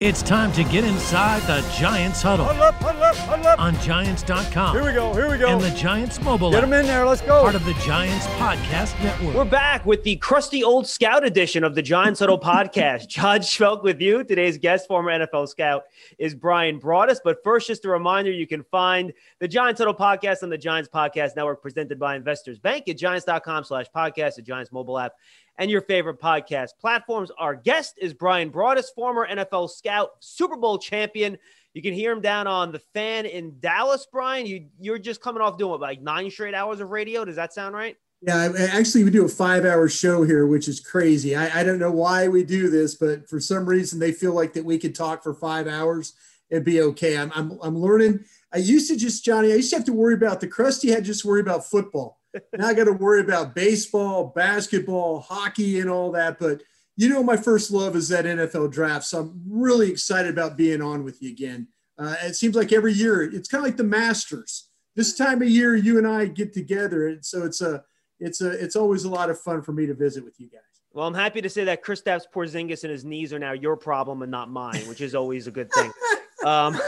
It's 0.00 0.22
time 0.22 0.52
to 0.52 0.62
get 0.62 0.84
inside 0.84 1.42
the 1.48 1.60
Giants 1.76 2.22
huddle. 2.22 2.44
Huddle 2.44 2.62
up, 2.62 2.74
huddle 2.76 3.02
up, 3.02 3.16
huddle 3.16 3.46
up. 3.48 3.58
On 3.58 3.74
Giants.com. 3.80 4.76
Here 4.76 4.84
we 4.84 4.92
go, 4.92 5.12
here 5.12 5.28
we 5.28 5.38
go. 5.38 5.48
And 5.48 5.60
the 5.60 5.76
Giants 5.76 6.22
mobile 6.22 6.52
Get 6.52 6.60
them 6.60 6.72
in 6.72 6.86
there, 6.86 7.04
let's 7.04 7.20
go. 7.20 7.42
Part 7.42 7.56
of 7.56 7.64
the 7.64 7.74
Giants 7.84 8.24
Podcast 8.26 9.02
Network. 9.02 9.34
We're 9.34 9.44
back 9.44 9.84
with 9.84 10.04
the 10.04 10.14
crusty 10.14 10.62
old 10.62 10.86
scout 10.86 11.26
edition 11.26 11.64
of 11.64 11.74
the 11.74 11.82
Giants 11.82 12.20
Huddle 12.20 12.38
podcast. 12.38 13.08
John 13.08 13.40
Schmeelk 13.40 13.82
with 13.82 14.00
you. 14.00 14.22
Today's 14.22 14.56
guest, 14.56 14.86
former 14.86 15.10
NFL 15.10 15.48
scout, 15.48 15.82
is 16.16 16.32
Brian 16.32 16.78
Broaddus. 16.78 17.18
But 17.24 17.38
first, 17.42 17.66
just 17.66 17.84
a 17.84 17.88
reminder 17.88 18.30
you 18.30 18.46
can 18.46 18.62
find 18.70 19.12
the 19.40 19.48
Giants 19.48 19.80
Huddle 19.80 19.94
podcast 19.94 20.44
on 20.44 20.48
the 20.48 20.58
Giants 20.58 20.88
Podcast 20.88 21.34
Network 21.34 21.60
presented 21.60 21.98
by 21.98 22.14
Investors 22.14 22.60
Bank 22.60 22.88
at 22.88 22.98
giants.com 22.98 23.64
slash 23.64 23.86
podcast, 23.92 24.36
the 24.36 24.42
Giants 24.42 24.70
mobile 24.70 24.96
app, 24.96 25.14
and 25.58 25.70
your 25.70 25.82
favorite 25.82 26.20
podcast 26.20 26.70
platforms. 26.80 27.30
Our 27.38 27.54
guest 27.54 27.98
is 28.00 28.14
Brian 28.14 28.50
Broaddus, 28.50 28.86
former 28.94 29.26
NFL 29.28 29.70
scout, 29.70 30.10
Super 30.20 30.56
Bowl 30.56 30.78
champion. 30.78 31.36
You 31.74 31.82
can 31.82 31.92
hear 31.92 32.12
him 32.12 32.20
down 32.20 32.46
on 32.46 32.72
the 32.72 32.78
fan 32.94 33.26
in 33.26 33.58
Dallas, 33.60 34.06
Brian. 34.10 34.46
You, 34.46 34.66
you're 34.80 34.98
just 34.98 35.20
coming 35.20 35.42
off 35.42 35.58
doing 35.58 35.72
what, 35.72 35.80
like 35.80 36.00
nine 36.00 36.30
straight 36.30 36.54
hours 36.54 36.80
of 36.80 36.90
radio. 36.90 37.24
Does 37.24 37.36
that 37.36 37.52
sound 37.52 37.74
right? 37.74 37.96
Yeah, 38.20 38.52
actually, 38.72 39.04
we 39.04 39.10
do 39.10 39.24
a 39.24 39.28
five-hour 39.28 39.88
show 39.88 40.24
here, 40.24 40.46
which 40.48 40.66
is 40.66 40.80
crazy. 40.80 41.36
I, 41.36 41.60
I, 41.60 41.62
don't 41.62 41.78
know 41.78 41.92
why 41.92 42.26
we 42.26 42.42
do 42.42 42.68
this, 42.68 42.96
but 42.96 43.28
for 43.28 43.38
some 43.38 43.64
reason, 43.64 44.00
they 44.00 44.10
feel 44.10 44.32
like 44.32 44.54
that 44.54 44.64
we 44.64 44.76
could 44.76 44.92
talk 44.92 45.22
for 45.22 45.34
five 45.34 45.68
hours 45.68 46.14
and 46.50 46.64
be 46.64 46.80
okay. 46.80 47.16
I'm, 47.16 47.30
I'm, 47.32 47.56
I'm 47.62 47.78
learning. 47.78 48.24
I 48.52 48.58
used 48.58 48.90
to 48.90 48.96
just 48.96 49.24
Johnny. 49.24 49.52
I 49.52 49.56
used 49.56 49.70
to 49.70 49.76
have 49.76 49.84
to 49.86 49.92
worry 49.92 50.14
about 50.14 50.40
the 50.40 50.48
crusty 50.48 50.90
head. 50.90 51.04
Just 51.04 51.24
worry 51.24 51.40
about 51.40 51.66
football. 51.66 52.18
Now 52.56 52.68
I 52.68 52.74
got 52.74 52.84
to 52.84 52.92
worry 52.92 53.20
about 53.20 53.54
baseball, 53.54 54.32
basketball, 54.34 55.20
hockey, 55.20 55.80
and 55.80 55.90
all 55.90 56.12
that. 56.12 56.38
But 56.38 56.62
you 56.96 57.08
know, 57.08 57.22
my 57.22 57.36
first 57.36 57.70
love 57.70 57.94
is 57.94 58.08
that 58.08 58.24
NFL 58.24 58.72
draft. 58.72 59.04
So 59.04 59.20
I'm 59.20 59.42
really 59.48 59.90
excited 59.90 60.32
about 60.32 60.56
being 60.56 60.82
on 60.82 61.04
with 61.04 61.22
you 61.22 61.30
again. 61.30 61.68
Uh, 61.96 62.16
it 62.22 62.34
seems 62.34 62.56
like 62.56 62.72
every 62.72 62.92
year 62.92 63.22
it's 63.22 63.48
kind 63.48 63.62
of 63.62 63.66
like 63.66 63.76
the 63.76 63.84
Masters. 63.84 64.68
This 64.96 65.16
time 65.16 65.42
of 65.42 65.48
year, 65.48 65.76
you 65.76 65.98
and 65.98 66.06
I 66.06 66.26
get 66.26 66.52
together, 66.52 67.08
and 67.08 67.24
so 67.24 67.44
it's 67.44 67.60
a 67.60 67.84
it's 68.18 68.40
a 68.40 68.50
it's 68.50 68.74
always 68.74 69.04
a 69.04 69.10
lot 69.10 69.30
of 69.30 69.40
fun 69.40 69.62
for 69.62 69.72
me 69.72 69.86
to 69.86 69.94
visit 69.94 70.24
with 70.24 70.34
you 70.40 70.48
guys. 70.48 70.62
Well, 70.92 71.06
I'm 71.06 71.14
happy 71.14 71.40
to 71.40 71.48
say 71.48 71.64
that 71.64 71.84
Kristaps 71.84 72.22
Porzingis 72.34 72.82
and 72.82 72.90
his 72.90 73.04
knees 73.04 73.32
are 73.32 73.38
now 73.38 73.52
your 73.52 73.76
problem 73.76 74.22
and 74.22 74.30
not 74.30 74.50
mine, 74.50 74.80
which 74.88 75.00
is 75.00 75.14
always 75.14 75.46
a 75.46 75.50
good 75.50 75.70
thing. 75.72 75.92
Um, 76.44 76.78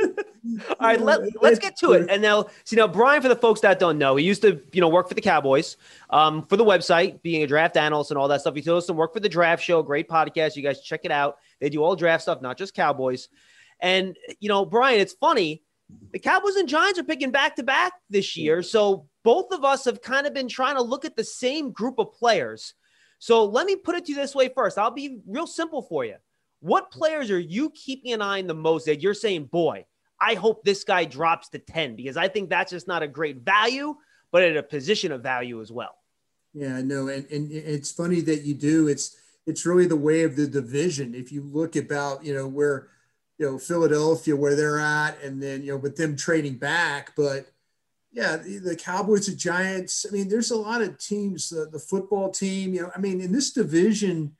all 0.70 0.76
right, 0.80 1.00
let, 1.00 1.20
let's 1.42 1.58
get 1.58 1.76
to 1.78 1.92
it. 1.92 2.10
And 2.10 2.22
now, 2.22 2.46
see, 2.64 2.76
now 2.76 2.88
Brian, 2.88 3.22
for 3.22 3.28
the 3.28 3.36
folks 3.36 3.60
that 3.60 3.78
don't 3.78 3.98
know, 3.98 4.16
he 4.16 4.24
used 4.24 4.42
to, 4.42 4.60
you 4.72 4.80
know, 4.80 4.88
work 4.88 5.08
for 5.08 5.14
the 5.14 5.20
Cowboys, 5.20 5.76
um, 6.10 6.42
for 6.42 6.56
the 6.56 6.64
website, 6.64 7.22
being 7.22 7.42
a 7.42 7.46
draft 7.46 7.76
analyst 7.76 8.10
and 8.10 8.18
all 8.18 8.28
that 8.28 8.40
stuff. 8.40 8.54
He 8.54 8.60
does 8.60 8.86
some 8.86 8.96
work 8.96 9.12
for 9.12 9.20
the 9.20 9.28
Draft 9.28 9.62
Show, 9.62 9.82
great 9.82 10.08
podcast. 10.08 10.56
You 10.56 10.62
guys 10.62 10.80
check 10.80 11.00
it 11.04 11.10
out. 11.10 11.38
They 11.60 11.68
do 11.68 11.82
all 11.82 11.96
draft 11.96 12.22
stuff, 12.22 12.40
not 12.40 12.56
just 12.58 12.74
Cowboys. 12.74 13.28
And 13.80 14.16
you 14.40 14.48
know, 14.48 14.64
Brian, 14.64 15.00
it's 15.00 15.14
funny. 15.14 15.62
The 16.12 16.18
Cowboys 16.18 16.56
and 16.56 16.68
Giants 16.68 16.98
are 16.98 17.04
picking 17.04 17.30
back 17.30 17.56
to 17.56 17.62
back 17.62 17.92
this 18.10 18.36
year, 18.36 18.62
so 18.62 19.08
both 19.24 19.52
of 19.52 19.64
us 19.64 19.84
have 19.84 20.00
kind 20.00 20.26
of 20.26 20.32
been 20.32 20.48
trying 20.48 20.76
to 20.76 20.82
look 20.82 21.04
at 21.04 21.16
the 21.16 21.24
same 21.24 21.72
group 21.72 21.98
of 21.98 22.12
players. 22.12 22.74
So 23.18 23.44
let 23.44 23.66
me 23.66 23.76
put 23.76 23.96
it 23.96 24.06
to 24.06 24.12
you 24.12 24.16
this 24.16 24.34
way 24.34 24.48
first. 24.48 24.78
I'll 24.78 24.90
be 24.90 25.18
real 25.26 25.46
simple 25.46 25.82
for 25.82 26.04
you. 26.04 26.16
What 26.60 26.90
players 26.90 27.30
are 27.30 27.38
you 27.38 27.70
keeping 27.70 28.12
an 28.12 28.22
eye 28.22 28.40
on 28.40 28.46
the 28.46 28.54
most 28.54 28.86
that 28.86 29.02
you're 29.02 29.14
saying, 29.14 29.46
boy, 29.46 29.84
I 30.20 30.34
hope 30.34 30.64
this 30.64 30.84
guy 30.84 31.04
drops 31.04 31.48
to 31.50 31.58
10 31.58 31.96
because 31.96 32.16
I 32.16 32.28
think 32.28 32.50
that's 32.50 32.70
just 32.70 32.86
not 32.86 33.02
a 33.02 33.08
great 33.08 33.38
value, 33.38 33.96
but 34.30 34.42
at 34.42 34.56
a 34.56 34.62
position 34.62 35.12
of 35.12 35.22
value 35.22 35.60
as 35.60 35.72
well. 35.72 35.96
Yeah, 36.52 36.82
no, 36.82 37.08
and, 37.08 37.26
and 37.30 37.50
it's 37.52 37.92
funny 37.92 38.20
that 38.22 38.42
you 38.42 38.54
do. 38.54 38.88
It's 38.88 39.16
it's 39.46 39.64
really 39.64 39.86
the 39.86 39.96
way 39.96 40.22
of 40.22 40.36
the 40.36 40.46
division. 40.46 41.14
If 41.14 41.32
you 41.32 41.42
look 41.42 41.76
about, 41.76 42.24
you 42.24 42.34
know, 42.34 42.46
where 42.46 42.88
you 43.38 43.46
know 43.46 43.58
Philadelphia, 43.58 44.34
where 44.34 44.56
they're 44.56 44.80
at, 44.80 45.22
and 45.22 45.42
then 45.42 45.62
you 45.62 45.72
know, 45.72 45.78
with 45.78 45.96
them 45.96 46.16
trading 46.16 46.56
back, 46.56 47.12
but 47.16 47.46
yeah, 48.12 48.36
the, 48.36 48.58
the 48.58 48.76
Cowboys, 48.76 49.26
the 49.26 49.36
Giants. 49.36 50.04
I 50.08 50.12
mean, 50.12 50.28
there's 50.28 50.50
a 50.50 50.56
lot 50.56 50.82
of 50.82 50.98
teams. 50.98 51.50
The, 51.50 51.66
the 51.66 51.78
football 51.78 52.30
team, 52.30 52.74
you 52.74 52.82
know, 52.82 52.90
I 52.94 52.98
mean, 52.98 53.20
in 53.20 53.32
this 53.32 53.52
division, 53.52 54.32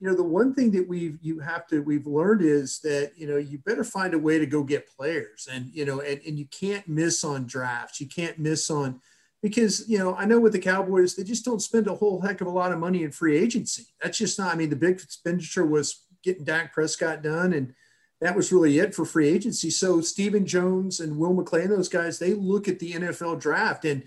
you 0.00 0.06
know, 0.06 0.14
the 0.14 0.22
one 0.22 0.52
thing 0.52 0.70
that 0.72 0.86
we've 0.86 1.18
you 1.22 1.38
have 1.40 1.66
to 1.68 1.80
we've 1.80 2.06
learned 2.06 2.42
is 2.42 2.80
that 2.80 3.12
you 3.16 3.26
know 3.26 3.38
you 3.38 3.58
better 3.58 3.84
find 3.84 4.12
a 4.12 4.18
way 4.18 4.38
to 4.38 4.46
go 4.46 4.62
get 4.62 4.94
players, 4.94 5.48
and 5.50 5.70
you 5.72 5.84
know, 5.86 6.00
and, 6.00 6.20
and 6.26 6.38
you 6.38 6.46
can't 6.46 6.86
miss 6.86 7.24
on 7.24 7.46
drafts. 7.46 8.00
You 8.00 8.06
can't 8.06 8.38
miss 8.38 8.70
on 8.70 9.00
because 9.42 9.88
you 9.88 9.98
know 9.98 10.14
I 10.14 10.26
know 10.26 10.38
with 10.38 10.52
the 10.52 10.58
Cowboys 10.58 11.14
they 11.14 11.24
just 11.24 11.44
don't 11.44 11.62
spend 11.62 11.86
a 11.86 11.94
whole 11.94 12.20
heck 12.20 12.42
of 12.42 12.46
a 12.46 12.50
lot 12.50 12.72
of 12.72 12.78
money 12.78 13.04
in 13.04 13.10
free 13.10 13.38
agency. 13.38 13.84
That's 14.02 14.18
just 14.18 14.38
not. 14.38 14.52
I 14.52 14.56
mean, 14.56 14.70
the 14.70 14.76
big 14.76 14.96
expenditure 14.96 15.64
was 15.64 16.04
getting 16.22 16.44
Dak 16.44 16.74
Prescott 16.74 17.22
done, 17.22 17.54
and 17.54 17.72
that 18.20 18.36
was 18.36 18.52
really 18.52 18.78
it 18.78 18.94
for 18.94 19.06
free 19.06 19.28
agency. 19.28 19.70
So 19.70 20.02
Stephen 20.02 20.46
Jones 20.46 21.00
and 21.00 21.18
Will 21.18 21.34
McClay, 21.34 21.68
those 21.68 21.88
guys, 21.88 22.18
they 22.18 22.34
look 22.34 22.68
at 22.68 22.78
the 22.78 22.92
NFL 22.92 23.40
draft 23.40 23.84
and 23.86 24.02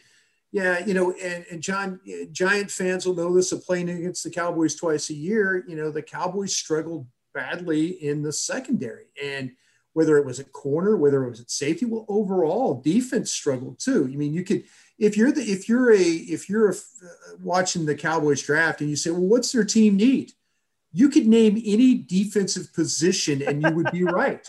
yeah, 0.52 0.84
you 0.84 0.94
know, 0.94 1.14
and, 1.22 1.46
and 1.52 1.62
John, 1.62 2.00
Giant 2.32 2.72
fans 2.72 3.06
will 3.06 3.16
know 3.16 3.36
this 3.36 3.52
of 3.52 3.64
playing 3.64 3.90
against 3.90 4.24
the 4.24 4.32
Cowboys 4.32 4.76
twice 4.76 5.10
a 5.10 5.14
year. 5.14 5.64
You 5.68 5.76
know, 5.76 5.92
the 5.92 6.02
Cowboys 6.02 6.56
struggled 6.56 7.08
badly 7.34 8.04
in 8.04 8.24
the 8.24 8.34
secondary, 8.34 9.06
and 9.24 9.52
whether 9.94 10.18
it 10.18 10.26
was 10.26 10.40
at 10.40 10.52
corner, 10.52 10.98
whether 10.98 11.24
it 11.24 11.30
was 11.30 11.40
at 11.40 11.52
safety, 11.52 11.86
well, 11.86 12.06
overall 12.08 12.82
defense 12.82 13.32
struggled 13.32 13.80
too. 13.80 14.10
I 14.12 14.16
mean, 14.16 14.34
you 14.34 14.44
could 14.44 14.64
if 14.98 15.16
you're 15.16 15.32
the 15.32 15.42
if 15.42 15.70
you're 15.70 15.94
a 15.94 16.02
if 16.02 16.50
you're 16.50 16.70
a, 16.70 16.74
uh, 16.74 17.36
watching 17.42 17.86
the 17.86 17.96
Cowboys 17.96 18.42
draft 18.42 18.82
and 18.82 18.90
you 18.90 18.96
say, 18.96 19.12
well, 19.12 19.22
what's 19.22 19.52
their 19.52 19.64
team 19.64 19.98
need? 19.98 20.34
You 20.92 21.10
could 21.10 21.28
name 21.28 21.62
any 21.64 21.96
defensive 21.96 22.74
position 22.74 23.44
and 23.44 23.62
you 23.62 23.70
would 23.70 23.92
be 23.92 24.04
right 24.06 24.48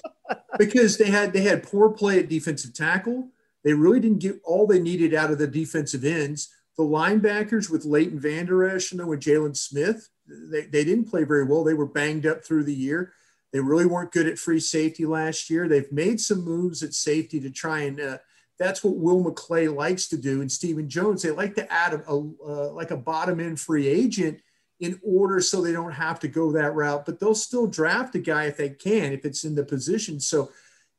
because 0.59 0.97
they 0.97 1.11
had 1.11 1.34
they 1.34 1.43
had 1.43 1.62
poor 1.62 1.91
play 1.91 2.19
at 2.19 2.28
defensive 2.28 2.72
tackle 2.72 3.28
they 3.65 3.75
really 3.75 4.00
didn't 4.00 4.21
get 4.21 4.41
all 4.44 4.66
they 4.66 4.81
needed 4.81 5.15
out 5.15 5.31
of 5.31 5.38
the 5.38 5.47
defensive 5.47 6.04
ends. 6.04 6.48
The 6.76 6.84
linebackers 6.84 7.71
with 7.71 7.84
Leighton 7.84 8.19
Vander 8.19 8.69
Esch, 8.69 8.93
you 8.93 8.98
know, 8.98 9.12
and 9.12 9.22
Jaylon 9.22 9.56
Smith, 9.56 10.09
they, 10.26 10.62
they 10.62 10.84
didn't 10.84 11.10
play 11.10 11.25
very 11.25 11.44
well. 11.44 11.65
They 11.65 11.75
were 11.75 11.87
banged 11.87 12.26
up 12.26 12.44
through 12.44 12.65
the 12.65 12.75
year. 12.75 13.12
They 13.53 13.60
really 13.60 13.87
weren't 13.87 14.12
good 14.12 14.26
at 14.26 14.38
free 14.38 14.60
safety 14.60 15.04
last 15.04 15.50
year. 15.50 15.69
They've 15.69 15.91
made 15.91 16.20
some 16.20 16.44
moves 16.44 16.82
at 16.82 16.94
safety 16.94 17.41
to 17.41 17.50
try 17.50 17.81
and 17.81 18.00
uh, 18.00 18.19
that's 18.59 18.84
what 18.84 18.97
Will 18.97 19.25
McClay 19.25 19.75
likes 19.75 20.06
to 20.09 20.19
do. 20.19 20.43
And 20.43 20.53
Stephen 20.53 20.88
Jones, 20.88 21.22
they 21.22 21.31
like 21.31 21.54
to 21.56 21.72
add 21.72 21.94
a, 21.94 22.03
a 22.09 22.19
uh, 22.19 22.72
like 22.72 22.91
a 22.91 22.97
bottom 22.97 23.41
end 23.41 23.59
free 23.59 23.88
agent 23.88 24.41
in 24.81 25.00
order 25.03 25.41
so 25.41 25.60
they 25.60 25.72
don't 25.72 25.93
have 25.93 26.20
to 26.20 26.28
go 26.28 26.53
that 26.53 26.75
route, 26.75 27.04
but 27.04 27.19
they'll 27.19 27.34
still 27.34 27.66
draft 27.66 28.15
a 28.15 28.19
guy 28.19 28.44
if 28.44 28.56
they 28.56 28.70
can, 28.70 29.12
if 29.12 29.25
it's 29.25 29.44
in 29.44 29.54
the 29.54 29.65
position. 29.65 30.20
So 30.20 30.50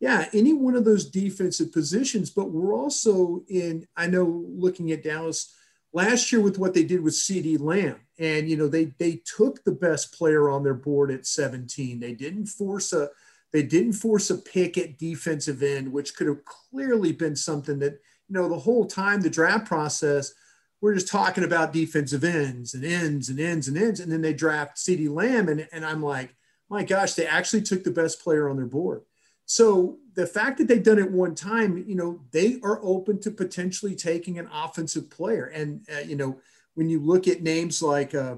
yeah, 0.02 0.28
any 0.34 0.52
one 0.52 0.76
of 0.76 0.84
those 0.84 1.10
defensive 1.10 1.72
positions. 1.72 2.32
But 2.32 2.52
we're 2.52 2.74
also 2.74 3.44
in, 3.48 3.88
I 3.96 4.08
know, 4.08 4.44
looking 4.50 4.92
at 4.92 5.04
Dallas 5.04 5.54
last 5.94 6.32
year 6.32 6.42
with 6.42 6.58
what 6.58 6.74
they 6.74 6.84
did 6.84 7.04
with 7.04 7.14
CeeDee 7.14 7.60
Lamb. 7.60 8.00
And, 8.18 8.50
you 8.50 8.58
know, 8.58 8.68
they 8.68 8.86
they 8.98 9.22
took 9.38 9.64
the 9.64 9.72
best 9.72 10.14
player 10.14 10.50
on 10.50 10.64
their 10.64 10.74
board 10.74 11.12
at 11.12 11.28
17. 11.28 12.00
They 12.00 12.14
didn't 12.14 12.48
force 12.48 12.94
a 12.94 13.10
they 13.54 13.62
didn't 13.62 13.94
force 13.94 14.32
a 14.32 14.38
pick 14.38 14.76
at 14.78 14.98
defensive 14.98 15.62
end, 15.62 15.92
which 15.92 16.16
could 16.16 16.28
have 16.28 16.44
clearly 16.46 17.12
been 17.12 17.36
something 17.36 17.78
that, 17.80 17.94
you 18.28 18.34
know, 18.34 18.50
the 18.50 18.58
whole 18.58 18.86
time 18.86 19.22
the 19.22 19.30
draft 19.30 19.68
process, 19.68 20.34
we're 20.82 20.96
just 20.96 21.10
talking 21.10 21.44
about 21.44 21.74
defensive 21.74 22.24
ends 22.24 22.74
and 22.74 22.84
ends 22.84 23.30
and 23.30 23.40
ends 23.40 23.68
and 23.68 23.78
ends. 23.78 24.00
And 24.00 24.12
then 24.12 24.22
they 24.22 24.34
draft 24.34 24.78
CeeDee 24.78 25.14
Lamb. 25.14 25.48
And, 25.48 25.68
and 25.72 25.86
I'm 25.86 26.02
like, 26.02 26.34
my 26.70 26.84
gosh, 26.84 27.14
they 27.14 27.28
actually 27.28 27.62
took 27.62 27.84
the 27.84 27.92
best 27.92 28.24
player 28.24 28.50
on 28.50 28.56
their 28.56 28.66
board. 28.66 29.04
So 29.52 29.98
the 30.14 30.26
fact 30.26 30.58
that 30.60 30.70
they've 30.70 30.82
done 30.82 30.98
it 30.98 31.12
one 31.12 31.36
time, 31.36 31.84
you 31.86 31.94
know, 31.94 32.22
they 32.32 32.56
are 32.64 32.80
open 32.82 33.20
to 33.20 33.32
potentially 33.32 33.96
taking 33.98 34.40
an 34.40 34.48
offensive 34.50 35.10
player. 35.10 35.48
And 35.48 35.86
uh, 35.94 36.00
you 36.00 36.16
know, 36.16 36.40
when 36.76 36.88
you 36.88 37.02
look 37.02 37.28
at 37.28 37.44
names 37.44 37.82
like 37.82 38.16
uh, 38.16 38.36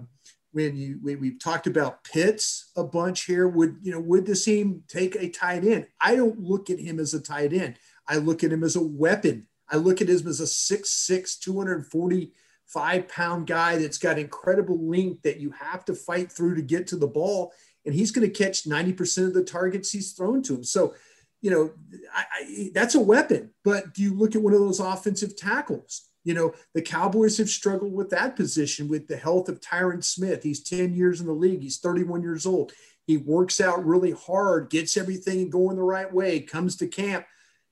when 0.53 0.75
you 0.75 0.99
we, 1.03 1.15
we've 1.15 1.37
talked 1.37 1.67
about 1.67 2.03
Pitts 2.03 2.71
a 2.75 2.83
bunch 2.83 3.25
here, 3.25 3.47
would 3.47 3.77
you 3.83 3.91
know 3.91 3.99
would 3.99 4.25
the 4.25 4.33
team 4.33 4.81
take 4.87 5.15
a 5.15 5.29
tight 5.29 5.63
end? 5.63 5.85
I 6.01 6.15
don't 6.15 6.39
look 6.39 6.71
at 6.71 6.79
him 6.79 6.99
as 6.99 7.13
a 7.13 7.21
tight 7.21 7.53
end. 7.53 7.75
I 8.07 8.15
look 8.15 8.43
at 8.43 8.51
him 8.51 8.63
as 8.63 8.75
a 8.75 8.81
weapon. 8.81 9.45
I 9.69 9.75
look 9.75 10.01
at 10.01 10.09
him 10.09 10.27
as 10.27 10.39
a 10.39 10.45
6'6", 10.45 11.39
245 11.39 13.07
pound 13.07 13.45
guy 13.45 13.77
that's 13.77 13.99
got 13.99 14.17
incredible 14.17 14.79
length 14.83 15.21
that 15.21 15.39
you 15.39 15.51
have 15.51 15.85
to 15.85 15.93
fight 15.93 16.31
through 16.31 16.55
to 16.55 16.63
get 16.63 16.87
to 16.87 16.95
the 16.95 17.07
ball 17.07 17.53
and 17.85 17.93
he's 17.93 18.11
going 18.11 18.29
to 18.29 18.43
catch 18.43 18.63
90% 18.63 19.27
of 19.27 19.33
the 19.33 19.43
targets 19.43 19.91
he's 19.91 20.13
thrown 20.13 20.41
to 20.43 20.55
him. 20.55 20.63
So, 20.63 20.95
you 21.41 21.51
know, 21.51 21.71
I, 22.13 22.23
I, 22.33 22.71
that's 22.73 22.95
a 22.95 22.99
weapon. 22.99 23.51
But 23.63 23.93
do 23.93 24.01
you 24.01 24.13
look 24.13 24.35
at 24.35 24.41
one 24.41 24.53
of 24.53 24.59
those 24.59 24.79
offensive 24.79 25.35
tackles? 25.35 26.09
You 26.23 26.33
know, 26.33 26.53
the 26.73 26.81
Cowboys 26.81 27.37
have 27.37 27.49
struggled 27.49 27.93
with 27.93 28.09
that 28.11 28.37
position 28.37 28.87
with 28.87 29.07
the 29.07 29.17
health 29.17 29.49
of 29.49 29.59
Tyron 29.59 30.03
Smith. 30.03 30.41
He's 30.41 30.63
10 30.63 30.93
years 30.93 31.19
in 31.19 31.27
the 31.27 31.33
league, 31.33 31.61
he's 31.61 31.79
31 31.79 32.21
years 32.21 32.45
old. 32.45 32.71
He 33.05 33.17
works 33.17 33.59
out 33.59 33.85
really 33.85 34.11
hard, 34.11 34.69
gets 34.69 34.95
everything 34.95 35.49
going 35.49 35.75
the 35.75 35.83
right 35.83 36.11
way, 36.11 36.39
comes 36.39 36.77
to 36.77 36.87
camp. 36.87 37.25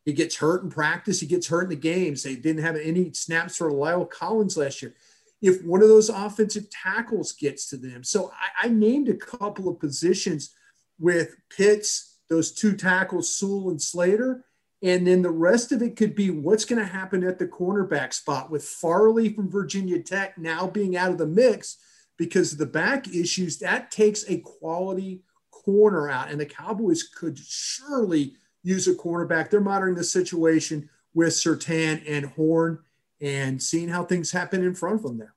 He 0.03 0.11
gets 0.11 0.35
hurt 0.35 0.63
in 0.63 0.69
practice, 0.69 1.21
he 1.21 1.27
gets 1.27 1.47
hurt 1.47 1.63
in 1.63 1.69
the 1.69 1.75
games. 1.77 2.23
They 2.23 2.35
didn't 2.35 2.63
have 2.63 2.75
any 2.75 3.13
snaps 3.13 3.55
for 3.55 3.71
La'el 3.71 4.09
Collins 4.09 4.57
last 4.57 4.81
year 4.81 4.93
if 5.41 5.63
one 5.63 5.81
of 5.81 5.89
those 5.89 6.09
offensive 6.09 6.69
tackles 6.69 7.31
gets 7.33 7.67
to 7.69 7.77
them. 7.77 8.03
So 8.03 8.31
I, 8.31 8.67
I 8.67 8.69
named 8.69 9.09
a 9.09 9.15
couple 9.15 9.67
of 9.67 9.79
positions 9.79 10.53
with 10.99 11.35
Pitts, 11.55 12.19
those 12.29 12.51
two 12.51 12.75
tackles, 12.75 13.35
Sewell 13.35 13.71
and 13.71 13.81
Slater. 13.81 14.45
And 14.83 15.05
then 15.05 15.21
the 15.21 15.31
rest 15.31 15.71
of 15.71 15.81
it 15.81 15.95
could 15.95 16.15
be 16.15 16.29
what's 16.29 16.65
going 16.65 16.79
to 16.79 16.85
happen 16.85 17.23
at 17.23 17.37
the 17.37 17.47
cornerback 17.47 18.13
spot 18.13 18.49
with 18.49 18.63
Farley 18.63 19.33
from 19.33 19.49
Virginia 19.49 20.01
Tech 20.01 20.37
now 20.37 20.67
being 20.67 20.95
out 20.95 21.11
of 21.11 21.17
the 21.17 21.27
mix 21.27 21.77
because 22.17 22.53
of 22.53 22.57
the 22.57 22.65
back 22.65 23.07
issues. 23.07 23.59
That 23.59 23.91
takes 23.91 24.27
a 24.27 24.39
quality 24.39 25.23
corner 25.51 26.09
out, 26.09 26.31
and 26.31 26.39
the 26.39 26.45
Cowboys 26.45 27.03
could 27.03 27.37
surely 27.37 28.35
use 28.63 28.87
a 28.87 28.93
cornerback. 28.93 29.49
They're 29.49 29.61
monitoring 29.61 29.95
the 29.95 30.03
situation 30.03 30.89
with 31.13 31.29
Surtain 31.29 32.03
and 32.07 32.25
Horn 32.25 32.79
and 33.21 33.61
seeing 33.61 33.87
how 33.87 34.03
things 34.03 34.31
happen 34.31 34.63
in 34.63 34.73
front 34.73 34.95
of 34.95 35.03
them 35.03 35.17
there. 35.17 35.35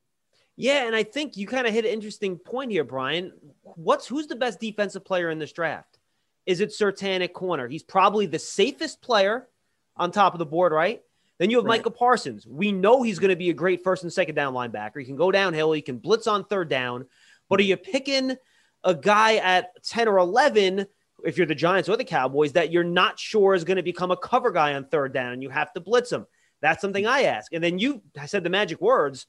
Yeah, 0.56 0.86
and 0.86 0.94
I 0.94 1.02
think 1.02 1.36
you 1.36 1.46
kind 1.46 1.66
of 1.66 1.74
hit 1.74 1.84
an 1.84 1.90
interesting 1.90 2.38
point 2.38 2.70
here, 2.70 2.84
Brian. 2.84 3.32
What's 3.62 4.06
who's 4.06 4.26
the 4.26 4.36
best 4.36 4.60
defensive 4.60 5.04
player 5.04 5.30
in 5.30 5.38
this 5.38 5.52
draft? 5.52 5.98
Is 6.46 6.60
it 6.60 6.70
Surtain 6.70 7.22
at 7.22 7.32
corner? 7.32 7.68
He's 7.68 7.82
probably 7.82 8.26
the 8.26 8.38
safest 8.38 9.02
player 9.02 9.48
on 9.96 10.10
top 10.10 10.34
of 10.34 10.38
the 10.38 10.46
board, 10.46 10.72
right? 10.72 11.02
Then 11.38 11.50
you 11.50 11.56
have 11.56 11.64
right. 11.64 11.80
Micah 11.80 11.90
Parsons. 11.90 12.46
We 12.46 12.70
know 12.70 13.02
he's 13.02 13.18
going 13.18 13.30
to 13.30 13.36
be 13.36 13.50
a 13.50 13.54
great 13.54 13.82
first 13.82 14.04
and 14.04 14.12
second 14.12 14.36
down 14.36 14.54
linebacker. 14.54 15.00
He 15.00 15.04
can 15.04 15.16
go 15.16 15.30
downhill, 15.32 15.72
he 15.72 15.82
can 15.82 15.98
blitz 15.98 16.26
on 16.26 16.44
third 16.44 16.68
down. 16.68 17.06
But 17.48 17.60
are 17.60 17.64
you 17.64 17.76
picking 17.76 18.36
a 18.84 18.94
guy 18.94 19.36
at 19.36 19.82
10 19.84 20.08
or 20.08 20.18
11 20.18 20.86
if 21.24 21.36
you're 21.36 21.46
the 21.46 21.54
Giants 21.54 21.88
or 21.88 21.96
the 21.96 22.04
Cowboys 22.04 22.52
that 22.52 22.70
you're 22.70 22.84
not 22.84 23.18
sure 23.18 23.54
is 23.54 23.64
going 23.64 23.76
to 23.76 23.82
become 23.82 24.10
a 24.10 24.16
cover 24.16 24.52
guy 24.52 24.74
on 24.74 24.84
third 24.84 25.12
down 25.12 25.32
and 25.32 25.42
you 25.42 25.50
have 25.50 25.72
to 25.72 25.80
blitz 25.80 26.12
him? 26.12 26.26
That's 26.64 26.80
something 26.80 27.06
I 27.06 27.24
ask. 27.24 27.52
And 27.52 27.62
then 27.62 27.78
you 27.78 28.00
said 28.24 28.42
the 28.42 28.48
magic 28.48 28.80
words. 28.80 29.26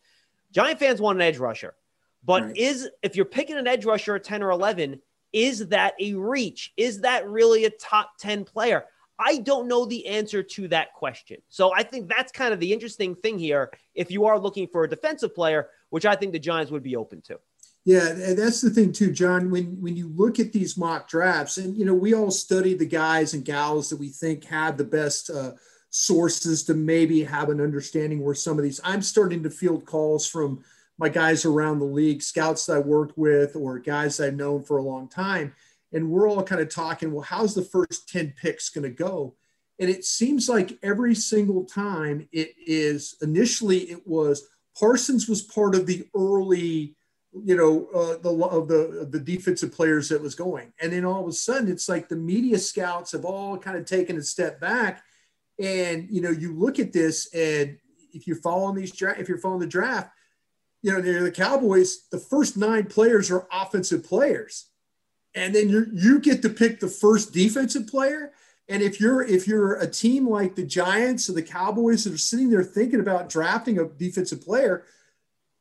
Giant 0.53 0.79
fans 0.79 1.01
want 1.01 1.17
an 1.17 1.21
edge 1.21 1.37
rusher. 1.37 1.75
But 2.23 2.43
right. 2.43 2.55
is 2.55 2.89
if 3.03 3.17
you're 3.17 3.25
picking 3.25 3.57
an 3.57 3.67
edge 3.67 3.83
rusher 3.83 4.15
at 4.15 4.23
10 4.23 4.41
or 4.41 4.51
11, 4.51 5.01
is 5.33 5.67
that 5.67 5.95
a 5.99 6.13
reach? 6.13 6.71
Is 6.77 7.01
that 7.01 7.27
really 7.27 7.65
a 7.65 7.69
top 7.71 8.11
10 8.19 8.45
player? 8.45 8.85
I 9.19 9.39
don't 9.39 9.67
know 9.67 9.85
the 9.85 10.07
answer 10.07 10.43
to 10.43 10.69
that 10.69 10.93
question. 10.93 11.41
So 11.49 11.73
I 11.75 11.83
think 11.83 12.07
that's 12.07 12.31
kind 12.31 12.53
of 12.53 12.61
the 12.61 12.71
interesting 12.71 13.15
thing 13.15 13.37
here. 13.37 13.69
If 13.93 14.11
you 14.11 14.23
are 14.27 14.39
looking 14.39 14.69
for 14.69 14.85
a 14.85 14.89
defensive 14.89 15.35
player, 15.35 15.67
which 15.89 16.05
I 16.05 16.15
think 16.15 16.31
the 16.31 16.39
Giants 16.39 16.71
would 16.71 16.83
be 16.83 16.95
open 16.95 17.21
to. 17.23 17.37
Yeah, 17.83 18.07
and 18.07 18.37
that's 18.37 18.61
the 18.61 18.69
thing 18.69 18.93
too, 18.93 19.11
John. 19.11 19.51
When 19.51 19.79
when 19.81 19.95
you 19.95 20.07
look 20.07 20.39
at 20.39 20.53
these 20.53 20.75
mock 20.75 21.07
drafts, 21.07 21.57
and 21.57 21.77
you 21.77 21.85
know, 21.85 21.93
we 21.93 22.15
all 22.15 22.31
study 22.31 22.73
the 22.73 22.85
guys 22.85 23.33
and 23.33 23.45
gals 23.45 23.89
that 23.89 23.99
we 23.99 24.09
think 24.09 24.45
have 24.45 24.77
the 24.77 24.85
best 24.85 25.29
uh, 25.29 25.51
sources 25.95 26.61
to 26.61 26.73
maybe 26.73 27.23
have 27.23 27.49
an 27.49 27.61
understanding 27.61 28.19
where 28.19 28.35
some 28.35 28.57
of 28.57 28.63
these. 28.63 28.81
I'm 28.83 29.01
starting 29.01 29.41
to 29.43 29.49
field 29.49 29.85
calls 29.85 30.27
from 30.27 30.61
my 30.97 31.07
guys 31.07 31.45
around 31.45 31.79
the 31.79 31.85
league, 31.85 32.21
scouts 32.21 32.65
that 32.65 32.77
I 32.77 32.79
worked 32.79 33.17
with, 33.17 33.55
or 33.55 33.79
guys 33.79 34.19
I've 34.19 34.35
known 34.35 34.63
for 34.63 34.77
a 34.77 34.83
long 34.83 35.07
time, 35.07 35.55
and 35.93 36.09
we're 36.09 36.29
all 36.29 36.43
kind 36.43 36.59
of 36.59 36.67
talking. 36.67 37.13
Well, 37.13 37.21
how's 37.21 37.55
the 37.55 37.61
first 37.61 38.09
ten 38.09 38.33
picks 38.39 38.69
going 38.69 38.83
to 38.83 38.89
go? 38.89 39.35
And 39.79 39.89
it 39.89 40.03
seems 40.03 40.49
like 40.49 40.77
every 40.83 41.15
single 41.15 41.63
time 41.63 42.27
it 42.33 42.53
is. 42.57 43.15
Initially, 43.21 43.89
it 43.89 44.05
was 44.05 44.49
Parsons 44.77 45.29
was 45.29 45.41
part 45.41 45.75
of 45.75 45.85
the 45.85 46.05
early 46.13 46.95
you 47.43 47.55
know 47.55 47.87
uh, 47.93 48.17
the 48.21 48.31
of 48.45 48.67
the 48.67 48.99
of 49.01 49.11
the 49.11 49.19
defensive 49.19 49.73
players 49.73 50.07
that 50.07 50.21
was 50.21 50.35
going 50.35 50.71
and 50.79 50.93
then 50.93 51.03
all 51.03 51.21
of 51.21 51.27
a 51.27 51.33
sudden 51.33 51.69
it's 51.69 51.89
like 51.89 52.07
the 52.07 52.15
media 52.15 52.57
scouts 52.57 53.11
have 53.11 53.25
all 53.25 53.57
kind 53.57 53.77
of 53.77 53.83
taken 53.83 54.17
a 54.17 54.21
step 54.21 54.57
back 54.61 55.03
and 55.59 56.07
you 56.09 56.21
know 56.21 56.29
you 56.29 56.53
look 56.53 56.79
at 56.79 56.93
this 56.93 57.33
and 57.33 57.77
if 58.13 58.27
you're 58.27 58.37
following 58.37 58.75
these 58.75 58.91
draft, 58.91 59.19
if 59.19 59.27
you're 59.27 59.37
following 59.37 59.61
the 59.61 59.67
draft 59.67 60.11
you 60.81 60.91
know 60.91 61.01
the 61.01 61.31
cowboys 61.31 62.07
the 62.11 62.19
first 62.19 62.57
nine 62.57 62.85
players 62.85 63.31
are 63.31 63.47
offensive 63.51 64.03
players 64.03 64.69
and 65.33 65.55
then 65.55 65.69
you 65.69 65.87
you 65.93 66.19
get 66.19 66.41
to 66.41 66.49
pick 66.49 66.79
the 66.79 66.87
first 66.87 67.33
defensive 67.33 67.87
player 67.87 68.31
and 68.67 68.81
if 68.81 68.99
you're 68.99 69.23
if 69.23 69.47
you're 69.47 69.75
a 69.75 69.87
team 69.87 70.27
like 70.29 70.55
the 70.55 70.65
giants 70.65 71.29
or 71.29 71.33
the 71.33 71.41
cowboys 71.41 72.03
that 72.03 72.13
are 72.13 72.17
sitting 72.17 72.49
there 72.49 72.63
thinking 72.63 72.99
about 72.99 73.29
drafting 73.29 73.79
a 73.79 73.85
defensive 73.85 74.41
player 74.41 74.83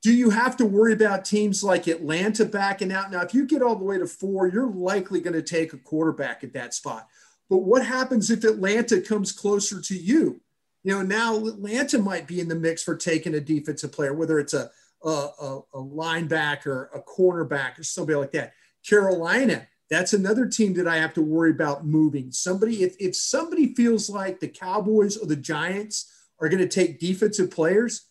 do 0.05 0.13
you 0.13 0.29
have 0.29 0.59
to 0.59 0.67
worry 0.67 0.93
about 0.93 1.25
teams 1.25 1.65
like 1.65 1.87
Atlanta 1.87 2.45
backing 2.45 2.93
out? 2.93 3.11
Now, 3.11 3.23
if 3.23 3.33
you 3.33 3.47
get 3.47 3.63
all 3.63 3.75
the 3.75 3.87
way 3.87 3.97
to 3.97 4.07
four, 4.07 4.47
you're 4.47 4.71
likely 4.71 5.19
going 5.19 5.33
to 5.33 5.41
take 5.41 5.73
a 5.73 5.79
quarterback 5.79 6.45
at 6.45 6.53
that 6.53 6.75
spot. 6.75 7.09
But 7.51 7.59
what 7.59 7.85
happens 7.85 8.31
if 8.31 8.45
Atlanta 8.45 9.01
comes 9.01 9.33
closer 9.33 9.81
to 9.81 9.97
you? 9.97 10.41
You 10.83 10.93
know, 10.93 11.03
now 11.03 11.47
Atlanta 11.47 11.99
might 11.99 12.27
be 12.27 12.41
in 12.41 12.49
the 12.49 12.55
mix 12.55 12.83
for 12.83 12.97
taking 12.97 13.35
a 13.35 13.41
defensive 13.41 13.93
player, 13.93 14.15
whether 14.15 14.39
it's 14.39 14.55
a, 14.55 14.71
a, 15.03 15.09
a, 15.09 15.61
a 15.75 15.79
linebacker, 15.79 16.89
a 16.95 17.01
cornerback, 17.01 17.79
or 17.79 17.83
somebody 17.83 18.17
like 18.17 18.33
that. 18.33 18.53
Carolina, 18.87 19.67
that's 19.91 20.13
another 20.13 20.47
team 20.47 20.75
that 20.75 20.89
I 20.89 20.97
have 20.97 21.15
to 21.15 21.23
worry 21.23 21.51
about 21.51 21.87
moving. 21.87 22.33
Somebody, 22.33 22.83
if, 22.83 22.97
if 22.99 23.17
somebody 23.17 23.75
feels 23.75 24.11
like 24.11 24.41
the 24.41 24.49
Cowboys 24.49 25.17
or 25.17 25.27
the 25.27 25.37
Giants 25.37 26.11
are 26.41 26.49
going 26.49 26.67
to 26.67 26.69
take 26.69 27.01
defensive 27.01 27.51
players, 27.51 28.07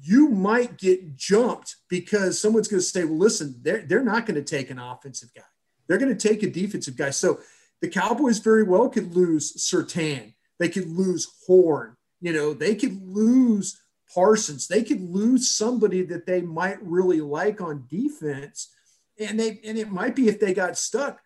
you 0.00 0.28
might 0.28 0.78
get 0.78 1.16
jumped 1.16 1.76
because 1.88 2.40
someone's 2.40 2.68
going 2.68 2.80
to 2.80 2.86
say, 2.86 3.04
well, 3.04 3.18
listen, 3.18 3.56
they're, 3.62 3.82
they're 3.82 4.04
not 4.04 4.26
going 4.26 4.34
to 4.34 4.42
take 4.42 4.70
an 4.70 4.78
offensive 4.78 5.30
guy. 5.34 5.42
They're 5.86 5.98
going 5.98 6.16
to 6.16 6.28
take 6.28 6.42
a 6.42 6.50
defensive 6.50 6.96
guy. 6.96 7.10
So 7.10 7.40
the 7.80 7.88
Cowboys 7.88 8.38
very 8.38 8.62
well 8.62 8.88
could 8.88 9.14
lose 9.14 9.54
Surtain. 9.56 10.34
They 10.58 10.68
could 10.68 10.88
lose 10.88 11.28
Horn. 11.46 11.96
You 12.20 12.32
know, 12.32 12.54
they 12.54 12.74
could 12.74 13.00
lose 13.02 13.80
Parsons. 14.12 14.68
They 14.68 14.82
could 14.82 15.02
lose 15.02 15.50
somebody 15.50 16.02
that 16.02 16.26
they 16.26 16.40
might 16.40 16.82
really 16.82 17.20
like 17.20 17.60
on 17.60 17.86
defense. 17.88 18.72
And 19.18 19.38
they 19.38 19.60
and 19.64 19.78
it 19.78 19.90
might 19.90 20.16
be 20.16 20.28
if 20.28 20.40
they 20.40 20.54
got 20.54 20.78
stuck. 20.78 21.20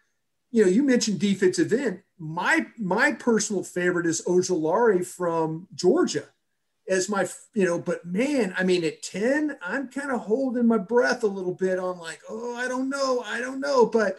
You 0.50 0.64
know, 0.64 0.70
you 0.70 0.82
mentioned 0.82 1.20
defensive 1.20 1.72
end. 1.72 2.02
My 2.18 2.66
my 2.78 3.12
personal 3.12 3.62
favorite 3.62 4.06
is 4.06 4.22
Ojulari 4.26 5.06
from 5.06 5.68
Georgia 5.74 6.24
as 6.90 7.08
my, 7.08 7.26
you 7.54 7.64
know, 7.64 7.78
but 7.78 8.04
man, 8.04 8.52
I 8.58 8.64
mean, 8.64 8.84
at 8.84 9.02
10, 9.02 9.56
I'm 9.62 9.88
kind 9.88 10.10
of 10.10 10.20
holding 10.20 10.66
my 10.66 10.76
breath 10.76 11.22
a 11.22 11.28
little 11.28 11.54
bit 11.54 11.78
on 11.78 11.98
like, 11.98 12.20
oh, 12.28 12.56
I 12.56 12.66
don't 12.66 12.90
know. 12.90 13.22
I 13.24 13.38
don't 13.38 13.60
know. 13.60 13.86
But, 13.86 14.18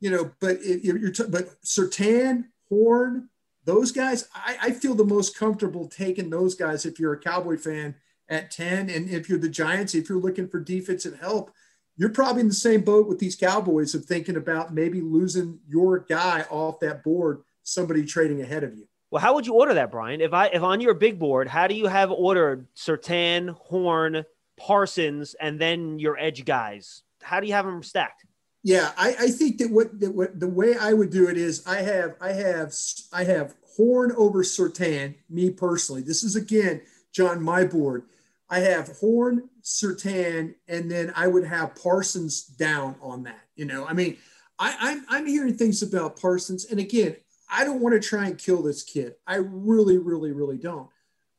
you 0.00 0.10
know, 0.10 0.30
but 0.40 0.58
it, 0.60 0.84
you're, 0.84 1.10
t- 1.10 1.24
but 1.28 1.60
Surtain, 1.62 2.44
Horn, 2.68 3.28
those 3.64 3.92
guys, 3.92 4.28
I, 4.34 4.56
I 4.62 4.70
feel 4.72 4.94
the 4.94 5.04
most 5.04 5.38
comfortable 5.38 5.88
taking 5.88 6.30
those 6.30 6.54
guys 6.54 6.84
if 6.84 6.98
you're 6.98 7.14
a 7.14 7.20
Cowboy 7.20 7.56
fan 7.56 7.94
at 8.28 8.50
10. 8.50 8.90
And 8.90 9.08
if 9.08 9.28
you're 9.28 9.38
the 9.38 9.48
Giants, 9.48 9.94
if 9.94 10.08
you're 10.08 10.20
looking 10.20 10.48
for 10.48 10.60
defensive 10.60 11.18
help, 11.18 11.50
you're 11.96 12.10
probably 12.10 12.40
in 12.40 12.48
the 12.48 12.54
same 12.54 12.82
boat 12.82 13.06
with 13.06 13.18
these 13.18 13.36
Cowboys 13.36 13.94
of 13.94 14.04
thinking 14.04 14.36
about 14.36 14.74
maybe 14.74 15.00
losing 15.00 15.60
your 15.68 16.00
guy 16.00 16.44
off 16.50 16.80
that 16.80 17.04
board, 17.04 17.42
somebody 17.62 18.04
trading 18.04 18.42
ahead 18.42 18.64
of 18.64 18.76
you. 18.76 18.86
Well, 19.10 19.22
how 19.22 19.34
would 19.34 19.46
you 19.46 19.54
order 19.54 19.74
that, 19.74 19.92
Brian? 19.92 20.20
If 20.20 20.32
I 20.32 20.46
if 20.46 20.62
on 20.62 20.80
your 20.80 20.94
big 20.94 21.20
board, 21.20 21.46
how 21.46 21.68
do 21.68 21.74
you 21.74 21.86
have 21.86 22.10
ordered 22.10 22.66
Surtain, 22.74 23.50
Horn, 23.50 24.24
Parsons, 24.56 25.34
and 25.34 25.60
then 25.60 26.00
your 26.00 26.18
edge 26.18 26.44
guys? 26.44 27.02
How 27.22 27.38
do 27.38 27.46
you 27.46 27.52
have 27.52 27.64
them 27.64 27.84
stacked? 27.84 28.26
Yeah, 28.64 28.92
I, 28.96 29.14
I 29.20 29.28
think 29.28 29.58
that 29.58 29.70
what, 29.70 30.00
that 30.00 30.14
what 30.14 30.40
the 30.40 30.48
way 30.48 30.74
I 30.74 30.94
would 30.94 31.10
do 31.10 31.28
it 31.28 31.36
is 31.36 31.64
I 31.66 31.82
have 31.82 32.16
I 32.20 32.32
have 32.32 32.72
I 33.12 33.24
have 33.24 33.54
Horn 33.76 34.12
over 34.16 34.42
Surtain, 34.42 35.16
me 35.28 35.50
personally. 35.50 36.00
This 36.00 36.24
is 36.24 36.34
again, 36.34 36.80
John, 37.12 37.42
my 37.42 37.64
board. 37.64 38.04
I 38.48 38.60
have 38.60 38.88
Horn, 38.98 39.50
Surtain, 39.62 40.54
and 40.66 40.90
then 40.90 41.12
I 41.14 41.26
would 41.26 41.44
have 41.44 41.74
Parsons 41.74 42.44
down 42.44 42.96
on 43.02 43.24
that. 43.24 43.40
You 43.54 43.66
know, 43.66 43.84
I 43.86 43.92
mean, 43.92 44.16
I, 44.58 44.76
I'm, 44.80 45.04
I'm 45.08 45.26
hearing 45.26 45.56
things 45.56 45.82
about 45.82 46.18
Parsons, 46.18 46.64
and 46.64 46.80
again, 46.80 47.16
I 47.50 47.64
don't 47.64 47.80
want 47.80 48.00
to 48.00 48.08
try 48.08 48.26
and 48.26 48.38
kill 48.38 48.62
this 48.62 48.82
kid. 48.82 49.14
I 49.26 49.36
really, 49.36 49.98
really, 49.98 50.32
really 50.32 50.58
don't. 50.58 50.88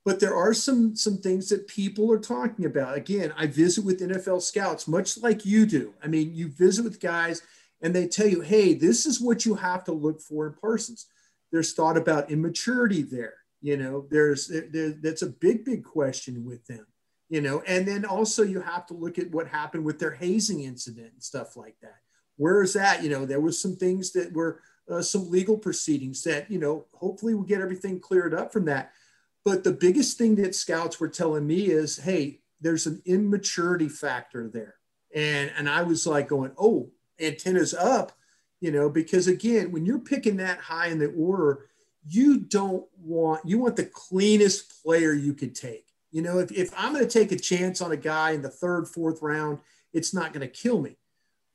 But 0.06 0.20
there 0.20 0.36
are 0.36 0.54
some 0.54 0.96
some 0.96 1.18
things 1.18 1.50
that 1.50 1.68
people 1.68 2.12
are 2.12 2.20
talking 2.20 2.66
about. 2.66 2.96
Again, 2.96 3.34
I 3.36 3.48
visit 3.48 3.84
with 3.84 4.00
NFL 4.00 4.44
scouts, 4.44 4.88
much 4.88 5.18
like 5.18 5.46
you 5.46 5.66
do. 5.66 5.94
I 6.02 6.08
mean, 6.08 6.34
you 6.34 6.50
visit 6.50 6.84
with 6.84 7.02
guys 7.02 7.42
and 7.82 7.94
they 7.94 8.08
tell 8.08 8.28
you, 8.28 8.42
hey, 8.42 8.76
this 8.76 9.06
is 9.08 9.20
what 9.20 9.46
you 9.46 9.56
have 9.56 9.84
to 9.86 9.92
look 9.92 10.22
for 10.22 10.48
in 10.48 10.54
Parsons. 10.54 11.08
There's 11.52 11.74
thought 11.74 11.98
about 11.98 12.32
immaturity 12.32 13.02
there. 13.02 13.34
You 13.62 13.78
know, 13.78 14.06
there's 14.12 14.48
there, 14.48 14.94
that's 15.02 15.24
a 15.24 15.28
big, 15.28 15.66
big 15.66 15.84
question 15.84 16.46
with 16.46 16.66
them. 16.68 16.86
You 17.28 17.42
know, 17.42 17.64
and 17.66 17.88
then 17.88 18.06
also 18.06 18.44
you 18.44 18.62
have 18.62 18.86
to 18.88 18.94
look 18.94 19.18
at 19.18 19.32
what 19.32 19.48
happened 19.48 19.84
with 19.84 19.98
their 19.98 20.12
hazing 20.12 20.62
incident 20.62 21.14
and 21.14 21.24
stuff 21.24 21.58
like 21.58 21.76
that. 21.82 21.98
Where 22.38 22.62
is 22.62 22.74
that? 22.74 23.02
You 23.02 23.10
know, 23.10 23.26
there 23.26 23.42
was 23.42 23.60
some 23.60 23.76
things 23.76 24.12
that 24.12 24.34
were 24.34 24.62
uh, 24.90 25.02
some 25.02 25.32
legal 25.32 25.58
proceedings 25.58 26.22
that, 26.24 26.52
you 26.52 26.60
know, 26.60 26.86
hopefully 26.94 27.34
we'll 27.34 27.44
get 27.44 27.62
everything 27.62 28.00
cleared 28.00 28.36
up 28.36 28.54
from 28.54 28.66
that. 28.66 28.92
But 29.46 29.64
the 29.64 29.72
biggest 29.72 30.18
thing 30.18 30.36
that 30.36 30.56
scouts 30.56 31.00
were 31.00 31.08
telling 31.08 31.46
me 31.46 31.68
is, 31.68 31.98
hey, 31.98 32.40
there's 32.60 32.88
an 32.88 33.02
immaturity 33.06 33.88
factor 33.88 34.50
there. 34.50 34.74
And, 35.14 35.52
and 35.56 35.70
I 35.70 35.84
was 35.84 36.08
like 36.08 36.28
going, 36.28 36.52
oh, 36.58 36.90
antennas 37.20 37.74
up, 37.76 38.12
you 38.60 38.72
know, 38.72 38.90
because 38.90 39.28
again, 39.28 39.72
when 39.72 39.86
you're 39.86 40.00
picking 40.00 40.38
that 40.38 40.58
high 40.58 40.88
in 40.88 40.98
the 40.98 41.12
order, 41.12 41.68
you 42.08 42.40
don't 42.40 42.86
want, 42.98 43.48
you 43.48 43.60
want 43.60 43.76
the 43.76 43.86
cleanest 43.86 44.84
player 44.84 45.14
you 45.14 45.34
could 45.34 45.54
take. 45.56 45.86
You 46.12 46.24
know, 46.24 46.40
if, 46.40 46.52
if 46.52 46.74
I'm 46.76 46.94
going 46.94 47.08
to 47.08 47.20
take 47.20 47.32
a 47.32 47.40
chance 47.40 47.82
on 47.82 47.92
a 47.92 47.98
guy 47.98 48.32
in 48.32 48.42
the 48.42 48.50
third, 48.50 48.88
fourth 48.88 49.22
round, 49.22 49.60
it's 49.94 50.14
not 50.14 50.34
going 50.34 50.42
to 50.42 50.48
kill 50.48 50.82
me. 50.82 50.98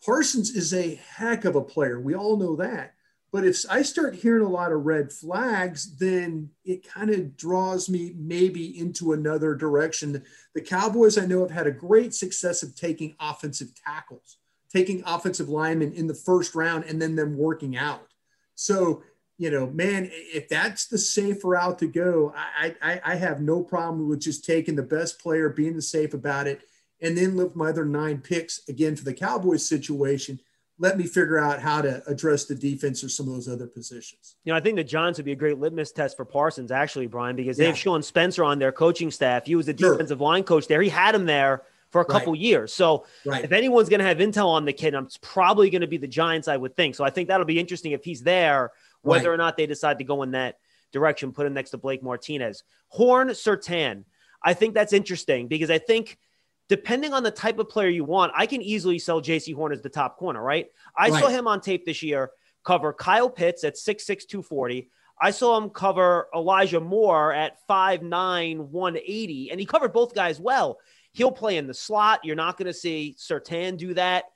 Parsons 0.05 0.51
is 0.51 0.73
a 0.73 0.95
heck 0.95 1.45
of 1.45 1.57
a 1.57 1.63
player. 1.63 2.01
We 2.01 2.15
all 2.15 2.37
know 2.37 2.57
that 2.57 2.95
But 3.33 3.45
if 3.45 3.65
I 3.71 3.83
start 3.83 4.17
hearing 4.17 4.45
a 4.45 4.49
lot 4.49 4.73
of 4.73 4.85
red 4.85 5.13
flags, 5.13 5.97
then 5.99 6.51
it 6.65 6.87
kind 6.89 7.11
of 7.11 7.37
draws 7.37 7.89
me 7.89 8.13
maybe 8.17 8.77
into 8.79 9.13
another 9.13 9.55
direction. 9.55 10.25
The 10.55 10.61
Cowboys, 10.61 11.17
I 11.17 11.27
know, 11.27 11.41
have 11.41 11.51
had 11.51 11.69
a 11.69 11.73
great 11.73 12.13
success 12.13 12.65
of 12.65 12.75
taking 12.75 13.15
offensive 13.21 13.69
tackles, 13.87 14.39
taking 14.73 15.03
offensive 15.07 15.49
linemen 15.49 15.93
in 15.93 16.09
the 16.09 16.15
first 16.15 16.57
round 16.57 16.85
and 16.85 17.01
then 17.01 17.15
them 17.15 17.37
working 17.37 17.77
out. 17.77 18.09
So, 18.57 19.05
you 19.39 19.51
know, 19.51 19.69
man, 19.69 20.11
if 20.13 20.49
that's 20.49 20.87
the 20.87 20.99
safe 20.99 21.45
route 21.45 21.79
to 21.79 21.87
go, 21.87 22.35
I, 22.37 22.75
I, 22.83 23.01
I 23.05 23.15
have 23.15 23.41
no 23.41 23.63
problem 23.63 24.09
with 24.09 24.21
just 24.21 24.45
taking 24.45 24.75
the 24.75 24.83
best 24.83 25.21
player, 25.21 25.49
being 25.49 25.77
the 25.77 25.83
safe 25.83 26.15
about 26.15 26.49
it, 26.49 26.63
and 27.01 27.17
then 27.17 27.37
live 27.37 27.55
my 27.55 27.69
other 27.69 27.85
nine 27.85 28.19
picks 28.19 28.69
again 28.69 28.97
for 28.97 29.05
the 29.05 29.15
Cowboys 29.15 29.67
situation 29.67 30.41
let 30.81 30.97
me 30.97 31.05
figure 31.05 31.39
out 31.39 31.61
how 31.61 31.83
to 31.83 32.03
address 32.09 32.47
the 32.47 32.55
defense 32.55 33.05
or 33.05 33.11
some 33.11 33.29
of 33.29 33.35
those 33.35 33.49
other 33.49 33.67
positions. 33.67 34.37
You 34.45 34.53
know, 34.53 34.57
I 34.57 34.61
think 34.61 34.77
the 34.77 34.85
Giants 34.85 35.19
would 35.19 35.27
be 35.27 35.33
a 35.33 35.37
great 35.37 35.59
litmus 35.59 35.93
test 35.93 36.17
for 36.17 36.25
Parsons, 36.25 36.73
actually, 36.73 37.07
Brian, 37.07 37.37
because 37.37 37.59
they 37.59 37.67
have 37.67 37.77
Sean 37.77 38.03
Spencer 38.03 38.43
on 38.43 38.59
their 38.59 38.73
coaching 38.73 39.11
staff. 39.11 39.45
He 39.45 39.55
was 39.55 39.67
the 39.67 39.75
defensive 39.75 40.19
sure. 40.19 40.27
line 40.27 40.43
coach 40.43 40.67
there. 40.67 40.81
He 40.81 40.89
had 40.89 41.15
him 41.15 41.27
there 41.27 41.63
for 41.91 42.01
a 42.01 42.05
couple 42.07 42.33
right. 42.33 42.41
years. 42.41 42.73
So 42.73 43.05
right. 43.27 43.45
if 43.45 43.53
anyone's 43.53 43.91
going 43.91 44.01
to 44.01 44.07
have 44.07 44.19
intel 44.19 44.47
on 44.47 44.65
the 44.65 44.73
kid, 44.73 44.95
it's 44.95 45.19
probably 45.19 45.69
going 45.69 45.83
to 45.83 45.87
be 45.87 45.99
the 45.99 46.09
Giants, 46.09 46.49
I 46.49 46.57
would 46.57 46.75
think. 46.75 46.95
So 46.95 47.05
I 47.05 47.11
think 47.11 47.29
that'll 47.29 47.45
be 47.45 47.61
interesting 47.61 47.93
if 47.93 48.03
he's 48.03 48.23
there, 48.23 48.73
whether 49.03 49.29
right. 49.29 49.35
or 49.35 49.37
not 49.37 49.59
they 49.59 49.67
decide 49.67 49.99
to 49.99 50.05
go 50.05 50.23
in 50.23 50.31
that 50.31 50.57
direction, 50.93 51.33
put 51.33 51.47
him 51.47 51.53
next 51.53 51.71
to 51.71 51.79
Blake 51.79 52.03
Martinez. 52.03 52.65
Horn 52.89 53.29
Surtain. 53.29 54.05
I 54.43 54.55
think 54.55 54.73
that's 54.73 54.95
interesting 54.95 55.47
because 55.47 55.71
I 55.71 55.79
think– 55.79 56.17
depending 56.71 57.13
on 57.13 57.25
the 57.25 57.31
type 57.33 57.59
of 57.59 57.69
player 57.69 57.89
you 57.89 58.05
want, 58.05 58.33
I 58.35 58.47
can 58.47 58.63
easily 58.63 59.01
sell 59.01 59.21
Jaycee 59.21 59.55
Horn 59.55 59.73
as 59.73 59.83
the 59.83 59.89
top 59.89 60.17
corner, 60.17 60.41
right? 60.41 60.69
I 60.97 61.11
right. 61.11 61.21
saw 61.21 61.29
him 61.29 61.49
on 61.49 61.61
tape 61.61 61.85
this 61.85 62.01
year 62.03 62.31
cover 62.65 62.93
Kyle 62.93 63.29
Pitts 63.29 63.65
at 63.65 63.75
6'6, 63.75 64.29
240. 64.29 64.89
I 65.21 65.33
saw 65.33 65.59
him 65.59 65.71
cover 65.71 66.29
Elijah 66.35 66.79
Moore 66.79 67.33
at 67.33 67.59
5'9, 67.69 68.59
180, 68.59 69.51
and 69.51 69.59
he 69.59 69.67
covered 69.67 69.93
both 69.93 70.15
guys 70.15 70.39
well. 70.39 70.79
He'll 71.13 71.33
play 71.33 71.57
in 71.57 71.67
the 71.67 71.75
slot. 71.75 72.21
You're 72.23 72.37
not 72.37 72.57
going 72.57 72.67
to 72.67 72.73
see 72.73 73.17
Surtain 73.19 73.77
do 73.77 73.95
that. 73.95 74.27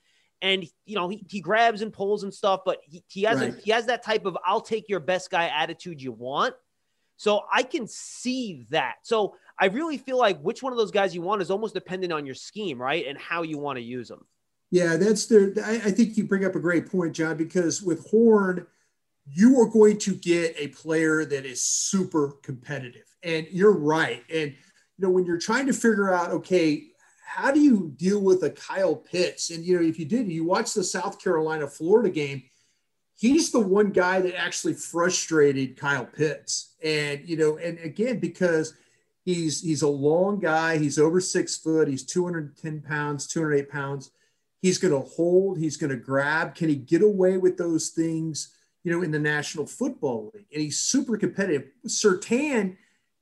And 0.42 0.66
you 0.84 0.96
know, 0.96 1.08
he, 1.08 1.24
he 1.30 1.40
grabs 1.40 1.82
and 1.82 1.92
pulls 1.92 2.24
and 2.24 2.34
stuff, 2.34 2.62
but 2.66 2.78
he, 2.82 3.04
he 3.06 3.22
has 3.22 3.38
right. 3.38 3.54
he 3.62 3.70
has 3.70 3.86
that 3.86 4.02
type 4.02 4.26
of 4.26 4.36
I'll 4.44 4.60
take 4.60 4.88
your 4.88 5.00
best 5.00 5.30
guy 5.30 5.46
attitude 5.46 6.02
you 6.02 6.10
want. 6.10 6.54
So 7.16 7.42
I 7.50 7.62
can 7.62 7.86
see 7.86 8.66
that. 8.70 8.96
So 9.04 9.36
I 9.58 9.66
really 9.66 9.98
feel 9.98 10.18
like 10.18 10.40
which 10.40 10.62
one 10.62 10.72
of 10.72 10.78
those 10.78 10.90
guys 10.90 11.14
you 11.14 11.22
want 11.22 11.42
is 11.42 11.50
almost 11.50 11.74
dependent 11.74 12.12
on 12.12 12.26
your 12.26 12.34
scheme, 12.34 12.80
right? 12.80 13.06
And 13.06 13.16
how 13.16 13.42
you 13.42 13.58
want 13.58 13.76
to 13.78 13.82
use 13.82 14.08
them. 14.08 14.26
Yeah, 14.70 14.96
that's 14.96 15.26
the. 15.26 15.62
I, 15.64 15.88
I 15.88 15.90
think 15.92 16.16
you 16.16 16.24
bring 16.24 16.44
up 16.44 16.56
a 16.56 16.60
great 16.60 16.90
point, 16.90 17.14
John, 17.14 17.36
because 17.36 17.82
with 17.82 18.08
Horn, 18.10 18.66
you 19.26 19.60
are 19.60 19.68
going 19.68 19.98
to 19.98 20.14
get 20.14 20.54
a 20.58 20.68
player 20.68 21.24
that 21.24 21.46
is 21.46 21.62
super 21.62 22.32
competitive. 22.42 23.06
And 23.22 23.46
you're 23.50 23.76
right. 23.76 24.22
And, 24.28 24.50
you 24.50 24.98
know, 24.98 25.10
when 25.10 25.24
you're 25.24 25.38
trying 25.38 25.66
to 25.66 25.72
figure 25.72 26.12
out, 26.12 26.30
okay, 26.30 26.88
how 27.24 27.50
do 27.50 27.60
you 27.60 27.92
deal 27.96 28.20
with 28.20 28.42
a 28.42 28.50
Kyle 28.50 28.96
Pitts? 28.96 29.50
And, 29.50 29.64
you 29.64 29.76
know, 29.76 29.86
if 29.86 29.98
you 29.98 30.04
did, 30.04 30.30
you 30.30 30.44
watch 30.44 30.74
the 30.74 30.84
South 30.84 31.22
Carolina 31.22 31.66
Florida 31.66 32.10
game, 32.10 32.42
he's 33.16 33.50
the 33.50 33.60
one 33.60 33.90
guy 33.90 34.20
that 34.20 34.38
actually 34.38 34.74
frustrated 34.74 35.76
Kyle 35.76 36.04
Pitts. 36.04 36.74
And, 36.82 37.26
you 37.26 37.36
know, 37.36 37.56
and 37.56 37.78
again, 37.78 38.18
because 38.18 38.74
He's 39.24 39.62
he's 39.62 39.82
a 39.82 39.88
long 39.88 40.38
guy. 40.38 40.76
He's 40.78 40.98
over 40.98 41.20
six 41.20 41.56
foot. 41.56 41.88
He's 41.88 42.04
210 42.04 42.82
pounds, 42.82 43.26
208 43.26 43.70
pounds. 43.70 44.10
He's 44.60 44.78
going 44.78 44.94
to 44.94 45.08
hold. 45.08 45.58
He's 45.58 45.76
going 45.76 45.90
to 45.90 45.96
grab. 45.96 46.54
Can 46.54 46.68
he 46.68 46.76
get 46.76 47.02
away 47.02 47.36
with 47.38 47.56
those 47.56 47.90
things? 47.90 48.54
You 48.82 48.92
know, 48.92 49.02
in 49.02 49.10
the 49.10 49.18
National 49.18 49.66
Football 49.66 50.30
League, 50.34 50.46
and 50.52 50.60
he's 50.62 50.78
super 50.78 51.16
competitive. 51.16 51.68
Surtain, 51.86 52.76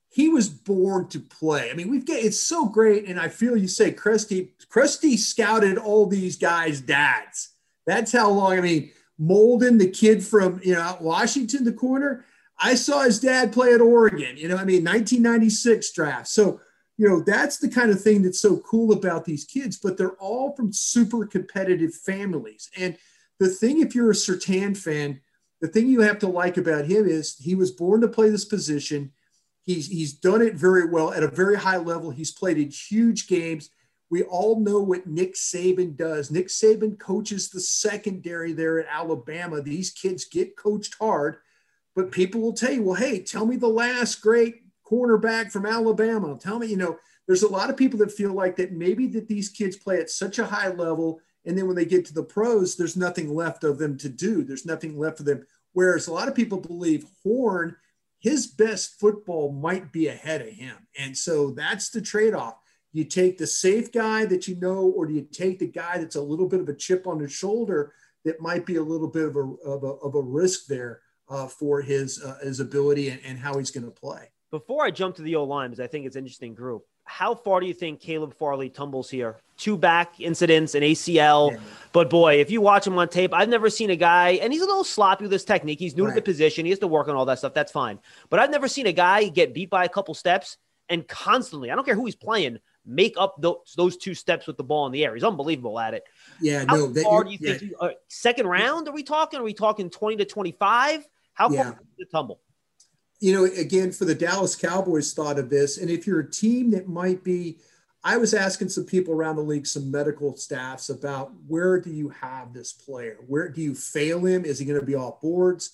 he 0.09 0.27
was 0.27 0.49
born 0.49 1.07
to 1.07 1.19
play. 1.19 1.71
I 1.71 1.73
mean, 1.73 1.89
we've 1.89 2.05
got 2.05 2.17
it's 2.17 2.39
so 2.39 2.65
great, 2.65 3.07
and 3.07 3.17
I 3.17 3.29
feel 3.29 3.55
you 3.55 3.69
say 3.69 3.91
Crusty. 3.91 4.51
Crusty 4.67 5.15
scouted 5.15 5.77
all 5.77 6.05
these 6.05 6.35
guys' 6.35 6.81
dads. 6.81 7.51
That's 7.85 8.11
how 8.11 8.29
long. 8.29 8.57
I 8.57 8.61
mean, 8.61 8.91
Molden 9.19 9.79
the 9.79 9.89
kid 9.89 10.21
from 10.21 10.59
you 10.63 10.73
know 10.73 10.97
Washington, 10.99 11.63
the 11.63 11.71
corner 11.71 12.25
I 12.63 12.75
saw 12.75 13.01
his 13.01 13.19
dad 13.19 13.51
play 13.51 13.73
at 13.73 13.81
Oregon, 13.81 14.37
you 14.37 14.47
know, 14.47 14.55
I 14.55 14.63
mean, 14.63 14.85
1996 14.85 15.91
draft. 15.91 16.29
So, 16.29 16.61
you 16.97 17.09
know, 17.09 17.19
that's 17.19 17.57
the 17.57 17.67
kind 17.67 17.91
of 17.91 18.01
thing 18.01 18.21
that's 18.21 18.39
so 18.39 18.57
cool 18.59 18.93
about 18.93 19.25
these 19.25 19.43
kids, 19.43 19.77
but 19.77 19.97
they're 19.97 20.15
all 20.15 20.55
from 20.55 20.71
super 20.71 21.25
competitive 21.25 21.93
families. 21.93 22.69
And 22.77 22.97
the 23.37 23.49
thing, 23.49 23.81
if 23.81 23.93
you're 23.93 24.11
a 24.11 24.13
Surtain 24.13 24.77
fan, 24.77 25.19
the 25.59 25.67
thing 25.67 25.87
you 25.87 26.01
have 26.01 26.19
to 26.19 26.27
like 26.27 26.55
about 26.55 26.85
him 26.85 27.05
is 27.05 27.35
he 27.37 27.53
was 27.53 27.71
born 27.71 27.99
to 27.99 28.07
play 28.07 28.29
this 28.29 28.45
position. 28.45 29.11
He's, 29.63 29.87
he's 29.87 30.13
done 30.13 30.41
it 30.41 30.55
very 30.55 30.85
well 30.85 31.11
at 31.11 31.23
a 31.23 31.27
very 31.27 31.57
high 31.57 31.77
level. 31.77 32.11
He's 32.11 32.31
played 32.31 32.57
in 32.57 32.69
huge 32.69 33.27
games. 33.27 33.71
We 34.09 34.23
all 34.23 34.61
know 34.61 34.79
what 34.79 35.05
Nick 35.05 35.35
Saban 35.35 35.97
does. 35.97 36.31
Nick 36.31 36.47
Saban 36.47 36.97
coaches 36.97 37.49
the 37.49 37.59
secondary 37.59 38.53
there 38.53 38.79
at 38.79 38.87
Alabama. 38.89 39.61
These 39.61 39.91
kids 39.91 40.23
get 40.23 40.55
coached 40.55 40.95
hard 40.97 41.39
but 41.95 42.11
people 42.11 42.41
will 42.41 42.53
tell 42.53 42.71
you, 42.71 42.83
well, 42.83 42.95
hey, 42.95 43.19
tell 43.19 43.45
me 43.45 43.55
the 43.55 43.67
last 43.67 44.21
great 44.21 44.63
cornerback 44.89 45.51
from 45.51 45.65
Alabama. 45.65 46.37
Tell 46.39 46.59
me, 46.59 46.67
you 46.67 46.77
know, 46.77 46.97
there's 47.27 47.43
a 47.43 47.51
lot 47.51 47.69
of 47.69 47.77
people 47.77 47.99
that 47.99 48.11
feel 48.11 48.33
like 48.33 48.55
that 48.57 48.73
maybe 48.73 49.07
that 49.07 49.27
these 49.27 49.49
kids 49.49 49.77
play 49.77 49.99
at 49.99 50.09
such 50.09 50.39
a 50.39 50.45
high 50.45 50.69
level. 50.69 51.21
And 51.45 51.57
then 51.57 51.67
when 51.67 51.75
they 51.75 51.85
get 51.85 52.05
to 52.05 52.13
the 52.13 52.23
pros, 52.23 52.75
there's 52.75 52.97
nothing 52.97 53.33
left 53.33 53.63
of 53.63 53.77
them 53.77 53.97
to 53.99 54.09
do. 54.09 54.43
There's 54.43 54.65
nothing 54.65 54.97
left 54.97 55.17
for 55.17 55.23
them. 55.23 55.45
Whereas 55.73 56.07
a 56.07 56.13
lot 56.13 56.27
of 56.27 56.35
people 56.35 56.59
believe 56.59 57.05
Horn, 57.23 57.75
his 58.19 58.47
best 58.47 58.99
football 58.99 59.51
might 59.51 59.91
be 59.91 60.07
ahead 60.07 60.41
of 60.41 60.47
him. 60.47 60.75
And 60.97 61.17
so 61.17 61.51
that's 61.51 61.89
the 61.89 62.01
trade 62.01 62.33
off. 62.33 62.55
You 62.91 63.03
take 63.05 63.37
the 63.37 63.47
safe 63.47 63.91
guy 63.91 64.25
that 64.25 64.47
you 64.47 64.55
know, 64.59 64.81
or 64.81 65.07
do 65.07 65.13
you 65.13 65.27
take 65.31 65.59
the 65.59 65.67
guy 65.67 65.97
that's 65.97 66.15
a 66.15 66.21
little 66.21 66.47
bit 66.47 66.59
of 66.59 66.69
a 66.69 66.75
chip 66.75 67.07
on 67.07 67.19
his 67.19 67.33
shoulder 67.33 67.93
that 68.23 68.39
might 68.39 68.65
be 68.65 68.75
a 68.75 68.83
little 68.83 69.07
bit 69.07 69.25
of 69.25 69.35
a, 69.35 69.39
of 69.39 69.83
a, 69.83 69.87
of 69.87 70.15
a 70.15 70.21
risk 70.21 70.67
there? 70.67 71.01
Uh, 71.29 71.47
for 71.47 71.81
his 71.81 72.21
uh, 72.21 72.37
his 72.41 72.59
ability 72.59 73.09
and, 73.09 73.19
and 73.25 73.39
how 73.39 73.57
he's 73.57 73.71
going 73.71 73.85
to 73.85 73.91
play. 73.91 74.29
Before 74.51 74.85
I 74.85 74.91
jump 74.91 75.15
to 75.15 75.21
the 75.23 75.35
O 75.35 75.43
line, 75.43 75.71
because 75.71 75.83
I 75.83 75.87
think 75.87 76.05
it's 76.05 76.15
an 76.15 76.23
interesting 76.23 76.53
group. 76.53 76.85
How 77.05 77.35
far 77.35 77.59
do 77.59 77.65
you 77.65 77.73
think 77.73 77.99
Caleb 77.99 78.33
Farley 78.33 78.69
tumbles 78.69 79.09
here? 79.09 79.37
Two 79.57 79.77
back 79.77 80.19
incidents, 80.21 80.73
an 80.73 80.83
ACL. 80.83 81.51
Yeah. 81.51 81.59
But 81.91 82.09
boy, 82.09 82.39
if 82.39 82.49
you 82.49 82.61
watch 82.61 82.87
him 82.87 82.97
on 82.97 83.09
tape, 83.09 83.33
I've 83.33 83.49
never 83.49 83.69
seen 83.69 83.89
a 83.89 83.95
guy, 83.95 84.31
and 84.41 84.53
he's 84.53 84.61
a 84.61 84.65
little 84.65 84.83
sloppy 84.83 85.23
with 85.23 85.31
his 85.31 85.43
technique. 85.43 85.79
He's 85.79 85.97
new 85.97 86.05
right. 86.05 86.11
to 86.11 86.15
the 86.15 86.21
position. 86.21 86.65
He 86.65 86.69
has 86.69 86.79
to 86.79 86.87
work 86.87 87.07
on 87.07 87.15
all 87.15 87.25
that 87.25 87.39
stuff. 87.39 87.53
That's 87.53 87.71
fine. 87.71 87.99
But 88.29 88.39
I've 88.39 88.51
never 88.51 88.67
seen 88.67 88.87
a 88.87 88.93
guy 88.93 89.27
get 89.27 89.53
beat 89.53 89.69
by 89.69 89.85
a 89.85 89.89
couple 89.89 90.13
steps 90.13 90.57
and 90.89 91.07
constantly, 91.07 91.71
I 91.71 91.75
don't 91.75 91.85
care 91.85 91.95
who 91.95 92.05
he's 92.05 92.15
playing, 92.15 92.59
make 92.85 93.15
up 93.17 93.41
those, 93.41 93.73
those 93.75 93.97
two 93.97 94.13
steps 94.13 94.47
with 94.47 94.57
the 94.57 94.63
ball 94.63 94.85
in 94.85 94.91
the 94.91 95.05
air. 95.05 95.13
He's 95.13 95.23
unbelievable 95.23 95.79
at 95.79 95.93
it. 95.93 96.03
Yeah, 96.41 96.65
How 96.67 96.75
no. 96.87 97.03
far 97.03 97.23
do 97.23 97.31
you 97.31 97.37
yeah. 97.39 97.53
think? 97.55 97.73
uh, 97.79 97.89
second 98.09 98.47
round? 98.47 98.87
Are 98.87 98.93
we 98.93 99.03
talking? 99.03 99.39
Are 99.39 99.43
we 99.43 99.53
talking 99.53 99.89
twenty 99.89 100.17
to 100.17 100.25
twenty 100.25 100.51
five? 100.51 101.07
How 101.33 101.49
yeah. 101.49 101.63
far 101.63 101.79
the 101.97 102.05
tumble? 102.05 102.41
You 103.19 103.33
know, 103.33 103.45
again, 103.45 103.91
for 103.91 104.05
the 104.05 104.15
Dallas 104.15 104.55
Cowboys 104.55 105.13
thought 105.13 105.39
of 105.39 105.49
this, 105.49 105.77
and 105.77 105.89
if 105.89 106.05
you're 106.05 106.19
a 106.19 106.29
team 106.29 106.71
that 106.71 106.87
might 106.87 107.23
be, 107.23 107.59
I 108.03 108.17
was 108.17 108.33
asking 108.33 108.69
some 108.69 108.85
people 108.85 109.13
around 109.13 109.37
the 109.37 109.43
league, 109.43 109.65
some 109.65 109.89
medical 109.89 110.35
staffs 110.35 110.89
about 110.89 111.31
where 111.47 111.79
do 111.79 111.89
you 111.89 112.09
have 112.09 112.53
this 112.53 112.73
player? 112.73 113.19
Where 113.27 113.47
do 113.47 113.61
you 113.61 113.75
fail 113.75 114.25
him? 114.25 114.43
Is 114.43 114.59
he 114.59 114.65
going 114.65 114.79
to 114.79 114.85
be 114.85 114.95
off 114.95 115.21
boards? 115.21 115.71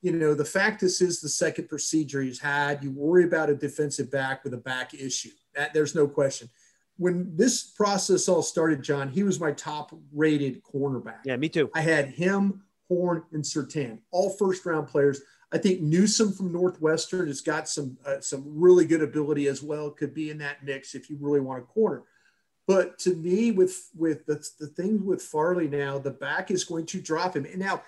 You 0.00 0.12
know, 0.12 0.34
the 0.34 0.44
fact 0.44 0.80
this 0.80 1.02
is 1.02 1.20
the 1.20 1.28
second 1.28 1.68
procedure 1.68 2.22
he's 2.22 2.40
had. 2.40 2.82
You 2.82 2.92
worry 2.92 3.24
about 3.24 3.50
a 3.50 3.54
defensive 3.54 4.10
back 4.10 4.42
with 4.42 4.54
a 4.54 4.58
back 4.58 4.94
issue. 4.94 5.30
That 5.54 5.74
there's 5.74 5.94
no 5.94 6.08
question. 6.08 6.48
When 6.96 7.36
this 7.36 7.62
process 7.62 8.26
all 8.26 8.42
started, 8.42 8.82
John, 8.82 9.10
he 9.10 9.22
was 9.22 9.38
my 9.38 9.52
top 9.52 9.94
rated 10.14 10.62
cornerback. 10.62 11.20
Yeah, 11.24 11.36
me 11.36 11.50
too. 11.50 11.70
I 11.74 11.82
had 11.82 12.08
him 12.08 12.62
Horn, 12.88 13.24
and 13.32 13.42
Surtain, 13.42 13.98
all 14.10 14.30
first 14.30 14.64
round 14.66 14.88
players. 14.88 15.20
I 15.52 15.58
think 15.58 15.80
Newsome 15.80 16.32
from 16.32 16.52
Northwestern 16.52 17.28
has 17.28 17.40
got 17.40 17.68
some 17.68 17.96
uh, 18.04 18.20
some 18.20 18.42
really 18.46 18.84
good 18.84 19.02
ability 19.02 19.46
as 19.46 19.62
well. 19.62 19.90
Could 19.90 20.14
be 20.14 20.30
in 20.30 20.38
that 20.38 20.64
mix 20.64 20.94
if 20.94 21.08
you 21.08 21.16
really 21.20 21.40
want 21.40 21.62
a 21.62 21.66
corner. 21.66 22.02
But 22.66 22.98
to 23.00 23.14
me, 23.14 23.52
with 23.52 23.90
with 23.96 24.26
the, 24.26 24.44
the 24.58 24.66
thing 24.66 25.04
with 25.04 25.22
Farley 25.22 25.68
now, 25.68 25.98
the 25.98 26.10
back 26.10 26.50
is 26.50 26.64
going 26.64 26.86
to 26.86 27.00
drop 27.00 27.36
him. 27.36 27.44
And 27.44 27.58
now, 27.58 27.82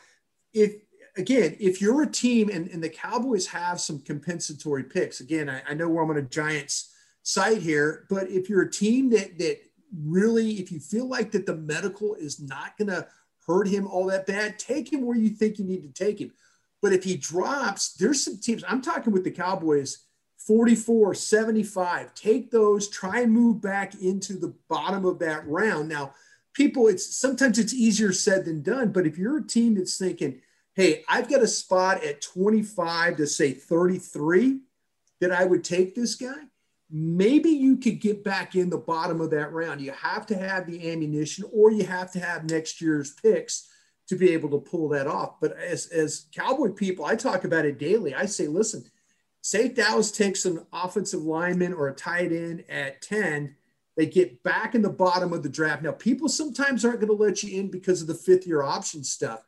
if 0.53 0.75
again, 1.17 1.57
if 1.59 1.81
you're 1.81 2.03
a 2.03 2.11
team 2.11 2.49
and, 2.49 2.69
and 2.69 2.83
the 2.83 2.89
Cowboys 2.89 3.47
have 3.49 3.81
some 3.81 4.01
compensatory 4.01 4.85
picks, 4.85 5.21
again, 5.21 5.49
I, 5.51 5.63
I 5.69 5.75
know 5.75 5.89
we're 5.89 6.09
on 6.09 6.17
a 6.17 6.23
Giants 6.23 6.95
site 7.25 7.61
here, 7.61 8.07
but 8.09 8.31
if 8.31 8.49
you're 8.49 8.63
a 8.63 8.71
team 8.71 9.11
that 9.11 9.37
that 9.39 9.59
really, 10.05 10.53
if 10.53 10.71
you 10.71 10.79
feel 10.79 11.09
like 11.09 11.33
that 11.33 11.47
the 11.47 11.57
medical 11.57 12.15
is 12.15 12.41
not 12.41 12.79
going 12.79 12.89
to 12.89 13.07
hurt 13.49 13.67
him 13.67 13.87
all 13.87 14.07
that 14.07 14.27
bad, 14.27 14.59
take 14.59 14.93
him 14.93 15.05
where 15.05 15.17
you 15.17 15.31
think 15.31 15.59
you 15.59 15.65
need 15.65 15.83
to 15.83 16.05
take 16.05 16.21
him. 16.21 16.31
But 16.81 16.93
if 16.93 17.03
he 17.03 17.17
drops, 17.17 17.95
there's 17.95 18.25
some 18.25 18.39
teams, 18.39 18.63
I'm 18.69 18.83
talking 18.83 19.13
with 19.13 19.25
the 19.25 19.31
Cowboys, 19.31 20.05
44, 20.37 21.15
75, 21.15 22.15
take 22.15 22.51
those, 22.51 22.89
try 22.89 23.21
and 23.21 23.33
move 23.33 23.61
back 23.61 23.95
into 24.01 24.35
the 24.35 24.55
bottom 24.69 25.05
of 25.05 25.19
that 25.19 25.47
round. 25.49 25.89
Now, 25.89 26.15
people, 26.53 26.87
it's 26.87 27.17
sometimes 27.17 27.59
it's 27.59 27.75
easier 27.75 28.13
said 28.13 28.45
than 28.45 28.63
done, 28.63 28.93
but 28.93 29.07
if 29.07 29.19
you're 29.19 29.39
a 29.39 29.47
team 29.47 29.75
that's 29.75 29.99
thinking, 29.99 30.41
hey, 30.75 31.05
I've 31.09 31.29
got 31.29 31.43
a 31.43 31.49
spot 31.49 32.05
at 32.05 32.21
25 32.21 33.17
to 33.17 33.27
say 33.27 33.53
33 33.53 34.61
that 35.21 35.33
I 35.33 35.45
would 35.45 35.65
take 35.65 35.95
this 35.95 36.15
guy. 36.15 36.48
Maybe 36.91 37.51
you 37.51 37.77
could 37.77 38.01
get 38.01 38.25
back 38.25 38.55
in 38.55 38.71
the 38.71 38.79
bottom 38.79 39.21
of 39.21 39.31
that 39.31 39.53
round. 39.53 39.81
You 39.81 39.93
have 39.93 40.27
to 40.27 40.37
have 40.37 40.67
the 40.67 40.91
ammunition 40.91 41.45
or 41.53 41.71
you 41.71 41.85
have 41.85 42.11
to 42.13 42.21
have 42.21 42.51
next 42.51 42.81
year's 42.81 43.13
picks 43.13 43.69
to 44.09 44.17
be 44.17 44.33
able 44.33 44.49
to 44.51 44.59
pull 44.59 44.89
that 44.89 45.07
off. 45.07 45.39
But 45.41 45.57
as, 45.59 45.87
as 45.89 46.27
Cowboy 46.35 46.71
people, 46.71 47.05
I 47.05 47.15
talk 47.15 47.45
about 47.45 47.67
it 47.67 47.79
daily. 47.79 48.15
I 48.15 48.25
say, 48.25 48.47
listen, 48.47 48.85
say 49.43 49.69
Dallas 49.69 50.11
takes 50.11 50.47
an 50.47 50.65
offensive 50.73 51.23
lineman 51.23 51.75
or 51.75 51.89
a 51.89 51.95
tight 51.95 52.33
end 52.33 52.65
at 52.71 53.03
10, 53.03 53.55
they 53.97 54.07
get 54.07 54.43
back 54.43 54.75
in 54.75 54.83
the 54.83 54.89
bottom 54.89 55.33
of 55.33 55.43
the 55.43 55.49
draft. 55.49 55.83
Now, 55.83 55.93
people 55.93 56.29
sometimes 56.29 56.85
aren't 56.85 57.01
going 57.01 57.15
to 57.15 57.23
let 57.23 57.43
you 57.43 57.59
in 57.61 57.71
because 57.71 58.01
of 58.01 58.07
the 58.07 58.15
fifth 58.15 58.47
year 58.47 58.63
option 58.63 59.05
stuff. 59.05 59.45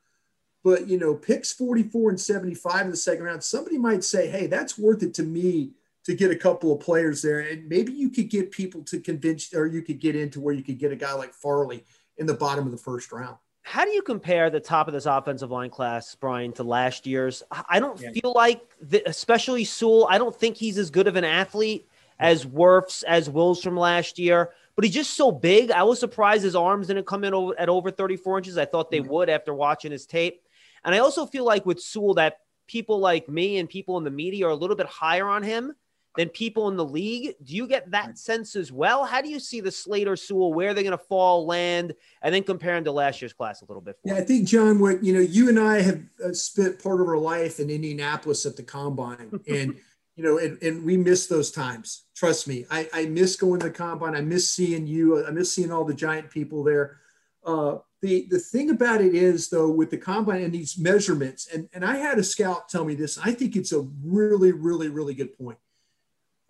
But, 0.62 0.88
you 0.88 0.98
know, 0.98 1.14
picks 1.14 1.52
44 1.52 2.10
and 2.10 2.20
75 2.20 2.84
in 2.86 2.90
the 2.90 2.96
second 2.96 3.24
round, 3.24 3.42
somebody 3.42 3.78
might 3.78 4.04
say, 4.04 4.28
hey, 4.28 4.46
that's 4.46 4.76
worth 4.76 5.02
it 5.02 5.14
to 5.14 5.22
me 5.22 5.70
to 6.04 6.14
get 6.14 6.30
a 6.30 6.36
couple 6.36 6.72
of 6.72 6.80
players 6.80 7.22
there. 7.22 7.40
And 7.40 7.68
maybe 7.68 7.92
you 7.92 8.08
could 8.10 8.30
get 8.30 8.50
people 8.50 8.82
to 8.84 9.00
convince, 9.00 9.52
or 9.54 9.66
you 9.66 9.82
could 9.82 10.00
get 10.00 10.16
into 10.16 10.40
where 10.40 10.54
you 10.54 10.62
could 10.62 10.78
get 10.78 10.92
a 10.92 10.96
guy 10.96 11.12
like 11.12 11.34
Farley 11.34 11.84
in 12.16 12.26
the 12.26 12.34
bottom 12.34 12.66
of 12.66 12.72
the 12.72 12.78
first 12.78 13.12
round. 13.12 13.36
How 13.62 13.84
do 13.84 13.90
you 13.90 14.02
compare 14.02 14.50
the 14.50 14.60
top 14.60 14.88
of 14.88 14.94
this 14.94 15.06
offensive 15.06 15.50
line 15.50 15.70
class, 15.70 16.14
Brian, 16.14 16.52
to 16.54 16.62
last 16.62 17.06
year's? 17.06 17.42
I 17.68 17.78
don't 17.78 18.00
yeah. 18.00 18.10
feel 18.12 18.32
like, 18.34 18.62
the, 18.80 19.02
especially 19.06 19.64
Sewell, 19.64 20.06
I 20.08 20.18
don't 20.18 20.34
think 20.34 20.56
he's 20.56 20.78
as 20.78 20.90
good 20.90 21.06
of 21.06 21.16
an 21.16 21.24
athlete 21.24 21.86
as 22.18 22.44
Wirfs, 22.44 23.04
as 23.04 23.30
Wills 23.30 23.62
from 23.62 23.76
last 23.76 24.18
year, 24.18 24.50
but 24.76 24.84
he's 24.84 24.94
just 24.94 25.14
so 25.14 25.30
big. 25.30 25.70
I 25.70 25.82
was 25.82 26.00
surprised 26.00 26.42
his 26.42 26.56
arms 26.56 26.86
didn't 26.86 27.06
come 27.06 27.24
in 27.24 27.34
over, 27.34 27.58
at 27.58 27.68
over 27.68 27.90
34 27.90 28.38
inches. 28.38 28.58
I 28.58 28.64
thought 28.64 28.90
they 28.90 29.00
would 29.00 29.28
after 29.28 29.54
watching 29.54 29.92
his 29.92 30.06
tape. 30.06 30.42
And 30.84 30.94
I 30.94 30.98
also 30.98 31.26
feel 31.26 31.44
like 31.44 31.66
with 31.66 31.80
Sewell 31.80 32.14
that 32.14 32.38
people 32.66 32.98
like 32.98 33.28
me 33.28 33.58
and 33.58 33.68
people 33.68 33.98
in 33.98 34.04
the 34.04 34.10
media 34.10 34.46
are 34.46 34.50
a 34.50 34.56
little 34.56 34.76
bit 34.76 34.86
higher 34.86 35.28
on 35.28 35.42
him 35.42 35.74
than 36.20 36.28
people 36.28 36.68
in 36.68 36.76
the 36.76 36.84
league. 36.84 37.34
Do 37.42 37.56
you 37.56 37.66
get 37.66 37.90
that 37.92 38.18
sense 38.18 38.54
as 38.54 38.70
well? 38.70 39.06
How 39.06 39.22
do 39.22 39.30
you 39.30 39.40
see 39.40 39.62
the 39.62 39.70
Slater 39.70 40.16
Sewell, 40.16 40.52
where 40.52 40.74
they're 40.74 40.84
going 40.84 40.90
to 40.90 41.02
fall, 41.02 41.46
land, 41.46 41.94
and 42.20 42.34
then 42.34 42.42
compare 42.42 42.74
them 42.74 42.84
to 42.84 42.92
last 42.92 43.22
year's 43.22 43.32
class 43.32 43.62
a 43.62 43.64
little 43.64 43.80
bit? 43.80 43.96
yeah, 44.04 44.16
I 44.16 44.20
think, 44.20 44.46
John, 44.46 44.80
what, 44.80 45.02
you 45.02 45.14
know, 45.14 45.20
you 45.20 45.48
and 45.48 45.58
I 45.58 45.80
have 45.80 46.02
uh, 46.22 46.34
spent 46.34 46.82
part 46.82 47.00
of 47.00 47.08
our 47.08 47.16
life 47.16 47.58
in 47.58 47.70
Indianapolis 47.70 48.44
at 48.44 48.56
the 48.56 48.62
combine. 48.62 49.40
And, 49.50 49.76
you 50.16 50.24
know, 50.24 50.36
and, 50.38 50.62
and 50.62 50.84
we 50.84 50.98
miss 50.98 51.26
those 51.26 51.50
times. 51.50 52.04
Trust 52.14 52.46
me. 52.46 52.66
I, 52.70 52.88
I 52.92 53.06
miss 53.06 53.36
going 53.36 53.60
to 53.60 53.66
the 53.68 53.72
combine. 53.72 54.14
I 54.14 54.20
miss 54.20 54.46
seeing 54.46 54.86
you. 54.86 55.26
I 55.26 55.30
miss 55.30 55.54
seeing 55.54 55.72
all 55.72 55.84
the 55.84 55.94
giant 55.94 56.30
people 56.30 56.62
there. 56.62 56.98
Uh, 57.44 57.78
the, 58.02 58.26
the 58.28 58.38
thing 58.38 58.68
about 58.68 59.00
it 59.00 59.14
is, 59.14 59.48
though, 59.48 59.70
with 59.70 59.90
the 59.90 59.96
combine 59.96 60.42
and 60.42 60.52
these 60.52 60.78
measurements, 60.78 61.48
and, 61.52 61.68
and 61.72 61.82
I 61.84 61.96
had 61.96 62.18
a 62.18 62.22
scout 62.22 62.68
tell 62.68 62.84
me 62.84 62.94
this, 62.94 63.18
I 63.18 63.32
think 63.32 63.56
it's 63.56 63.72
a 63.72 63.80
really, 64.04 64.52
really, 64.52 64.88
really 64.88 65.14
good 65.14 65.36
point 65.38 65.58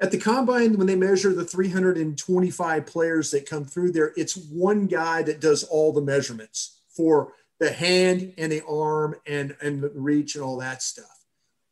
at 0.01 0.11
the 0.11 0.19
combine 0.19 0.79
when 0.79 0.87
they 0.87 0.97
measure 0.97 1.35
the 1.35 1.45
325 1.45 2.87
players 2.87 3.31
that 3.31 3.49
come 3.49 3.65
through 3.65 3.93
there 3.93 4.13
it's 4.17 4.37
one 4.37 4.87
guy 4.87 5.23
that 5.23 5.41
does 5.41 5.63
all 5.65 5.93
the 5.93 6.01
measurements 6.01 6.81
for 6.89 7.33
the 7.61 7.71
hand 7.71 8.33
and 8.39 8.51
the 8.51 8.65
arm 8.67 9.15
and 9.27 9.55
and 9.61 9.83
the 9.83 9.91
reach 9.95 10.35
and 10.35 10.43
all 10.43 10.57
that 10.57 10.83
stuff. 10.83 11.25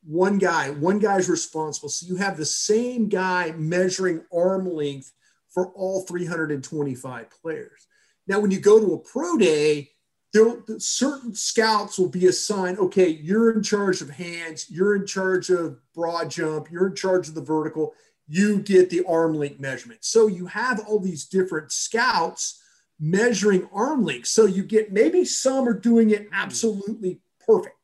One 0.05 0.39
guy 0.39 0.71
one 0.71 1.01
guy's 1.01 1.29
responsible. 1.29 1.89
So 1.89 2.07
you 2.07 2.17
have 2.17 2.37
the 2.37 2.47
same 2.47 3.09
guy 3.09 3.53
measuring 3.57 4.23
arm 4.33 4.73
length 4.73 5.13
for 5.49 5.73
all 5.73 6.03
325 6.03 7.31
players. 7.43 7.87
Now 8.29 8.39
when 8.39 8.51
you 8.51 8.61
go 8.61 8.79
to 8.79 8.95
a 8.95 8.99
pro 8.99 9.37
day 9.39 9.91
there 10.35 10.59
certain 10.77 11.35
scouts 11.35 11.99
will 11.99 12.11
be 12.11 12.27
assigned 12.27 12.79
okay 12.79 13.09
you're 13.09 13.51
in 13.51 13.63
charge 13.63 14.03
of 14.03 14.11
hands 14.11 14.67
you're 14.69 14.95
in 14.95 15.07
charge 15.07 15.49
of 15.49 15.79
broad 15.95 16.31
jump 16.31 16.71
you're 16.71 16.89
in 16.89 16.95
charge 16.95 17.29
of 17.29 17.35
the 17.35 17.41
vertical 17.41 17.95
you 18.29 18.61
get 18.61 18.91
the 18.91 19.05
arm 19.07 19.35
length 19.35 19.59
measurement. 19.59 20.05
So 20.05 20.27
you 20.27 20.47
have 20.47 20.81
all 20.87 21.01
these 21.01 21.25
different 21.25 21.73
scouts 21.73 22.63
measuring 23.01 23.69
arm 23.73 24.05
length. 24.05 24.27
So 24.27 24.45
you 24.45 24.63
get 24.63 24.93
maybe 24.93 25.25
some 25.25 25.69
are 25.69 25.79
doing 25.79 26.11
it 26.11 26.29
hmm. 26.29 26.35
absolutely 26.35 27.21
perfect. 27.45 27.75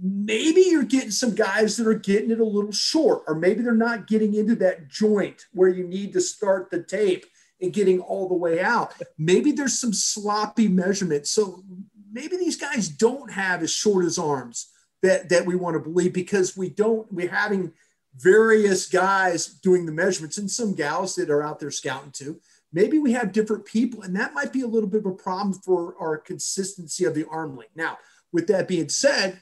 Maybe 0.00 0.60
you're 0.60 0.84
getting 0.84 1.10
some 1.10 1.34
guys 1.34 1.76
that 1.76 1.88
are 1.88 1.94
getting 1.94 2.30
it 2.30 2.38
a 2.38 2.44
little 2.44 2.70
short, 2.70 3.24
or 3.26 3.34
maybe 3.34 3.62
they're 3.62 3.74
not 3.74 4.06
getting 4.06 4.34
into 4.34 4.54
that 4.56 4.88
joint 4.88 5.44
where 5.52 5.68
you 5.68 5.84
need 5.84 6.12
to 6.12 6.20
start 6.20 6.70
the 6.70 6.84
tape 6.84 7.26
and 7.60 7.72
getting 7.72 7.98
all 7.98 8.28
the 8.28 8.34
way 8.34 8.60
out. 8.60 8.94
Maybe 9.18 9.50
there's 9.50 9.78
some 9.78 9.92
sloppy 9.92 10.68
measurement. 10.68 11.26
So 11.26 11.64
maybe 12.12 12.36
these 12.36 12.56
guys 12.56 12.88
don't 12.88 13.32
have 13.32 13.60
as 13.60 13.72
short 13.72 14.04
as 14.04 14.18
arms 14.18 14.68
that, 15.02 15.30
that 15.30 15.44
we 15.44 15.56
want 15.56 15.74
to 15.74 15.80
believe 15.80 16.12
because 16.12 16.56
we 16.56 16.70
don't, 16.70 17.12
we're 17.12 17.28
having 17.28 17.72
various 18.18 18.88
guys 18.88 19.46
doing 19.46 19.86
the 19.86 19.92
measurements 19.92 20.38
and 20.38 20.50
some 20.50 20.74
gals 20.74 21.14
that 21.14 21.30
are 21.30 21.42
out 21.42 21.60
there 21.60 21.70
scouting 21.70 22.10
too. 22.10 22.40
Maybe 22.72 22.98
we 22.98 23.12
have 23.12 23.32
different 23.32 23.64
people, 23.64 24.02
and 24.02 24.14
that 24.16 24.34
might 24.34 24.52
be 24.52 24.60
a 24.60 24.66
little 24.66 24.88
bit 24.88 25.00
of 25.00 25.06
a 25.06 25.12
problem 25.12 25.54
for 25.54 25.94
our 25.98 26.18
consistency 26.18 27.04
of 27.04 27.14
the 27.14 27.26
arm 27.28 27.56
length. 27.56 27.76
Now, 27.76 27.98
with 28.32 28.46
that 28.48 28.68
being 28.68 28.88
said, 28.88 29.40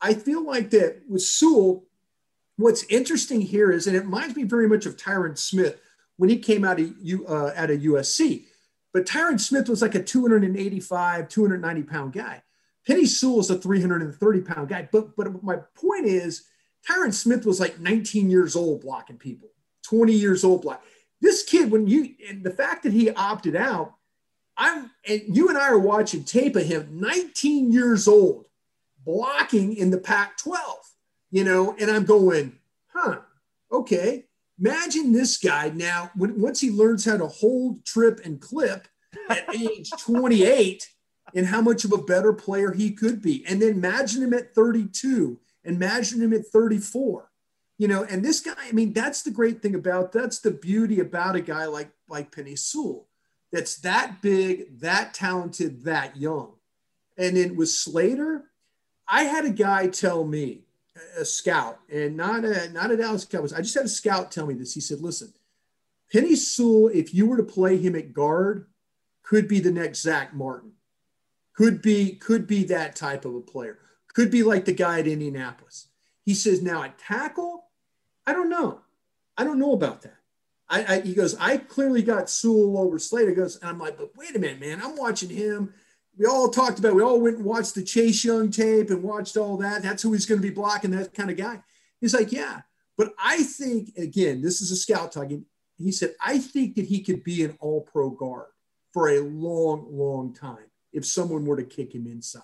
I 0.00 0.14
feel 0.14 0.44
like 0.44 0.70
that 0.70 1.02
with 1.08 1.22
Sewell, 1.22 1.84
what's 2.56 2.84
interesting 2.84 3.40
here 3.40 3.72
is, 3.72 3.86
and 3.86 3.96
it 3.96 4.00
reminds 4.00 4.36
me 4.36 4.42
very 4.42 4.68
much 4.68 4.84
of 4.84 4.96
Tyron 4.96 5.38
Smith 5.38 5.80
when 6.16 6.28
he 6.28 6.38
came 6.38 6.64
out 6.64 6.78
of, 6.78 6.92
uh, 7.28 7.52
out 7.56 7.70
of 7.70 7.80
USC. 7.80 8.44
But 8.92 9.06
Tyron 9.06 9.40
Smith 9.40 9.68
was 9.68 9.80
like 9.80 9.94
a 9.94 10.02
285, 10.02 11.28
290 11.28 11.82
pound 11.84 12.12
guy. 12.12 12.42
Penei 12.86 13.06
Sewell 13.06 13.40
is 13.40 13.48
a 13.50 13.56
330 13.56 14.40
pound 14.42 14.68
guy. 14.68 14.88
But 14.92 15.16
but 15.16 15.42
my 15.42 15.56
point 15.74 16.06
is, 16.06 16.44
Tyron 16.88 17.14
Smith 17.14 17.46
was 17.46 17.60
like 17.60 17.78
19 17.78 18.30
years 18.30 18.56
old 18.56 18.80
blocking 18.80 19.18
people, 19.18 19.50
20 19.84 20.12
years 20.12 20.44
old 20.44 20.62
block. 20.62 20.82
This 21.20 21.42
kid, 21.44 21.70
when 21.70 21.86
you 21.86 22.14
and 22.28 22.42
the 22.42 22.50
fact 22.50 22.82
that 22.82 22.92
he 22.92 23.10
opted 23.10 23.54
out, 23.54 23.94
I'm 24.56 24.90
and 25.08 25.22
you 25.26 25.48
and 25.48 25.56
I 25.56 25.68
are 25.68 25.78
watching 25.78 26.24
tape 26.24 26.56
of 26.56 26.64
him, 26.64 26.88
19 26.92 27.72
years 27.72 28.08
old, 28.08 28.46
blocking 29.04 29.76
in 29.76 29.90
the 29.90 29.98
Pac-12, 29.98 30.56
you 31.30 31.44
know, 31.44 31.76
and 31.78 31.90
I'm 31.90 32.04
going, 32.04 32.58
huh, 32.92 33.20
okay. 33.70 34.24
Imagine 34.60 35.12
this 35.12 35.38
guy 35.38 35.70
now, 35.74 36.10
when, 36.14 36.40
once 36.40 36.60
he 36.60 36.70
learns 36.70 37.04
how 37.04 37.16
to 37.16 37.26
hold, 37.26 37.84
trip, 37.84 38.20
and 38.24 38.40
clip 38.40 38.86
at 39.28 39.52
age 39.54 39.90
28, 39.98 40.88
and 41.34 41.46
how 41.46 41.60
much 41.60 41.84
of 41.84 41.92
a 41.92 41.98
better 41.98 42.32
player 42.32 42.72
he 42.72 42.92
could 42.92 43.22
be. 43.22 43.44
And 43.46 43.60
then 43.60 43.70
imagine 43.70 44.22
him 44.22 44.34
at 44.34 44.54
32 44.54 45.38
Imagine 45.64 46.22
him 46.22 46.32
at 46.32 46.46
34. 46.46 47.28
You 47.78 47.88
know, 47.88 48.04
and 48.04 48.24
this 48.24 48.40
guy, 48.40 48.54
I 48.56 48.72
mean, 48.72 48.92
that's 48.92 49.22
the 49.22 49.30
great 49.30 49.60
thing 49.60 49.74
about 49.74 50.12
that's 50.12 50.38
the 50.38 50.50
beauty 50.50 51.00
about 51.00 51.36
a 51.36 51.40
guy 51.40 51.66
like 51.66 51.90
like 52.08 52.30
Penei 52.30 52.58
Sewell. 52.58 53.08
That's 53.50 53.76
that 53.78 54.22
big, 54.22 54.80
that 54.80 55.14
talented, 55.14 55.84
that 55.84 56.16
young. 56.16 56.52
And 57.18 57.36
then 57.36 57.56
with 57.56 57.68
Slater, 57.68 58.44
I 59.08 59.24
had 59.24 59.44
a 59.44 59.50
guy 59.50 59.88
tell 59.88 60.24
me, 60.24 60.62
a 61.18 61.24
scout, 61.24 61.80
and 61.92 62.16
not 62.16 62.44
a 62.44 62.70
not 62.70 62.90
a 62.90 62.96
Dallas 62.96 63.24
Cowboys. 63.24 63.52
I 63.52 63.62
just 63.62 63.74
had 63.74 63.86
a 63.86 63.88
scout 63.88 64.30
tell 64.30 64.46
me 64.46 64.54
this. 64.54 64.74
He 64.74 64.80
said, 64.80 65.00
"Listen, 65.00 65.32
Penei 66.12 66.36
Sewell, 66.36 66.88
if 66.88 67.14
you 67.14 67.26
were 67.26 67.36
to 67.36 67.42
play 67.42 67.78
him 67.78 67.96
at 67.96 68.12
guard, 68.12 68.66
could 69.22 69.48
be 69.48 69.60
the 69.60 69.72
next 69.72 70.02
Zack 70.02 70.34
Martin. 70.34 70.72
Could 71.54 71.82
be 71.82 72.14
could 72.14 72.46
be 72.46 72.64
that 72.64 72.96
type 72.96 73.24
of 73.24 73.34
a 73.34 73.40
player. 73.40 73.78
Could 74.14 74.30
be 74.30 74.42
like 74.42 74.64
the 74.64 74.72
guy 74.72 74.98
at 74.98 75.06
Indianapolis. 75.06 75.88
He 76.24 76.34
says, 76.34 76.62
now 76.62 76.82
at 76.82 76.98
tackle, 76.98 77.64
I 78.26 78.32
don't 78.32 78.50
know. 78.50 78.80
I 79.36 79.44
don't 79.44 79.58
know 79.58 79.72
about 79.72 80.02
that. 80.02 80.18
I, 80.68 80.96
I, 80.96 81.00
he 81.00 81.14
goes, 81.14 81.34
I 81.38 81.56
clearly 81.58 82.02
got 82.02 82.30
Sewell 82.30 82.78
over 82.78 82.98
Slater. 82.98 83.32
Goes, 83.32 83.56
and 83.56 83.68
I'm 83.68 83.78
like, 83.78 83.98
but 83.98 84.16
wait 84.16 84.36
a 84.36 84.38
minute, 84.38 84.60
man. 84.60 84.80
I'm 84.82 84.96
watching 84.96 85.30
him. 85.30 85.74
We 86.18 86.26
all 86.26 86.48
talked 86.48 86.78
about, 86.78 86.94
we 86.94 87.02
all 87.02 87.20
went 87.20 87.36
and 87.38 87.44
watched 87.44 87.74
the 87.74 87.82
Chase 87.82 88.22
Young 88.24 88.50
tape 88.50 88.90
and 88.90 89.02
watched 89.02 89.36
all 89.36 89.56
that. 89.58 89.82
That's 89.82 90.02
who 90.02 90.12
he's 90.12 90.26
going 90.26 90.40
to 90.40 90.46
be 90.46 90.54
blocking, 90.54 90.90
that 90.90 91.14
kind 91.14 91.30
of 91.30 91.36
guy. 91.36 91.62
He's 92.00 92.14
like, 92.14 92.32
yeah. 92.32 92.60
But 92.98 93.14
I 93.18 93.42
think, 93.42 93.96
again, 93.96 94.42
this 94.42 94.60
is 94.60 94.70
a 94.70 94.76
scout 94.76 95.12
talking. 95.12 95.46
He 95.78 95.90
said, 95.90 96.14
I 96.20 96.38
think 96.38 96.76
that 96.76 96.84
he 96.84 97.00
could 97.02 97.24
be 97.24 97.44
an 97.44 97.56
all 97.60 97.80
pro 97.80 98.10
guard 98.10 98.48
for 98.92 99.08
a 99.08 99.20
long, 99.20 99.86
long 99.90 100.34
time 100.34 100.70
if 100.92 101.06
someone 101.06 101.46
were 101.46 101.56
to 101.56 101.64
kick 101.64 101.94
him 101.94 102.06
inside 102.06 102.42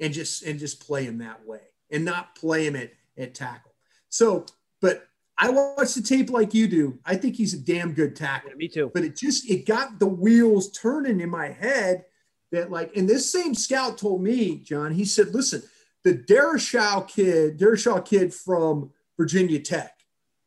and 0.00 0.12
just 0.12 0.42
and 0.42 0.58
just 0.58 0.86
play 0.86 1.04
him 1.04 1.18
that 1.18 1.46
way 1.46 1.60
and 1.90 2.04
not 2.04 2.34
play 2.34 2.66
him 2.66 2.76
at, 2.76 2.90
at 3.16 3.34
tackle. 3.34 3.72
So, 4.08 4.46
but 4.80 5.06
I 5.36 5.50
watch 5.50 5.94
the 5.94 6.02
tape 6.02 6.30
like 6.30 6.54
you 6.54 6.66
do. 6.66 6.98
I 7.04 7.16
think 7.16 7.36
he's 7.36 7.54
a 7.54 7.58
damn 7.58 7.92
good 7.92 8.16
tackle. 8.16 8.50
Yeah, 8.50 8.56
me 8.56 8.68
too. 8.68 8.90
But 8.92 9.04
it 9.04 9.16
just 9.16 9.48
it 9.48 9.66
got 9.66 9.98
the 9.98 10.06
wheels 10.06 10.70
turning 10.72 11.20
in 11.20 11.30
my 11.30 11.48
head 11.48 12.04
that 12.50 12.70
like, 12.70 12.96
and 12.96 13.08
this 13.08 13.30
same 13.30 13.54
scout 13.54 13.98
told 13.98 14.22
me, 14.22 14.56
John, 14.58 14.92
he 14.92 15.04
said, 15.04 15.34
listen, 15.34 15.62
the 16.04 16.14
Darrisaw 16.14 17.06
kid, 17.06 17.58
Darrisaw 17.58 18.04
kid 18.04 18.32
from 18.32 18.90
Virginia 19.16 19.60
Tech, 19.60 19.92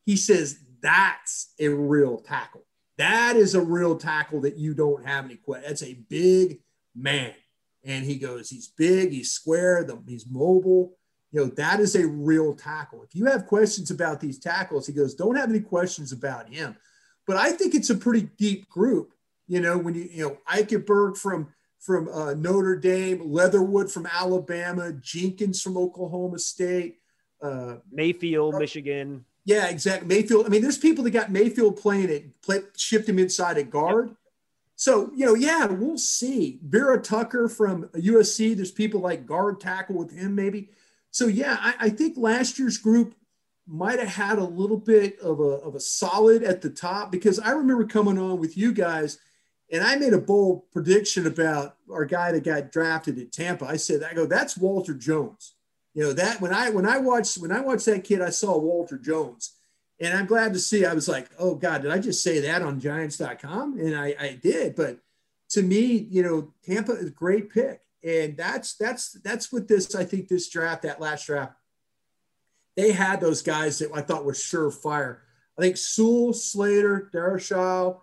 he 0.05 0.15
says 0.15 0.59
that's 0.81 1.53
a 1.59 1.69
real 1.69 2.17
tackle. 2.17 2.63
That 2.97 3.35
is 3.35 3.55
a 3.55 3.61
real 3.61 3.97
tackle 3.97 4.41
that 4.41 4.57
you 4.57 4.73
don't 4.73 5.05
have 5.05 5.25
any 5.25 5.35
question. 5.35 5.67
That's 5.67 5.83
a 5.83 5.93
big 5.93 6.59
man 6.95 7.33
And 7.83 8.05
he 8.05 8.15
goes, 8.15 8.49
he's 8.49 8.67
big, 8.67 9.11
he's 9.11 9.31
square, 9.31 9.87
he's 10.07 10.27
mobile. 10.29 10.97
You 11.31 11.41
know, 11.41 11.47
that 11.55 11.79
is 11.79 11.95
a 11.95 12.05
real 12.05 12.53
tackle. 12.53 13.03
If 13.03 13.15
you 13.15 13.25
have 13.25 13.47
questions 13.47 13.89
about 13.89 14.19
these 14.19 14.37
tackles, 14.37 14.85
he 14.85 14.93
goes, 14.93 15.15
don't 15.15 15.37
have 15.37 15.49
any 15.49 15.61
questions 15.61 16.11
about 16.11 16.49
him. 16.49 16.75
But 17.25 17.37
I 17.37 17.51
think 17.51 17.73
it's 17.73 17.89
a 17.89 17.95
pretty 17.95 18.29
deep 18.37 18.67
group. 18.69 19.13
You 19.47 19.61
know, 19.61 19.77
when 19.77 19.95
you, 19.95 20.09
you 20.11 20.23
know, 20.27 20.37
Eichenberg 20.49 21.17
from 21.17 21.53
from 21.79 22.09
uh, 22.09 22.35
Notre 22.35 22.75
Dame, 22.75 23.21
Leatherwood 23.31 23.91
from 23.91 24.05
Alabama, 24.05 24.93
Jenkins 24.93 25.61
from 25.61 25.77
Oklahoma 25.77 26.37
State, 26.37 26.99
uh, 27.41 27.77
Mayfield, 27.91 28.55
Michigan. 28.55 29.25
Yeah, 29.45 29.67
exactly. 29.67 30.07
Mayfield. 30.07 30.45
I 30.45 30.49
mean, 30.49 30.61
there's 30.61 30.77
people 30.77 31.03
that 31.05 31.11
got 31.11 31.31
Mayfield 31.31 31.77
playing 31.77 32.09
it, 32.09 32.41
play, 32.43 32.59
shift 32.77 33.09
him 33.09 33.17
inside 33.17 33.57
at 33.57 33.71
guard. 33.71 34.09
Yep. 34.09 34.17
So, 34.81 35.11
you 35.15 35.27
know, 35.27 35.35
yeah, 35.35 35.67
we'll 35.67 35.99
see. 35.99 36.57
Vera 36.63 36.99
Tucker 36.99 37.47
from 37.47 37.83
USC, 37.89 38.55
there's 38.55 38.71
people 38.71 38.99
like 38.99 39.27
guard 39.27 39.59
tackle 39.59 39.95
with 39.95 40.11
him, 40.11 40.33
maybe. 40.33 40.69
So, 41.11 41.27
yeah, 41.27 41.57
I, 41.59 41.75
I 41.81 41.89
think 41.89 42.17
last 42.17 42.57
year's 42.57 42.79
group 42.79 43.13
might 43.67 43.99
have 43.99 44.07
had 44.07 44.39
a 44.39 44.43
little 44.43 44.79
bit 44.79 45.19
of 45.19 45.39
a, 45.39 45.43
of 45.43 45.75
a 45.75 45.79
solid 45.79 46.41
at 46.41 46.63
the 46.63 46.69
top 46.71 47.11
because 47.11 47.37
I 47.37 47.51
remember 47.51 47.85
coming 47.85 48.17
on 48.17 48.39
with 48.39 48.57
you 48.57 48.73
guys 48.73 49.19
and 49.71 49.83
I 49.83 49.97
made 49.97 50.13
a 50.13 50.17
bold 50.17 50.63
prediction 50.71 51.27
about 51.27 51.75
our 51.93 52.05
guy 52.05 52.31
that 52.31 52.43
got 52.43 52.71
drafted 52.71 53.19
at 53.19 53.31
Tampa. 53.31 53.65
I 53.65 53.77
said, 53.77 54.01
I 54.01 54.15
go, 54.15 54.25
that's 54.25 54.57
Walter 54.57 54.95
Jones 54.95 55.53
you 55.93 56.03
know 56.03 56.13
that 56.13 56.39
when 56.39 56.53
I 56.53 56.69
when 56.69 56.87
I 56.87 56.97
watched 56.99 57.37
when 57.37 57.51
I 57.51 57.59
watched 57.59 57.85
that 57.85 58.03
kid, 58.03 58.21
I 58.21 58.29
saw 58.29 58.57
Walter 58.57 58.97
Jones, 58.97 59.53
and 60.01 60.17
I'm 60.17 60.25
glad 60.25 60.53
to 60.53 60.59
see. 60.59 60.85
I 60.85 60.93
was 60.93 61.07
like, 61.07 61.29
oh 61.39 61.55
God, 61.55 61.83
did 61.83 61.91
I 61.91 61.99
just 61.99 62.23
say 62.23 62.39
that 62.41 62.61
on 62.61 62.79
Giants.com? 62.79 63.79
And 63.79 63.95
I, 63.95 64.15
I 64.19 64.39
did, 64.41 64.75
but 64.75 64.97
to 65.51 65.61
me, 65.61 66.07
you 66.09 66.23
know, 66.23 66.53
Tampa 66.65 66.93
is 66.93 67.07
a 67.07 67.11
great 67.11 67.51
pick, 67.51 67.81
and 68.03 68.35
that's 68.35 68.73
that's 68.75 69.13
that's 69.21 69.51
what 69.51 69.67
this 69.67 69.95
I 69.95 70.03
think 70.03 70.27
this 70.27 70.49
draft 70.49 70.83
that 70.83 70.99
last 70.99 71.27
draft 71.27 71.53
they 72.75 72.91
had 72.91 73.19
those 73.19 73.41
guys 73.41 73.79
that 73.79 73.91
I 73.93 74.01
thought 74.01 74.25
were 74.25 74.33
surefire. 74.33 75.17
I 75.57 75.61
think 75.61 75.77
Sewell, 75.77 76.33
Slater, 76.33 77.09
Darrisaw, 77.13 77.99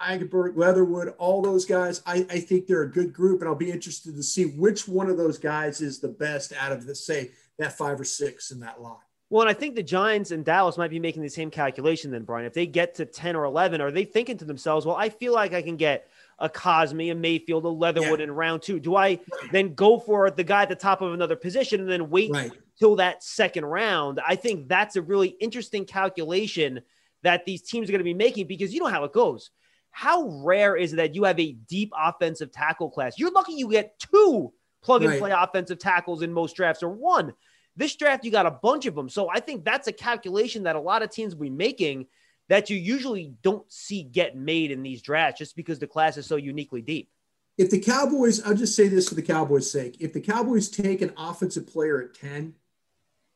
Eichenberg, 0.00 0.56
Leatherwood, 0.56 1.14
all 1.18 1.42
those 1.42 1.64
guys, 1.64 2.02
I, 2.04 2.26
I 2.28 2.40
think 2.40 2.66
they're 2.66 2.82
a 2.82 2.90
good 2.90 3.12
group, 3.12 3.40
and 3.40 3.48
I'll 3.48 3.54
be 3.54 3.70
interested 3.70 4.16
to 4.16 4.22
see 4.22 4.44
which 4.44 4.88
one 4.88 5.08
of 5.08 5.16
those 5.16 5.38
guys 5.38 5.80
is 5.80 6.00
the 6.00 6.08
best 6.08 6.52
out 6.58 6.72
of 6.72 6.86
the 6.86 6.94
say 6.94 7.30
that 7.58 7.76
five 7.76 8.00
or 8.00 8.04
six 8.04 8.50
in 8.50 8.60
that 8.60 8.82
lot. 8.82 9.02
Well, 9.30 9.42
and 9.42 9.50
I 9.50 9.54
think 9.54 9.76
the 9.76 9.82
Giants 9.82 10.32
and 10.32 10.44
Dallas 10.44 10.76
might 10.76 10.90
be 10.90 10.98
making 10.98 11.22
the 11.22 11.30
same 11.30 11.52
calculation 11.52 12.10
then, 12.10 12.24
Brian. 12.24 12.46
If 12.46 12.52
they 12.52 12.66
get 12.66 12.96
to 12.96 13.04
10 13.06 13.36
or 13.36 13.44
11, 13.44 13.80
are 13.80 13.92
they 13.92 14.04
thinking 14.04 14.36
to 14.38 14.44
themselves, 14.44 14.84
well, 14.84 14.96
I 14.96 15.08
feel 15.08 15.32
like 15.32 15.54
I 15.54 15.62
can 15.62 15.76
get 15.76 16.08
a 16.40 16.48
Cosmi, 16.48 17.12
a 17.12 17.14
Mayfield, 17.14 17.64
a 17.64 17.68
Leatherwood 17.68 18.18
yeah. 18.18 18.24
in 18.24 18.32
round 18.32 18.62
two? 18.62 18.80
Do 18.80 18.96
I 18.96 19.20
then 19.52 19.74
go 19.74 20.00
for 20.00 20.32
the 20.32 20.42
guy 20.42 20.62
at 20.62 20.68
the 20.68 20.74
top 20.74 21.00
of 21.00 21.12
another 21.12 21.36
position 21.36 21.80
and 21.80 21.88
then 21.88 22.10
wait 22.10 22.32
right. 22.32 22.50
till 22.76 22.96
that 22.96 23.22
second 23.22 23.66
round? 23.66 24.18
I 24.26 24.34
think 24.34 24.66
that's 24.66 24.96
a 24.96 25.02
really 25.02 25.28
interesting 25.28 25.84
calculation 25.84 26.80
that 27.22 27.44
these 27.44 27.62
teams 27.62 27.88
are 27.88 27.92
going 27.92 28.00
to 28.00 28.04
be 28.04 28.14
making 28.14 28.48
because 28.48 28.74
you 28.74 28.80
know 28.80 28.86
how 28.86 29.04
it 29.04 29.12
goes. 29.12 29.50
How 29.92 30.28
rare 30.44 30.76
is 30.76 30.92
it 30.92 30.96
that 30.96 31.14
you 31.14 31.22
have 31.24 31.38
a 31.38 31.52
deep 31.52 31.92
offensive 31.96 32.50
tackle 32.50 32.90
class? 32.90 33.16
You're 33.16 33.30
lucky 33.30 33.52
you 33.52 33.70
get 33.70 33.96
two 34.00 34.52
plug 34.82 35.04
and 35.04 35.18
play 35.18 35.30
right. 35.30 35.44
offensive 35.48 35.78
tackles 35.78 36.22
in 36.22 36.32
most 36.32 36.56
drafts 36.56 36.82
or 36.82 36.88
one. 36.88 37.32
This 37.80 37.96
draft, 37.96 38.24
you 38.24 38.30
got 38.30 38.46
a 38.46 38.52
bunch 38.52 38.86
of 38.86 38.94
them. 38.94 39.08
So 39.08 39.28
I 39.28 39.40
think 39.40 39.64
that's 39.64 39.88
a 39.88 39.92
calculation 39.92 40.62
that 40.64 40.76
a 40.76 40.80
lot 40.80 41.02
of 41.02 41.10
teams 41.10 41.34
will 41.34 41.42
be 41.42 41.50
making 41.50 42.06
that 42.48 42.70
you 42.70 42.76
usually 42.76 43.32
don't 43.42 43.70
see 43.72 44.02
get 44.02 44.36
made 44.36 44.70
in 44.70 44.82
these 44.82 45.02
drafts 45.02 45.38
just 45.38 45.56
because 45.56 45.78
the 45.78 45.86
class 45.86 46.16
is 46.16 46.26
so 46.26 46.36
uniquely 46.36 46.82
deep. 46.82 47.10
If 47.58 47.70
the 47.70 47.80
Cowboys, 47.80 48.42
I'll 48.42 48.54
just 48.54 48.76
say 48.76 48.86
this 48.86 49.08
for 49.08 49.16
the 49.16 49.22
Cowboys' 49.22 49.70
sake, 49.70 49.96
if 49.98 50.12
the 50.12 50.20
Cowboys 50.20 50.68
take 50.68 51.02
an 51.02 51.12
offensive 51.16 51.66
player 51.66 52.00
at 52.00 52.14
10, 52.14 52.54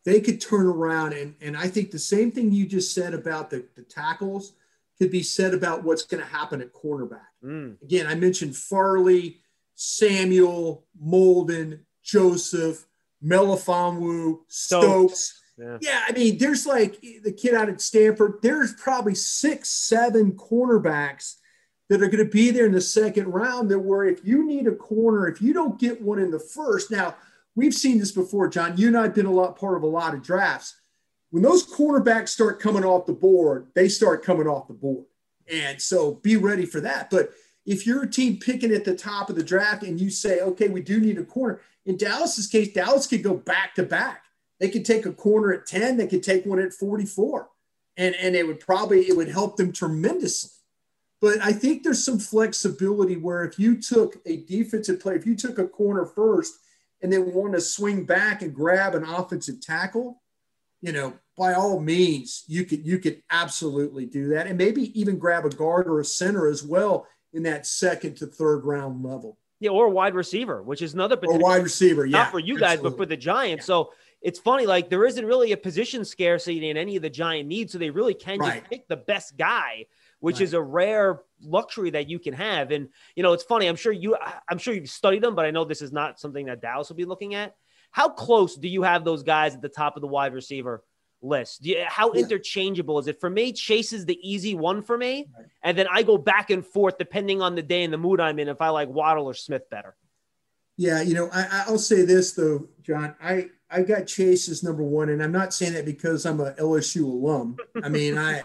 they 0.05 0.21
could 0.21 0.41
turn 0.41 0.67
around 0.67 1.15
and, 1.15 1.35
and 1.41 1.57
I 1.57 1.67
think 1.67 1.91
the 1.91 1.99
same 1.99 2.31
thing 2.31 2.53
you 2.53 2.67
just 2.67 2.95
said 2.95 3.15
about 3.15 3.51
the, 3.51 3.67
the 3.75 3.83
tackles– 3.83 4.53
could 4.99 5.11
be 5.11 5.23
said 5.23 5.55
about 5.55 5.83
what's 5.83 6.05
going 6.05 6.23
to 6.23 6.29
happen 6.29 6.61
at 6.61 6.73
cornerback. 6.73 7.27
Mm. 7.45 7.81
Again, 7.83 8.07
I 8.07 8.15
mentioned 8.15 8.57
Farley, 8.57 9.41
Samuel, 9.75 10.85
Molden, 11.03 11.81
Joseph, 12.03 12.87
Melifonwu, 13.25 14.39
Stokes. 14.49 15.41
Yeah. 15.57 15.79
yeah, 15.81 16.03
I 16.09 16.13
mean, 16.13 16.37
there's 16.39 16.67
like 16.67 17.01
the 17.01 17.33
kid 17.33 17.55
out 17.55 17.69
at 17.69 17.81
Stanford. 17.81 18.41
There's 18.43 18.75
probably 18.75 19.15
six, 19.15 19.69
seven 19.71 20.33
cornerbacks 20.33 21.37
that 21.89 22.03
are 22.03 22.09
going 22.09 22.25
to 22.25 22.31
be 22.31 22.51
there 22.51 22.67
in 22.67 22.73
the 22.73 22.81
second 22.81 23.29
round. 23.29 23.71
That 23.71 23.79
where 23.79 24.05
if 24.05 24.25
you 24.25 24.45
need 24.45 24.67
a 24.67 24.75
corner, 24.75 25.29
if 25.29 25.41
you 25.41 25.53
don't 25.53 25.79
get 25.79 26.03
one 26.03 26.19
in 26.19 26.33
the 26.33 26.41
first, 26.41 26.91
now 26.91 27.15
we've 27.55 27.75
seen 27.75 27.99
this 27.99 28.11
before, 28.11 28.49
John. 28.49 28.77
You 28.77 28.89
and 28.89 28.99
I've 28.99 29.15
been 29.15 29.27
a 29.27 29.33
lot 29.33 29.57
part 29.57 29.77
of 29.77 29.85
a 29.85 29.89
lot 29.89 30.15
of 30.15 30.23
drafts 30.23 30.75
when 31.35 31.43
those 31.43 31.67
cornerbacks 31.67 32.29
start 32.29 32.61
coming 32.61 32.85
off 32.85 33.07
the 33.07 33.13
board, 33.13 33.67
they 33.75 33.89
start 33.89 34.23
coming 34.23 34.47
off 34.47 34.69
the 34.69 34.73
board. 34.73 35.05
And 35.53 35.83
so 35.83 36.15
be 36.23 36.37
ready 36.37 36.65
for 36.65 36.81
that. 36.83 37.11
But 37.11 37.31
if 37.67 37.87
you're 37.87 38.03
a 38.03 38.11
team 38.11 38.39
picking 38.39 38.73
at 38.73 38.85
the 38.85 38.95
top 38.95 39.31
of 39.31 39.37
the 39.37 39.43
draft 39.43 39.83
and 39.83 40.01
you 40.01 40.11
say, 40.11 40.41
okay, 40.41 40.69
we 40.69 40.83
do 40.83 41.01
need 41.01 41.19
a 41.19 41.25
corner, 41.25 41.61
in 41.87 41.97
Dallas's 41.97 42.47
case, 42.47 42.73
Dallas 42.73 43.07
could 43.07 43.23
go 43.23 43.35
back 43.35 43.75
to 43.75 43.83
back. 43.83 44.25
They 44.61 44.69
could 44.69 44.85
take 44.85 45.07
a 45.07 45.13
corner 45.13 45.53
at 45.53 45.67
10, 45.67 45.97
they 45.97 46.07
could 46.07 46.23
take 46.23 46.47
one 46.47 46.59
at 46.59 46.73
44. 46.73 47.49
And, 47.97 48.15
and 48.17 48.35
it 48.35 48.47
would 48.47 48.61
probably 48.61 49.01
it 49.09 49.17
would 49.17 49.29
help 49.29 49.57
them 49.57 49.73
tremendously. 49.73 50.51
But 51.21 51.41
I 51.41 51.53
think 51.53 51.83
there's 51.83 52.05
some 52.05 52.19
flexibility 52.19 53.17
where 53.17 53.45
if 53.45 53.59
you 53.59 53.81
took 53.81 54.17
a 54.27 54.39
defensive 54.45 55.01
player, 55.01 55.17
if 55.17 55.27
you 55.27 55.37
took 55.37 55.59
a 55.59 55.67
corner 55.67 56.05
first 56.05 56.55
and 57.03 57.13
then 57.13 57.33
wanted 57.33 57.55
to 57.55 57.61
swing 57.61 58.05
back 58.05 58.43
and 58.43 58.55
grab 58.55 58.95
an 58.95 59.05
offensive 59.05 59.61
tackle, 59.61 60.21
you 60.83 60.93
know, 60.93 61.15
by 61.39 61.55
all 61.55 61.81
means, 61.81 62.45
you 62.47 62.65
could 62.65 62.85
you 62.85 62.99
could 62.99 63.23
absolutely 63.31 64.05
do 64.05 64.29
that, 64.29 64.47
and 64.47 64.59
maybe 64.59 64.99
even 65.01 65.19
grab 65.19 65.47
a 65.47 65.51
guard 65.51 65.87
or 65.87 66.01
a 66.01 66.05
center 66.05 66.47
as 66.47 66.63
well 66.63 67.07
in 67.35 67.43
that 67.43 67.67
second 67.67 68.17
to 68.19 68.27
third 68.27 68.65
round 68.65 69.05
level. 69.05 69.39
Yeah, 69.61 69.71
or 69.71 69.89
wide 69.89 70.15
receiver, 70.15 70.63
which 70.63 70.83
is 70.83 70.95
another 70.95 71.17
potential. 71.17 71.43
Or 71.47 71.51
wide 71.51 71.63
receiver, 71.63 72.07
yeah, 72.07 72.19
not 72.19 72.31
for 72.31 72.39
you 72.39 72.59
guys, 72.59 72.81
but 72.81 72.97
for 72.97 73.07
the 73.07 73.17
Giants. 73.17 73.65
Yeah. 73.65 73.67
So 73.67 73.93
it's 74.21 74.39
funny, 74.39 74.67
like 74.67 74.89
there 74.91 75.05
isn't 75.05 75.25
really 75.25 75.53
a 75.53 75.57
position 75.57 76.05
scarcity 76.05 76.69
in 76.71 76.77
any 76.77 76.97
of 76.97 77.03
the 77.03 77.11
Giant 77.11 77.49
needs, 77.49 77.73
so 77.73 77.79
they 77.79 77.91
really 77.91 78.15
can 78.15 78.39
right. 78.39 78.61
just 78.61 78.71
pick 78.71 78.89
the 78.89 78.97
best 78.97 79.37
guy, 79.37 79.87
which 80.21 80.37
right. 80.37 80.43
is 80.43 80.55
a 80.55 80.61
rare 80.61 81.23
luxury 81.43 81.91
that 81.91 82.09
you 82.09 82.19
can 82.19 82.35
have. 82.35 82.73
And 82.73 82.89
you 83.17 83.23
know, 83.23 83.33
it's 83.33 83.45
funny. 83.45 83.67
I'm 83.67 83.77
sure 83.77 83.93
you, 83.93 84.17
I'm 84.49 84.59
sure 84.59 84.75
you've 84.75 84.91
studied 84.91 85.23
them, 85.23 85.35
but 85.35 85.45
I 85.45 85.51
know 85.51 85.65
this 85.65 85.83
is 85.83 85.93
not 85.93 86.21
something 86.21 86.47
that 86.47 86.61
Dallas 86.61 86.89
will 86.89 86.97
be 86.97 87.05
looking 87.05 87.35
at. 87.35 87.55
How 87.91 88.09
close 88.09 88.57
do 88.57 88.69
you 88.69 88.83
have 88.83 89.05
those 89.05 89.23
guys 89.23 89.55
at 89.55 89.63
the 89.63 89.69
top 89.69 89.97
of 89.97 90.01
the 90.01 90.09
wide 90.09 90.35
receiver 90.35 90.83
list? 91.25 91.65
You, 91.65 91.85
how 91.87 92.13
yeah. 92.13 92.23
interchangeable 92.23 92.99
is 92.99 93.09
it? 93.09 93.21
For 93.21 93.31
me, 93.31 93.53
Chase 93.53 93.93
is 93.93 94.05
the 94.05 94.19
easy 94.23 94.55
one 94.55 94.83
for 94.83 94.97
me. 94.97 95.29
Right. 95.37 95.47
And 95.63 95.79
then 95.79 95.87
I 95.91 96.03
go 96.03 96.19
back 96.19 96.51
and 96.51 96.65
forth 96.65 96.99
depending 96.99 97.43
on 97.43 97.55
the 97.55 97.63
day 97.63 97.83
and 97.83 97.93
the 97.93 97.99
mood 97.99 98.21
I'm 98.21 98.39
in 98.39 98.49
if 98.49 98.61
I 98.61 98.69
like 98.69 98.89
Waddle 98.89 99.27
or 99.27 99.35
Smith 99.35 99.69
better. 99.71 99.97
Yeah, 100.77 101.03
you 101.03 101.15
know, 101.15 101.31
I, 101.33 101.65
will 101.69 101.79
say 101.79 102.05
this 102.05 102.33
though, 102.33 102.69
John. 102.83 103.15
I 103.23 103.51
I 103.71 103.83
got 103.83 104.07
Chase 104.07 104.49
as 104.49 104.63
number 104.63 104.83
one, 104.83 105.09
and 105.09 105.23
I'm 105.23 105.33
not 105.33 105.55
saying 105.55 105.75
that 105.75 105.85
because 105.85 106.27
I'm 106.27 106.41
a 106.41 106.53
LSU 106.53 107.05
alum. 107.05 107.57
I 107.83 107.89
mean, 107.89 108.19
I, 108.19 108.43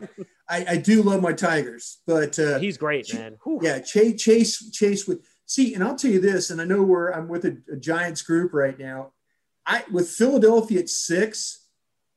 I, 0.50 0.66
I 0.70 0.78
do 0.78 1.02
love 1.02 1.22
my 1.22 1.34
Tigers, 1.34 2.00
but 2.06 2.38
uh, 2.38 2.60
he's 2.60 2.78
great, 2.78 3.12
man. 3.14 3.38
Whew. 3.44 3.60
Yeah, 3.64 3.80
Chase 3.80 4.22
Chase 4.22 4.72
Chase 4.72 5.08
with 5.08 5.26
see, 5.46 5.74
and 5.74 5.84
I'll 5.84 5.96
tell 5.96 6.12
you 6.12 6.22
this, 6.22 6.52
and 6.52 6.62
I 6.62 6.66
know 6.66 6.84
where 6.84 7.10
I'm 7.10 7.28
with 7.28 7.46
a, 7.46 7.58
a 7.72 7.78
Giants 7.78 8.22
group 8.22 8.54
right 8.54 8.78
now. 8.78 9.14
I 9.66 9.84
with 9.92 10.10
Philadelphia 10.10 10.82
at 10.82 10.90
six, 10.90 11.68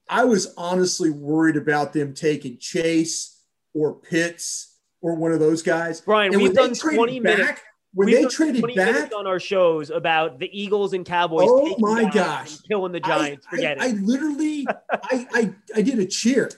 I 0.08 0.24
was 0.24 0.52
honestly 0.56 1.10
worried 1.10 1.56
about 1.56 1.92
them 1.92 2.14
taking 2.14 2.58
Chase 2.58 3.40
or 3.74 3.94
Pitts 3.94 4.76
or 5.00 5.14
one 5.14 5.32
of 5.32 5.40
those 5.40 5.62
guys. 5.62 6.00
Brian, 6.00 6.32
and 6.32 6.42
we've 6.42 6.54
done 6.54 6.74
20 6.74 7.20
back, 7.20 7.38
minutes. 7.38 7.60
When 7.94 8.10
they 8.10 8.24
traded 8.24 8.64
back 8.74 9.12
on 9.14 9.26
our 9.26 9.38
shows 9.38 9.90
about 9.90 10.38
the 10.38 10.48
Eagles 10.58 10.94
and 10.94 11.04
Cowboys, 11.04 11.46
oh 11.50 11.76
my 11.78 12.08
gosh, 12.08 12.58
killing 12.62 12.92
the 12.92 13.00
Giants. 13.00 13.46
I, 13.48 13.50
Forget 13.50 13.82
I, 13.82 13.86
it. 13.86 13.90
I 13.90 14.00
literally, 14.00 14.66
I, 14.92 15.26
I, 15.32 15.54
I 15.76 15.82
did 15.82 15.98
a 15.98 16.06
cheer. 16.06 16.50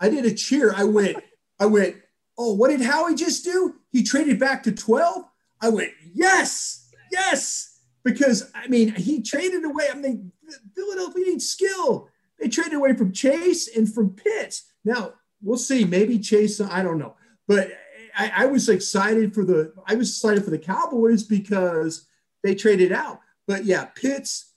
I 0.00 0.10
did 0.10 0.26
a 0.26 0.34
cheer. 0.34 0.74
I 0.76 0.84
went, 0.84 1.16
I 1.58 1.66
went. 1.66 1.96
Oh, 2.36 2.54
what 2.54 2.68
did 2.68 2.82
Howie 2.82 3.14
just 3.14 3.44
do? 3.44 3.76
He 3.90 4.02
traded 4.02 4.38
back 4.38 4.64
to 4.64 4.72
twelve. 4.72 5.24
I 5.62 5.70
went, 5.70 5.92
yes, 6.12 6.90
yes, 7.10 7.80
because 8.04 8.50
I 8.54 8.68
mean, 8.68 8.94
he 8.94 9.22
traded 9.22 9.64
away. 9.64 9.86
I 9.90 9.94
mean, 9.94 10.32
Philadelphia 10.74 11.24
needs 11.24 11.48
skill. 11.48 12.08
They 12.42 12.48
traded 12.48 12.74
away 12.74 12.94
from 12.94 13.12
Chase 13.12 13.68
and 13.68 13.92
from 13.92 14.10
Pitts. 14.10 14.64
Now 14.84 15.12
we'll 15.40 15.56
see. 15.56 15.84
Maybe 15.84 16.18
Chase. 16.18 16.60
I 16.60 16.82
don't 16.82 16.98
know, 16.98 17.14
but 17.46 17.70
I, 18.18 18.32
I 18.38 18.46
was 18.46 18.68
excited 18.68 19.32
for 19.32 19.44
the. 19.44 19.72
I 19.86 19.94
was 19.94 20.08
excited 20.08 20.44
for 20.44 20.50
the 20.50 20.58
Cowboys 20.58 21.22
because 21.22 22.08
they 22.42 22.56
traded 22.56 22.90
out. 22.90 23.20
But 23.46 23.64
yeah, 23.64 23.84
Pitts. 23.84 24.54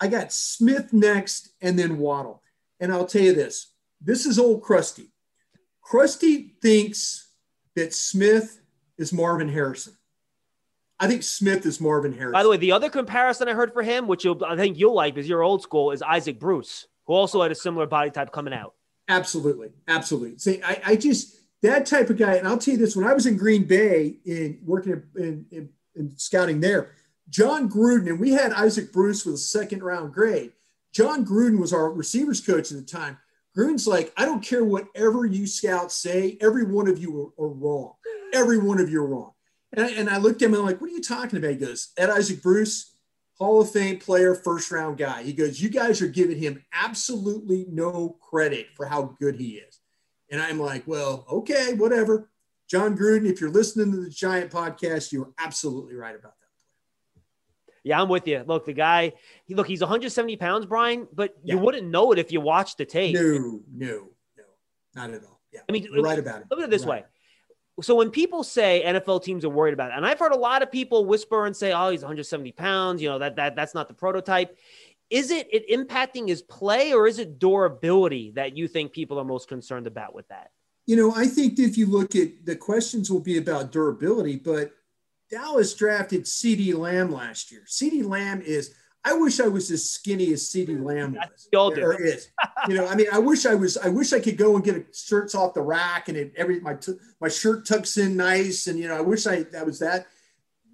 I 0.00 0.08
got 0.08 0.32
Smith 0.32 0.94
next, 0.94 1.50
and 1.60 1.78
then 1.78 1.98
Waddle. 1.98 2.42
And 2.80 2.90
I'll 2.90 3.06
tell 3.06 3.22
you 3.22 3.34
this: 3.34 3.70
this 4.00 4.24
is 4.24 4.38
old 4.38 4.62
Krusty. 4.62 5.10
Krusty 5.86 6.52
thinks 6.62 7.28
that 7.74 7.92
Smith 7.92 8.62
is 8.96 9.12
Marvin 9.12 9.50
Harrison. 9.50 9.92
I 10.98 11.06
think 11.06 11.22
Smith 11.22 11.66
is 11.66 11.82
Marvin 11.82 12.14
Harrison. 12.14 12.32
By 12.32 12.42
the 12.42 12.48
way, 12.48 12.56
the 12.56 12.72
other 12.72 12.88
comparison 12.88 13.46
I 13.46 13.52
heard 13.52 13.74
for 13.74 13.82
him, 13.82 14.06
which 14.06 14.24
I 14.24 14.56
think 14.56 14.78
you'll 14.78 14.94
like 14.94 15.14
because 15.14 15.28
you're 15.28 15.42
old 15.42 15.60
school, 15.60 15.90
is 15.90 16.00
Isaac 16.00 16.40
Bruce, 16.40 16.86
who 17.06 17.14
also 17.14 17.42
had 17.42 17.50
a 17.50 17.54
similar 17.54 17.86
body 17.86 18.10
type 18.10 18.32
coming 18.32 18.54
out. 18.54 18.74
Absolutely, 19.08 19.70
absolutely. 19.88 20.38
See, 20.38 20.60
I, 20.62 20.80
I 20.84 20.96
just 20.96 21.36
that 21.62 21.86
type 21.86 22.10
of 22.10 22.16
guy, 22.16 22.34
and 22.34 22.46
I'll 22.46 22.58
tell 22.58 22.72
you 22.72 22.78
this: 22.78 22.96
when 22.96 23.06
I 23.06 23.14
was 23.14 23.26
in 23.26 23.36
Green 23.36 23.64
Bay 23.64 24.18
in 24.24 24.58
working 24.64 25.02
in, 25.16 25.46
in, 25.50 25.68
in 25.94 26.18
scouting 26.18 26.60
there, 26.60 26.92
Jon 27.28 27.68
Gruden, 27.68 28.08
and 28.08 28.20
we 28.20 28.32
had 28.32 28.52
Isaac 28.52 28.92
Bruce 28.92 29.24
with 29.24 29.36
a 29.36 29.38
second 29.38 29.82
round 29.82 30.12
grade. 30.12 30.52
Jon 30.92 31.24
Gruden 31.26 31.60
was 31.60 31.72
our 31.72 31.90
receivers 31.92 32.40
coach 32.40 32.70
at 32.70 32.78
the 32.78 32.82
time. 32.82 33.18
Gruden's 33.56 33.86
like, 33.86 34.12
I 34.16 34.24
don't 34.24 34.42
care 34.42 34.64
whatever 34.64 35.24
you 35.24 35.46
scouts 35.46 35.94
say, 35.94 36.36
every 36.40 36.64
one 36.64 36.88
of 36.88 36.98
you 36.98 37.32
are, 37.38 37.44
are 37.44 37.48
wrong. 37.48 37.94
Every 38.32 38.58
one 38.58 38.80
of 38.80 38.90
you 38.90 39.02
are 39.02 39.06
wrong. 39.06 39.32
And 39.72 39.84
I, 39.84 39.90
and 39.90 40.10
I 40.10 40.18
looked 40.18 40.42
at 40.42 40.46
him 40.46 40.54
and 40.54 40.60
I'm 40.60 40.66
like, 40.66 40.80
what 40.80 40.90
are 40.90 40.94
you 40.94 41.02
talking 41.02 41.38
about? 41.38 41.50
He 41.50 41.56
goes, 41.56 41.92
Ed 41.96 42.10
Isaac 42.10 42.42
Bruce, 42.42 42.95
Hall 43.38 43.60
of 43.60 43.70
Fame 43.70 43.98
player, 43.98 44.34
first 44.34 44.70
round 44.70 44.98
guy. 44.98 45.22
He 45.22 45.32
goes, 45.32 45.60
You 45.60 45.68
guys 45.68 46.00
are 46.00 46.08
giving 46.08 46.38
him 46.38 46.64
absolutely 46.72 47.66
no 47.68 48.16
credit 48.20 48.68
for 48.74 48.86
how 48.86 49.16
good 49.20 49.36
he 49.36 49.56
is. 49.56 49.78
And 50.30 50.40
I'm 50.40 50.58
like, 50.58 50.86
Well, 50.86 51.26
okay, 51.30 51.74
whatever. 51.74 52.30
Jon 52.68 52.96
Gruden, 52.96 53.30
if 53.30 53.40
you're 53.40 53.50
listening 53.50 53.92
to 53.92 54.00
the 54.00 54.10
Giant 54.10 54.50
podcast, 54.50 55.12
you're 55.12 55.32
absolutely 55.38 55.94
right 55.94 56.16
about 56.16 56.32
that. 56.40 56.46
Yeah, 57.84 58.02
I'm 58.02 58.08
with 58.08 58.26
you. 58.26 58.42
Look, 58.44 58.64
the 58.64 58.72
guy, 58.72 59.12
he 59.44 59.54
look, 59.54 59.68
he's 59.68 59.80
170 59.80 60.36
pounds, 60.36 60.66
Brian, 60.66 61.06
but 61.12 61.36
yeah. 61.44 61.54
you 61.54 61.60
wouldn't 61.60 61.86
know 61.86 62.10
it 62.10 62.18
if 62.18 62.32
you 62.32 62.40
watched 62.40 62.78
the 62.78 62.84
tape. 62.84 63.14
No, 63.14 63.60
no, 63.72 64.08
no, 64.36 64.44
not 64.96 65.10
at 65.10 65.22
all. 65.22 65.40
Yeah, 65.52 65.60
I 65.68 65.72
mean, 65.72 65.86
right 66.02 66.18
about 66.18 66.40
it. 66.40 66.46
Look 66.50 66.58
at 66.58 66.64
it 66.64 66.70
this 66.70 66.84
right. 66.84 67.02
way. 67.02 67.08
So 67.82 67.94
when 67.94 68.10
people 68.10 68.42
say 68.42 68.82
NFL 68.84 69.22
teams 69.22 69.44
are 69.44 69.50
worried 69.50 69.74
about 69.74 69.90
it, 69.90 69.96
and 69.96 70.06
I've 70.06 70.18
heard 70.18 70.32
a 70.32 70.38
lot 70.38 70.62
of 70.62 70.72
people 70.72 71.04
whisper 71.04 71.44
and 71.46 71.54
say, 71.54 71.72
"Oh, 71.72 71.90
he's 71.90 72.00
170 72.00 72.52
pounds," 72.52 73.02
you 73.02 73.08
know 73.08 73.18
that 73.18 73.36
that 73.36 73.54
that's 73.54 73.74
not 73.74 73.88
the 73.88 73.94
prototype. 73.94 74.56
Is 75.10 75.30
it 75.30 75.48
it 75.52 75.68
impacting 75.68 76.28
his 76.28 76.42
play, 76.42 76.94
or 76.94 77.06
is 77.06 77.18
it 77.18 77.38
durability 77.38 78.32
that 78.32 78.56
you 78.56 78.66
think 78.66 78.92
people 78.92 79.18
are 79.18 79.24
most 79.24 79.48
concerned 79.48 79.86
about 79.86 80.14
with 80.14 80.26
that? 80.28 80.50
You 80.86 80.96
know, 80.96 81.12
I 81.14 81.26
think 81.26 81.58
if 81.58 81.76
you 81.76 81.86
look 81.86 82.14
at 82.14 82.46
the 82.46 82.56
questions 82.56 83.10
will 83.10 83.20
be 83.20 83.38
about 83.38 83.72
durability, 83.72 84.36
but 84.36 84.72
Dallas 85.30 85.74
drafted 85.74 86.24
CeeDee 86.24 86.74
Lamb 86.74 87.10
last 87.10 87.50
year. 87.50 87.62
CeeDee 87.66 88.08
Lamb 88.08 88.40
is, 88.40 88.74
I 89.06 89.12
wish 89.12 89.38
I 89.38 89.46
was 89.46 89.70
as 89.70 89.88
skinny 89.88 90.32
as 90.32 90.42
CeeDee 90.48 90.82
Lamb 90.84 91.14
was. 91.14 91.48
all 91.54 91.70
do. 91.70 91.80
Or 91.80 92.02
is. 92.02 92.28
you 92.68 92.74
know, 92.74 92.88
I 92.88 92.96
mean, 92.96 93.06
I 93.12 93.20
wish 93.20 93.46
I 93.46 93.54
was, 93.54 93.76
I 93.76 93.88
wish 93.88 94.12
I 94.12 94.18
could 94.18 94.36
go 94.36 94.56
and 94.56 94.64
get 94.64 94.94
shirts 94.94 95.34
off 95.36 95.54
the 95.54 95.62
rack 95.62 96.08
and 96.08 96.16
it, 96.16 96.32
every, 96.36 96.58
my, 96.58 96.76
my 97.20 97.28
shirt 97.28 97.66
tucks 97.66 97.98
in 97.98 98.16
nice. 98.16 98.66
And, 98.66 98.78
you 98.78 98.88
know, 98.88 98.96
I 98.96 99.00
wish 99.00 99.28
I, 99.28 99.44
that 99.44 99.64
was 99.64 99.78
that. 99.78 100.08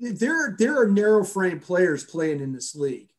There, 0.01 0.57
there 0.59 0.81
are 0.81 0.89
narrow 0.89 1.25
frame 1.25 1.61
players 1.61 2.05
playing 2.05 2.41
in 2.41 2.55
this 2.55 2.75
league. 2.75 3.11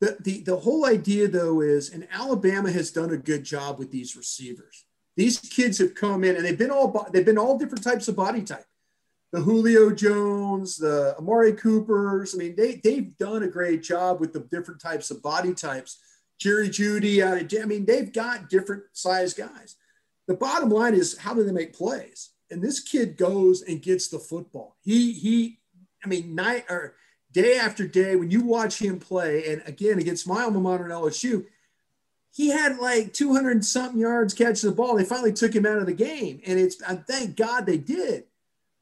The, 0.00 0.18
the, 0.20 0.42
the 0.42 0.56
whole 0.56 0.84
idea 0.86 1.26
though 1.26 1.62
is, 1.62 1.90
and 1.90 2.06
Alabama 2.12 2.70
has 2.70 2.90
done 2.90 3.12
a 3.12 3.16
good 3.16 3.44
job 3.44 3.78
with 3.78 3.90
these 3.90 4.14
receivers. 4.14 4.84
These 5.16 5.38
kids 5.38 5.78
have 5.78 5.94
come 5.94 6.22
in 6.22 6.36
and 6.36 6.44
they've 6.44 6.56
been 6.56 6.70
all, 6.70 7.08
they've 7.10 7.24
been 7.24 7.38
all 7.38 7.58
different 7.58 7.82
types 7.84 8.08
of 8.08 8.16
body 8.16 8.42
type 8.42 8.64
the 9.32 9.40
Julio 9.40 9.90
Jones, 9.90 10.76
the 10.76 11.14
Amari 11.18 11.52
Coopers. 11.52 12.34
I 12.34 12.38
mean, 12.38 12.56
they, 12.56 12.80
they've 12.82 13.16
done 13.18 13.44
a 13.44 13.48
great 13.48 13.82
job 13.82 14.20
with 14.20 14.32
the 14.32 14.40
different 14.40 14.80
types 14.80 15.10
of 15.10 15.22
body 15.22 15.54
types. 15.54 15.98
Jerry 16.38 16.68
Jeudy, 16.68 17.22
I 17.22 17.64
mean, 17.66 17.84
they've 17.84 18.12
got 18.12 18.48
different 18.48 18.84
size 18.92 19.34
guys. 19.34 19.76
The 20.26 20.34
bottom 20.34 20.70
line 20.70 20.94
is 20.94 21.18
how 21.18 21.34
do 21.34 21.44
they 21.44 21.52
make 21.52 21.76
plays? 21.76 22.30
And 22.50 22.62
this 22.62 22.80
kid 22.80 23.16
goes 23.16 23.62
and 23.62 23.82
gets 23.82 24.08
the 24.08 24.18
football. 24.18 24.76
He, 24.80 25.12
he, 25.12 25.60
I 26.04 26.08
mean, 26.08 26.34
night 26.34 26.64
or 26.68 26.94
day 27.30 27.58
after 27.58 27.86
day, 27.86 28.16
when 28.16 28.30
you 28.30 28.42
watch 28.42 28.80
him 28.80 28.98
play, 28.98 29.52
and 29.52 29.62
again, 29.66 29.98
against 29.98 30.26
my 30.26 30.42
alma 30.42 30.60
mater 30.60 30.84
and 30.84 30.92
LSU, 30.92 31.44
he 32.32 32.48
had 32.48 32.78
like 32.78 33.12
200 33.12 33.64
something 33.64 34.00
yards 34.00 34.34
catching 34.34 34.70
the 34.70 34.74
ball. 34.74 34.96
They 34.96 35.04
finally 35.04 35.32
took 35.32 35.54
him 35.54 35.66
out 35.66 35.78
of 35.78 35.86
the 35.86 35.92
game. 35.92 36.40
And 36.46 36.58
it's, 36.58 36.80
and 36.82 37.06
thank 37.06 37.36
God 37.36 37.66
they 37.66 37.78
did 37.78 38.24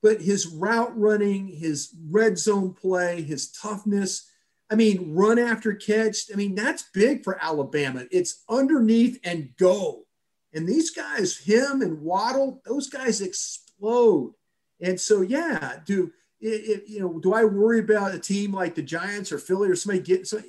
but 0.02 0.20
his 0.20 0.46
route 0.46 0.96
running, 0.98 1.48
his 1.48 1.94
red 2.10 2.38
zone 2.38 2.72
play, 2.72 3.22
his 3.22 3.50
toughness. 3.50 4.30
I 4.70 4.74
mean, 4.74 5.14
run 5.14 5.38
after 5.38 5.74
catch. 5.74 6.32
I 6.32 6.36
mean, 6.36 6.54
that's 6.54 6.90
big 6.94 7.24
for 7.24 7.42
Alabama. 7.42 8.04
It's 8.10 8.44
underneath 8.48 9.18
and 9.24 9.50
go. 9.56 10.04
And 10.52 10.68
these 10.68 10.90
guys, 10.90 11.36
him 11.36 11.82
and 11.82 12.00
Waddle, 12.00 12.62
those 12.64 12.88
guys 12.88 13.20
explode. 13.20 14.34
And 14.80 15.00
so, 15.00 15.22
yeah, 15.22 15.80
do 15.84 16.12
it, 16.40 16.46
it, 16.48 16.82
you 16.86 17.00
know? 17.00 17.18
Do 17.18 17.34
I 17.34 17.44
worry 17.44 17.80
about 17.80 18.14
a 18.14 18.18
team 18.18 18.52
like 18.52 18.74
the 18.74 18.82
Giants 18.82 19.32
or 19.32 19.38
Philly 19.38 19.68
or 19.68 19.76
somebody 19.76 20.02
getting? 20.02 20.24
So, 20.24 20.40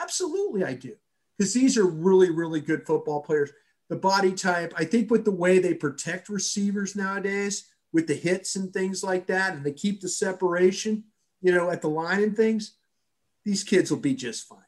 absolutely, 0.00 0.64
I 0.64 0.74
do, 0.74 0.94
because 1.36 1.52
these 1.52 1.76
are 1.76 1.86
really, 1.86 2.30
really 2.30 2.60
good 2.60 2.86
football 2.86 3.22
players. 3.22 3.50
The 3.88 3.96
body 3.96 4.32
type, 4.32 4.72
I 4.76 4.84
think, 4.84 5.10
with 5.10 5.24
the 5.24 5.30
way 5.30 5.58
they 5.58 5.74
protect 5.74 6.28
receivers 6.28 6.96
nowadays, 6.96 7.64
with 7.94 8.08
the 8.08 8.14
hits 8.14 8.56
and 8.56 8.72
things 8.72 9.04
like 9.04 9.28
that, 9.28 9.54
and 9.54 9.64
they 9.64 9.72
keep 9.72 10.00
the 10.00 10.08
separation, 10.08 11.04
you 11.40 11.54
know, 11.54 11.70
at 11.70 11.80
the 11.80 11.88
line 11.88 12.22
and 12.22 12.36
things, 12.36 12.74
these 13.44 13.62
kids 13.62 13.90
will 13.90 13.98
be 13.98 14.14
just 14.14 14.48
fine. 14.48 14.58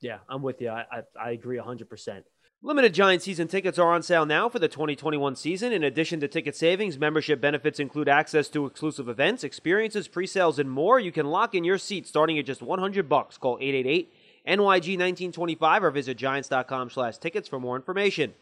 Yeah, 0.00 0.18
I'm 0.28 0.40
with 0.40 0.62
you. 0.62 0.68
I, 0.70 0.84
I, 0.90 1.02
I 1.20 1.30
agree 1.32 1.58
100%. 1.58 2.22
Limited 2.62 2.94
Giant 2.94 3.22
season 3.22 3.48
tickets 3.48 3.78
are 3.78 3.92
on 3.92 4.02
sale 4.02 4.24
now 4.24 4.48
for 4.48 4.60
the 4.60 4.68
2021 4.68 5.34
season. 5.36 5.72
In 5.72 5.82
addition 5.82 6.20
to 6.20 6.28
ticket 6.28 6.54
savings, 6.54 6.96
membership 6.96 7.40
benefits 7.40 7.80
include 7.80 8.08
access 8.08 8.48
to 8.50 8.66
exclusive 8.66 9.08
events, 9.08 9.42
experiences, 9.42 10.08
pre-sales, 10.08 10.58
and 10.58 10.70
more. 10.70 11.00
You 11.00 11.12
can 11.12 11.26
lock 11.26 11.54
in 11.54 11.64
your 11.64 11.78
seat 11.78 12.06
starting 12.06 12.38
at 12.38 12.46
just 12.46 12.62
100 12.62 13.08
bucks. 13.08 13.36
Call 13.36 13.58
888 13.60 14.12
NYG 14.46 14.96
1925 14.96 15.84
or 15.84 15.90
visit 15.90 16.16
giants.com 16.16 16.90
slash 16.90 17.18
tickets 17.18 17.48
for 17.48 17.58
more 17.58 17.76
information. 17.76 18.34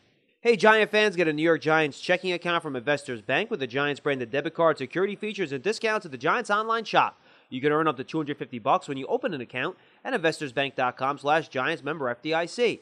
Hey, 0.44 0.56
Giant 0.56 0.90
fans, 0.90 1.16
get 1.16 1.26
a 1.26 1.32
New 1.32 1.42
York 1.42 1.62
Giants 1.62 1.98
checking 1.98 2.30
account 2.30 2.62
from 2.62 2.76
Investors 2.76 3.22
Bank 3.22 3.50
with 3.50 3.60
the 3.60 3.66
Giants 3.66 3.98
branded 3.98 4.30
debit 4.30 4.52
card, 4.52 4.76
security 4.76 5.16
features, 5.16 5.52
and 5.52 5.64
discounts 5.64 6.04
at 6.04 6.12
the 6.12 6.18
Giants 6.18 6.50
online 6.50 6.84
shop. 6.84 7.18
You 7.48 7.62
can 7.62 7.72
earn 7.72 7.88
up 7.88 7.96
to 7.96 8.04
250 8.04 8.58
bucks 8.58 8.86
when 8.86 8.98
you 8.98 9.06
open 9.06 9.32
an 9.32 9.40
account 9.40 9.78
at 10.04 10.12
investorsbank.com 10.12 11.16
slash 11.16 11.48
Giants 11.48 11.82
member 11.82 12.14
FDIC. 12.14 12.80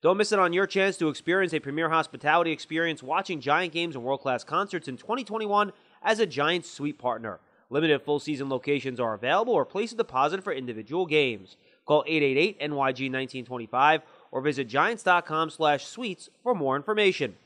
Don't 0.00 0.16
miss 0.16 0.32
it 0.32 0.38
on 0.38 0.54
your 0.54 0.66
chance 0.66 0.96
to 0.96 1.10
experience 1.10 1.52
a 1.52 1.60
premier 1.60 1.90
hospitality 1.90 2.52
experience 2.52 3.02
watching 3.02 3.38
Giant 3.38 3.74
games 3.74 3.96
and 3.96 4.02
world-class 4.02 4.42
concerts 4.42 4.88
in 4.88 4.96
2021 4.96 5.72
as 6.02 6.20
a 6.20 6.26
Giants 6.26 6.70
suite 6.70 6.98
partner. 6.98 7.38
Limited 7.68 8.00
full 8.00 8.18
season 8.18 8.48
locations 8.48 8.98
are 8.98 9.12
available 9.12 9.52
or 9.52 9.66
place 9.66 9.92
a 9.92 9.96
deposit 9.96 10.42
for 10.42 10.54
individual 10.54 11.04
games. 11.04 11.58
Call 11.84 12.02
888 12.06 12.60
NYG 12.60 13.12
1925 13.12 14.00
or 14.34 14.40
visit 14.40 14.66
giants.com 14.66 15.48
slash 15.48 15.86
suites 15.86 16.28
for 16.42 16.56
more 16.56 16.74
information. 16.74 17.36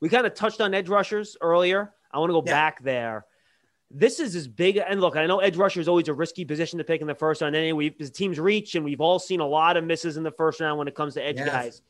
We 0.00 0.08
kind 0.08 0.26
of 0.26 0.34
touched 0.34 0.60
on 0.60 0.74
edge 0.74 0.88
rushers 0.88 1.36
earlier. 1.40 1.92
I 2.12 2.18
want 2.18 2.30
to 2.30 2.34
go 2.34 2.42
yeah. 2.44 2.52
back 2.52 2.82
there. 2.82 3.24
This 3.88 4.18
is 4.18 4.34
as 4.34 4.48
big, 4.48 4.76
and 4.76 5.00
look, 5.00 5.14
I 5.14 5.24
know 5.26 5.38
edge 5.38 5.56
rusher 5.56 5.80
is 5.80 5.86
always 5.86 6.08
a 6.08 6.12
risky 6.12 6.44
position 6.44 6.78
to 6.78 6.84
pick 6.84 7.00
in 7.00 7.06
the 7.06 7.14
first 7.14 7.40
round. 7.40 7.54
Anyway, 7.54 7.90
the 7.96 8.08
teams 8.08 8.40
reach, 8.40 8.74
and 8.74 8.84
we've 8.84 9.00
all 9.00 9.20
seen 9.20 9.38
a 9.38 9.46
lot 9.46 9.76
of 9.76 9.84
misses 9.84 10.16
in 10.16 10.24
the 10.24 10.32
first 10.32 10.60
round 10.60 10.76
when 10.76 10.88
it 10.88 10.96
comes 10.96 11.14
to 11.14 11.22
edge 11.22 11.36
yes. 11.36 11.48
guys. 11.48 11.82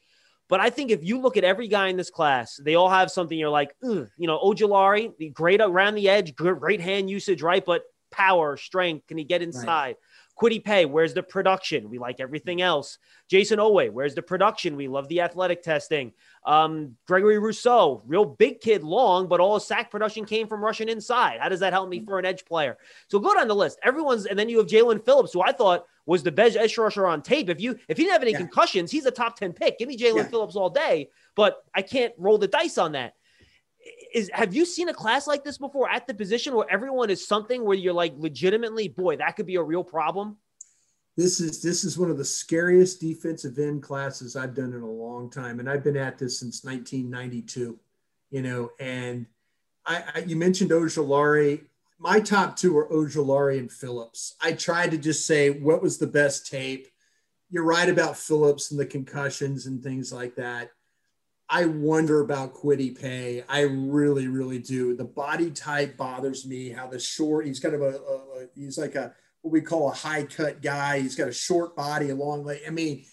But 0.51 0.61
I 0.61 0.69
think 0.69 0.91
if 0.91 1.03
you 1.03 1.19
look 1.19 1.39
at 1.39 1.45
every 1.45 1.67
guy 1.67 1.89
in 1.89 1.97
this 1.97 2.11
class, 2.11 2.61
they 2.63 2.75
all 2.75 2.91
have 2.91 3.11
something 3.11 3.39
you're 3.39 3.49
like, 3.49 3.75
you 3.83 4.11
know, 4.19 4.39
Ojulari, 4.39 5.33
great 5.33 5.63
around 5.63 5.95
the 5.95 6.11
edge, 6.11 6.37
great 6.37 6.83
hand 6.83 7.09
usage, 7.09 7.41
right? 7.41 7.65
But 7.65 7.85
power, 8.11 8.59
strength, 8.59 9.07
can 9.07 9.17
he 9.17 9.25
get 9.25 9.41
inside? 9.41 9.67
Right. 9.67 9.97
Kwity 10.41 10.65
Paye, 10.65 10.85
where's 10.85 11.15
the 11.15 11.23
production? 11.23 11.89
We 11.89 11.99
like 11.99 12.21
everything 12.21 12.61
else. 12.61 12.99
Jayson 13.31 13.59
Oweh, 13.59 13.91
where's 13.91 14.15
the 14.15 14.23
production? 14.23 14.77
We 14.77 14.89
love 14.89 15.09
the 15.09 15.21
athletic 15.21 15.63
testing. 15.63 16.13
Um, 16.45 16.97
Gregory 17.07 17.39
Rousseau, 17.39 18.03
real 18.07 18.25
big 18.25 18.61
kid, 18.61 18.83
long, 18.83 19.29
but 19.29 19.41
all 19.41 19.55
his 19.55 19.65
sack 19.65 19.91
production 19.91 20.25
came 20.25 20.49
from 20.49 20.63
rushing 20.63 20.89
inside. 20.89 21.39
How 21.41 21.49
does 21.49 21.61
that 21.61 21.73
help 21.73 21.89
me 21.89 22.05
for 22.05 22.19
an 22.19 22.25
edge 22.25 22.45
player? 22.45 22.77
So 23.09 23.19
go 23.19 23.35
down 23.35 23.49
the 23.49 23.55
list. 23.55 23.79
Everyone's, 23.83 24.27
and 24.27 24.39
then 24.39 24.49
you 24.49 24.59
have 24.59 24.67
Jaelan 24.67 25.05
Phillips, 25.05 25.33
who 25.33 25.43
I 25.43 25.53
thought 25.53 25.87
was 26.07 26.23
the 26.23 26.33
best 26.33 26.57
edge 26.57 26.77
rusher 26.77 27.07
on 27.07 27.23
tape. 27.23 27.49
If 27.49 27.61
you 27.61 27.79
if 27.89 27.97
he 27.97 28.05
didn't 28.05 28.13
have 28.13 28.23
any 28.23 28.33
yeah. 28.33 28.39
concussions, 28.39 28.91
he's 28.91 29.07
a 29.07 29.11
top 29.11 29.39
10 29.39 29.53
pick. 29.53 29.79
Give 29.79 29.89
me 29.89 29.97
Jaelan 29.97 30.17
yeah. 30.17 30.25
Phillips 30.25 30.57
all 30.57 30.69
day, 30.69 31.11
but 31.35 31.65
I 31.75 31.83
can't 31.83 32.13
roll 32.19 32.39
the 32.39 32.49
dice 32.49 32.77
on 32.77 32.93
that 32.93 33.15
is 34.15 34.31
have 34.33 34.55
you 34.55 34.65
seen 34.65 34.89
a 34.89 34.95
class 34.95 35.27
like 35.27 35.45
this 35.45 35.59
before 35.59 35.91
at 35.91 36.07
the 36.07 36.15
position 36.15 36.55
where 36.55 36.71
everyone 36.71 37.11
is 37.11 37.27
something 37.27 37.65
where 37.65 37.77
you're 37.77 37.93
like 37.93 38.15
legitimately, 38.17 38.89
boy, 38.89 39.17
that 39.17 39.37
could 39.37 39.47
be 39.47 39.57
a 39.57 39.63
real 39.63 39.85
problem? 39.85 40.37
This 41.17 41.41
is 41.41 41.61
this 41.61 41.85
is 41.85 41.99
one 41.99 42.11
of 42.11 42.17
the 42.19 42.25
scariest 42.25 43.01
defensive 43.01 43.59
end 43.59 43.83
classes 43.83 44.37
I've 44.37 44.55
done 44.55 44.73
in 44.73 44.81
a 44.81 44.91
long 44.91 45.31
time, 45.31 45.61
and 45.61 45.69
I've 45.69 45.85
been 45.85 45.97
at 45.97 46.19
this 46.19 46.41
since 46.41 46.65
1992. 46.65 47.79
You 48.31 48.43
know, 48.43 48.71
and 48.81 49.27
I, 49.85 50.05
I 50.15 50.19
you 50.21 50.37
mentioned 50.37 50.71
Ojulari. 50.71 51.65
My 51.99 52.21
top 52.21 52.57
two 52.57 52.77
are 52.77 52.89
Ojulari 52.89 53.59
and 53.59 53.71
Phillips. 53.71 54.35
I 54.41 54.53
tried 54.53 54.91
to 54.93 54.99
just 54.99 55.27
say 55.27 55.51
what 55.51 55.83
was 55.83 55.99
the 55.99 56.07
best 56.07 56.51
tape. 56.51 56.89
You're 57.51 57.65
right 57.65 57.89
about 57.89 58.17
Phillips 58.17 58.71
and 58.71 58.81
the 58.81 58.87
concussions 58.87 59.67
and 59.67 59.83
things 59.83 60.13
like 60.13 60.35
that. 60.37 60.71
I 61.49 61.67
wonder 61.67 62.21
about 62.21 62.55
Kwity 62.55 62.99
Paye. 62.99 63.45
I 63.49 63.61
really, 63.63 64.29
really 64.29 64.59
do. 64.59 64.97
The 64.97 65.05
body 65.05 65.51
type 65.51 65.97
bothers 65.97 66.47
me. 66.47 66.71
How 66.71 66.87
the 66.87 66.99
short, 66.99 67.47
he's 67.47 67.61
kind 67.61 67.75
of 67.75 67.83
a, 67.83 67.97
a 67.97 68.47
he's 68.55 68.79
like 68.79 68.95
a 68.95 69.13
what 69.43 69.53
we 69.53 69.61
call 69.61 69.91
a 69.91 69.95
high 69.95 70.25
cut 70.25 70.63
guy. 70.63 71.01
He's 71.01 71.17
got 71.17 71.29
a 71.29 71.33
short 71.33 71.77
body, 71.77 72.11
a 72.11 72.15
long 72.15 72.45
leg. 72.45 72.61
I 72.67 72.71
mean, 72.71 73.05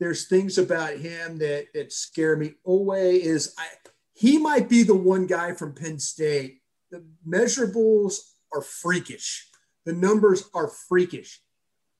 there's 0.00 0.26
things 0.26 0.58
about 0.58 0.94
him 0.94 1.38
that 1.38 1.66
that 1.74 1.92
scare 1.92 2.36
me. 2.36 2.54
Oweh 2.66 3.20
is 3.20 3.54
I, 3.56 3.66
he 4.14 4.38
might 4.38 4.68
be 4.68 4.82
the 4.82 4.96
one 4.96 5.26
guy 5.26 5.52
from 5.52 5.74
Penn 5.74 6.00
State. 6.00 6.62
The 6.90 7.04
measurables 7.26 8.16
are 8.52 8.62
freakish. 8.62 9.48
The 9.84 9.92
numbers 9.92 10.50
are 10.54 10.68
freakish. 10.68 11.40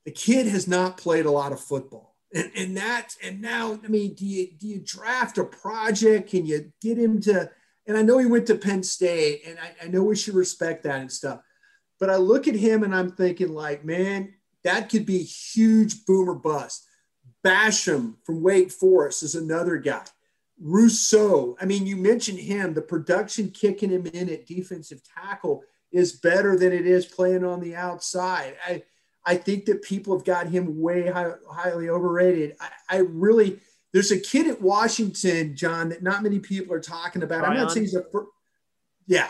The 0.05 0.11
kid 0.11 0.47
has 0.47 0.67
not 0.67 0.97
played 0.97 1.25
a 1.25 1.31
lot 1.31 1.53
of 1.53 1.59
football. 1.61 2.16
And, 2.37 2.51
and 2.55 2.77
that, 2.77 3.15
and 3.23 3.41
now, 3.41 3.79
I 3.83 3.87
mean, 3.87 4.13
do 4.13 4.25
you 4.25 4.49
do 4.59 4.67
you 4.67 4.79
draft 4.85 5.39
a 5.39 5.43
project? 5.43 6.29
Can 6.29 6.45
you 6.45 6.71
get 6.81 6.97
him 6.97 7.19
to? 7.21 7.49
And 7.87 7.97
I 7.97 8.03
know 8.03 8.19
he 8.19 8.27
went 8.27 8.45
to 8.47 8.55
Penn 8.55 8.83
State, 8.83 9.41
and 9.47 9.57
I, 9.57 9.85
I 9.85 9.87
know 9.87 10.03
we 10.03 10.15
should 10.15 10.35
respect 10.35 10.83
that 10.83 11.01
and 11.01 11.11
stuff. 11.11 11.39
But 11.99 12.11
I 12.11 12.17
look 12.17 12.47
at 12.47 12.55
him 12.55 12.83
and 12.83 12.93
I'm 12.93 13.11
thinking, 13.11 13.53
like, 13.53 13.83
man, 13.83 14.33
that 14.63 14.89
could 14.89 15.05
be 15.05 15.23
huge 15.23 16.05
boomer 16.05 16.35
bust. 16.35 16.85
Basham 17.43 18.15
from 18.23 18.43
Wake 18.43 18.71
Forest 18.71 19.23
is 19.23 19.33
another 19.33 19.77
guy. 19.77 20.03
Rousseau, 20.59 21.55
I 21.59 21.65
mean, 21.65 21.87
you 21.87 21.95
mentioned 21.95 22.39
him, 22.39 22.73
the 22.73 22.81
production 22.81 23.49
kicking 23.49 23.89
him 23.89 24.05
in 24.07 24.29
at 24.29 24.45
defensive 24.45 25.01
tackle 25.15 25.63
is 25.91 26.13
better 26.13 26.57
than 26.57 26.73
it 26.73 26.85
is 26.85 27.05
playing 27.05 27.45
on 27.45 27.61
the 27.61 27.75
outside. 27.75 28.57
I, 28.67 28.83
I 29.27 29.35
think 29.35 29.65
that 29.65 29.81
people 29.81 30.15
have 30.17 30.25
got 30.25 30.47
him 30.47 30.79
way 30.79 31.09
high, 31.09 31.33
highly 31.51 31.89
overrated. 31.89 32.55
I, 32.61 32.69
I, 32.89 32.97
really, 32.99 33.59
there's 33.91 34.11
a 34.11 34.19
kid 34.19 34.47
at 34.47 34.61
Washington, 34.61 35.53
John, 35.53 35.89
that 35.89 36.01
not 36.01 36.23
many 36.23 36.39
people 36.39 36.73
are 36.73 36.79
talking 36.79 37.23
about. 37.23 37.43
I'm 37.43 37.57
not 37.57 37.71
saying 37.71 37.87
he's 37.87 37.95
a, 37.95 38.05
yeah, 39.05 39.27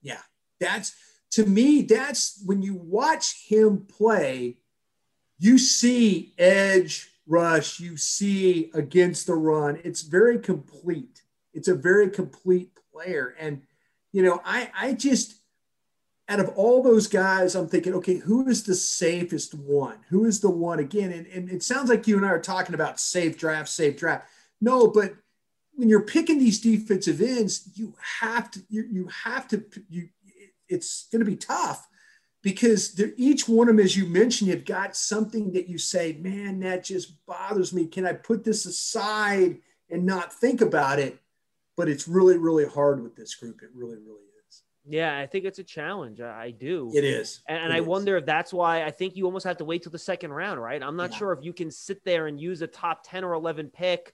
yeah. 0.00 0.20
That's 0.60 0.94
to 1.32 1.44
me, 1.44 1.82
that's 1.82 2.40
when 2.46 2.62
you 2.62 2.74
watch 2.74 3.46
him 3.48 3.86
play, 3.86 4.58
you 5.38 5.58
see 5.58 6.34
edge 6.38 7.08
rush, 7.26 7.80
you 7.80 7.96
see 7.96 8.70
against 8.74 9.26
the 9.26 9.34
run. 9.34 9.80
It's 9.82 10.02
very 10.02 10.38
complete. 10.38 11.22
It's 11.52 11.68
a 11.68 11.74
very 11.74 12.10
complete 12.10 12.70
player. 12.92 13.34
And, 13.40 13.62
you 14.12 14.22
know, 14.22 14.40
I, 14.44 14.70
I 14.78 14.92
just, 14.92 15.34
out 16.28 16.40
of 16.40 16.50
all 16.50 16.82
those 16.82 17.08
guys, 17.08 17.54
I'm 17.54 17.68
thinking, 17.68 17.94
okay, 17.94 18.16
who 18.16 18.48
is 18.48 18.62
the 18.62 18.74
safest 18.74 19.54
one? 19.54 19.98
Who 20.08 20.24
is 20.24 20.40
the 20.40 20.50
one 20.50 20.78
again? 20.78 21.12
And, 21.12 21.26
and 21.26 21.50
it 21.50 21.62
sounds 21.62 21.90
like 21.90 22.06
you 22.06 22.16
and 22.16 22.24
I 22.24 22.30
are 22.30 22.40
talking 22.40 22.74
about 22.74 23.00
safe 23.00 23.36
draft, 23.36 23.68
safe 23.68 23.96
draft. 23.96 24.28
No, 24.60 24.86
but 24.86 25.14
when 25.74 25.88
you're 25.88 26.02
picking 26.02 26.38
these 26.38 26.60
defensive 26.60 27.20
ends, 27.20 27.68
you 27.74 27.94
have 28.20 28.50
to, 28.52 28.60
you, 28.68 28.86
you 28.90 29.08
have 29.24 29.48
to, 29.48 29.64
you, 29.88 30.08
it's 30.68 31.08
going 31.10 31.24
to 31.24 31.30
be 31.30 31.36
tough 31.36 31.86
because 32.42 33.00
each 33.16 33.48
one 33.48 33.68
of 33.68 33.76
them, 33.76 33.84
as 33.84 33.96
you 33.96 34.06
mentioned, 34.06 34.50
you've 34.50 34.64
got 34.64 34.96
something 34.96 35.52
that 35.52 35.68
you 35.68 35.78
say, 35.78 36.14
man, 36.14 36.60
that 36.60 36.84
just 36.84 37.24
bothers 37.26 37.72
me. 37.72 37.86
Can 37.86 38.06
I 38.06 38.12
put 38.12 38.44
this 38.44 38.66
aside 38.66 39.58
and 39.90 40.04
not 40.04 40.32
think 40.32 40.60
about 40.60 40.98
it? 40.98 41.18
But 41.76 41.88
it's 41.88 42.06
really, 42.06 42.36
really 42.36 42.66
hard 42.66 43.02
with 43.02 43.16
this 43.16 43.34
group. 43.34 43.62
It 43.62 43.70
really, 43.74 43.96
really 43.96 44.24
is. 44.24 44.31
Yeah, 44.88 45.16
I 45.16 45.26
think 45.26 45.44
it's 45.44 45.58
a 45.58 45.64
challenge. 45.64 46.20
I, 46.20 46.50
do. 46.50 46.90
It 46.94 47.04
is. 47.04 47.42
And, 47.46 47.58
and 47.58 47.72
it 47.72 47.76
I 47.76 47.78
is. 47.80 47.86
wonder 47.86 48.16
if 48.16 48.26
that's 48.26 48.52
why 48.52 48.82
I 48.82 48.90
think 48.90 49.16
you 49.16 49.26
almost 49.26 49.46
have 49.46 49.58
to 49.58 49.64
wait 49.64 49.82
till 49.82 49.92
the 49.92 49.98
second 49.98 50.32
round, 50.32 50.60
right? 50.60 50.82
I'm 50.82 50.96
not 50.96 51.12
yeah. 51.12 51.18
sure 51.18 51.32
if 51.32 51.44
you 51.44 51.52
can 51.52 51.70
sit 51.70 52.04
there 52.04 52.26
and 52.26 52.40
use 52.40 52.62
a 52.62 52.66
top 52.66 53.02
10 53.04 53.22
or 53.22 53.34
11 53.34 53.70
pick 53.70 54.12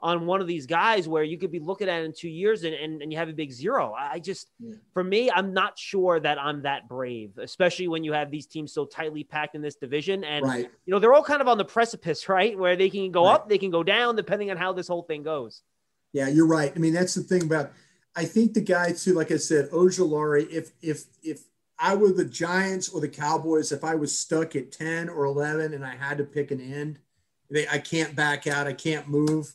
on 0.00 0.26
one 0.26 0.40
of 0.40 0.46
these 0.46 0.66
guys 0.66 1.08
where 1.08 1.24
you 1.24 1.36
could 1.36 1.50
be 1.50 1.58
looking 1.58 1.88
at 1.88 2.04
in 2.04 2.12
two 2.12 2.28
years 2.28 2.62
and, 2.62 2.74
and, 2.74 3.02
and 3.02 3.12
you 3.12 3.18
have 3.18 3.28
a 3.28 3.32
big 3.32 3.50
zero. 3.50 3.94
I 3.98 4.20
just, 4.20 4.48
yeah. 4.60 4.74
for 4.92 5.02
me, 5.02 5.28
I'm 5.30 5.52
not 5.52 5.76
sure 5.76 6.20
that 6.20 6.38
I'm 6.40 6.62
that 6.62 6.88
brave, 6.88 7.36
especially 7.38 7.88
when 7.88 8.04
you 8.04 8.12
have 8.12 8.30
these 8.30 8.46
teams 8.46 8.72
so 8.72 8.84
tightly 8.84 9.24
packed 9.24 9.56
in 9.56 9.62
this 9.62 9.74
division. 9.74 10.22
And, 10.22 10.44
right. 10.44 10.70
you 10.86 10.92
know, 10.92 11.00
they're 11.00 11.14
all 11.14 11.24
kind 11.24 11.40
of 11.40 11.48
on 11.48 11.58
the 11.58 11.64
precipice, 11.64 12.28
right? 12.28 12.56
Where 12.56 12.76
they 12.76 12.90
can 12.90 13.10
go 13.10 13.24
right. 13.24 13.34
up, 13.34 13.48
they 13.48 13.58
can 13.58 13.70
go 13.70 13.82
down, 13.82 14.14
depending 14.14 14.50
on 14.50 14.56
how 14.56 14.72
this 14.72 14.86
whole 14.86 15.02
thing 15.02 15.24
goes. 15.24 15.62
Yeah, 16.12 16.28
you're 16.28 16.46
right. 16.46 16.72
I 16.74 16.78
mean, 16.78 16.92
that's 16.92 17.14
the 17.14 17.22
thing 17.22 17.42
about, 17.42 17.72
I 18.18 18.24
think 18.24 18.52
the 18.52 18.60
guy 18.60 18.90
too, 18.90 19.14
like 19.14 19.30
I 19.30 19.36
said, 19.36 19.70
Ojulari, 19.70 20.50
if, 20.50 20.72
if, 20.82 21.04
if 21.22 21.42
I 21.78 21.94
were 21.94 22.10
the 22.10 22.24
Giants 22.24 22.88
or 22.88 23.00
the 23.00 23.08
Cowboys, 23.08 23.70
if 23.70 23.84
I 23.84 23.94
was 23.94 24.18
stuck 24.18 24.56
at 24.56 24.72
10 24.72 25.08
or 25.08 25.24
11 25.26 25.72
and 25.72 25.86
I 25.86 25.94
had 25.94 26.18
to 26.18 26.24
pick 26.24 26.50
an 26.50 26.60
end, 26.60 26.98
they, 27.48 27.68
I 27.68 27.78
can't 27.78 28.16
back 28.16 28.48
out. 28.48 28.66
I 28.66 28.72
can't 28.72 29.06
move 29.06 29.54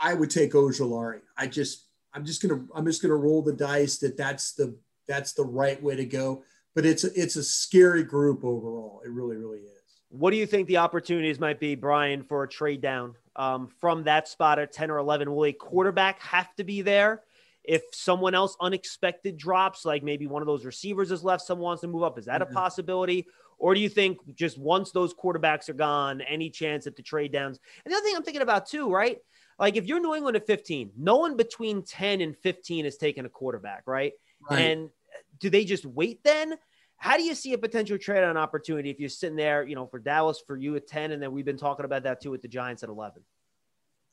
I 0.00 0.14
would 0.14 0.30
take 0.30 0.52
Ojulari. 0.52 1.20
I 1.38 1.46
just, 1.46 1.86
I'm 2.12 2.24
just 2.24 2.42
gonna, 2.42 2.64
I'm 2.74 2.84
just 2.84 3.00
gonna 3.00 3.14
roll 3.14 3.40
the 3.40 3.52
dice 3.52 3.98
that 3.98 4.16
that's 4.16 4.54
the, 4.54 4.76
that's 5.06 5.32
the 5.32 5.44
right 5.44 5.80
way 5.80 5.94
to 5.94 6.04
go. 6.04 6.42
But 6.74 6.84
it's, 6.84 7.04
a, 7.04 7.10
it's 7.14 7.36
a 7.36 7.44
scary 7.44 8.02
group 8.02 8.44
overall. 8.44 9.00
It 9.04 9.10
really, 9.12 9.36
really 9.36 9.60
is. 9.60 9.70
What 10.08 10.32
do 10.32 10.36
you 10.36 10.46
think 10.46 10.66
the 10.66 10.78
opportunities 10.78 11.38
might 11.38 11.60
be, 11.60 11.76
Brian, 11.76 12.24
for 12.24 12.42
a 12.42 12.48
trade 12.48 12.80
down 12.80 13.14
um, 13.36 13.68
from 13.80 14.02
that 14.04 14.26
spot 14.26 14.58
at 14.58 14.72
10 14.72 14.90
or 14.90 14.98
11? 14.98 15.32
Will 15.32 15.44
a 15.44 15.52
quarterback 15.52 16.20
have 16.20 16.52
to 16.56 16.64
be 16.64 16.82
there? 16.82 17.22
If 17.64 17.82
someone 17.92 18.34
else 18.34 18.56
unexpected 18.60 19.36
drops, 19.36 19.84
like 19.84 20.02
maybe 20.02 20.26
one 20.26 20.42
of 20.42 20.46
those 20.46 20.64
receivers 20.64 21.10
is 21.10 21.24
left, 21.24 21.42
someone 21.42 21.64
wants 21.64 21.80
to 21.80 21.88
move 21.88 22.02
up, 22.02 22.18
is 22.18 22.26
that 22.26 22.40
mm-hmm. 22.40 22.52
a 22.52 22.54
possibility? 22.54 23.26
Or 23.58 23.74
do 23.74 23.80
you 23.80 23.88
think 23.88 24.18
just 24.34 24.58
once 24.58 24.90
those 24.90 25.14
quarterbacks 25.14 25.68
are 25.68 25.74
gone, 25.74 26.20
any 26.20 26.50
chance 26.50 26.86
at 26.86 26.96
the 26.96 27.02
trade 27.02 27.32
downs? 27.32 27.58
And 27.84 27.92
the 27.92 27.96
other 27.96 28.04
thing 28.04 28.16
I'm 28.16 28.22
thinking 28.22 28.42
about 28.42 28.66
too, 28.66 28.90
right? 28.90 29.18
Like 29.58 29.76
if 29.76 29.86
you're 29.86 30.00
New 30.00 30.14
England 30.14 30.36
at 30.36 30.46
15, 30.46 30.92
no 30.98 31.16
one 31.16 31.36
between 31.36 31.82
10 31.82 32.20
and 32.20 32.36
15 32.36 32.86
is 32.86 32.96
taking 32.96 33.24
a 33.24 33.28
quarterback, 33.28 33.84
right? 33.86 34.12
right? 34.50 34.60
And 34.60 34.90
do 35.38 35.50
they 35.50 35.64
just 35.64 35.86
wait 35.86 36.22
then? 36.24 36.54
How 36.96 37.16
do 37.16 37.22
you 37.22 37.34
see 37.34 37.52
a 37.52 37.58
potential 37.58 37.98
trade 37.98 38.24
on 38.24 38.36
opportunity 38.36 38.90
if 38.90 38.98
you're 38.98 39.08
sitting 39.08 39.36
there, 39.36 39.66
you 39.66 39.74
know, 39.74 39.86
for 39.86 39.98
Dallas, 39.98 40.42
for 40.46 40.56
you 40.56 40.74
at 40.76 40.86
10, 40.86 41.12
and 41.12 41.22
then 41.22 41.32
we've 41.32 41.44
been 41.44 41.58
talking 41.58 41.84
about 41.84 42.04
that 42.04 42.20
too 42.20 42.30
with 42.30 42.42
the 42.42 42.48
Giants 42.48 42.82
at 42.82 42.88
11? 42.88 43.22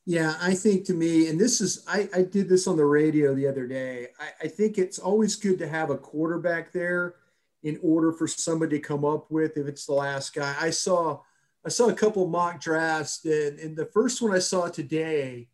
Yeah, 0.06 0.36
I 0.42 0.56
think 0.56 0.86
to 0.86 0.94
me, 0.94 1.28
and 1.28 1.40
this 1.40 1.62
is, 1.62 1.84
I, 1.88 2.10
I 2.14 2.24
did 2.24 2.50
this 2.50 2.66
on 2.66 2.76
the 2.76 2.86
radio 2.86 3.36
the 3.36 3.48
other 3.48 3.68
day. 3.68 4.08
I, 4.20 4.46
I 4.46 4.48
think 4.48 4.78
it's 4.78 4.98
always 4.98 5.36
good 5.36 5.60
to 5.60 5.68
have 5.68 5.92
a 5.92 5.98
quarterback 5.98 6.72
there 6.72 7.16
in 7.64 7.80
order 7.84 8.12
for 8.12 8.28
somebody 8.28 8.78
to 8.78 8.84
come 8.84 9.06
up 9.06 9.30
with 9.30 9.58
if 9.58 9.68
it's 9.68 9.86
the 9.86 9.94
last 9.94 10.34
guy. 10.34 10.56
I 10.60 10.72
saw 10.72 11.22
I 11.64 11.70
saw 11.70 11.90
a 11.90 11.94
couple 11.94 12.28
mock 12.28 12.60
drafts, 12.60 13.24
and, 13.24 13.60
and, 13.60 13.78
the 13.78 13.86
first 13.86 14.20
one 14.20 14.32
I 14.32 14.40
saw 14.40 14.68
today, 14.68 15.48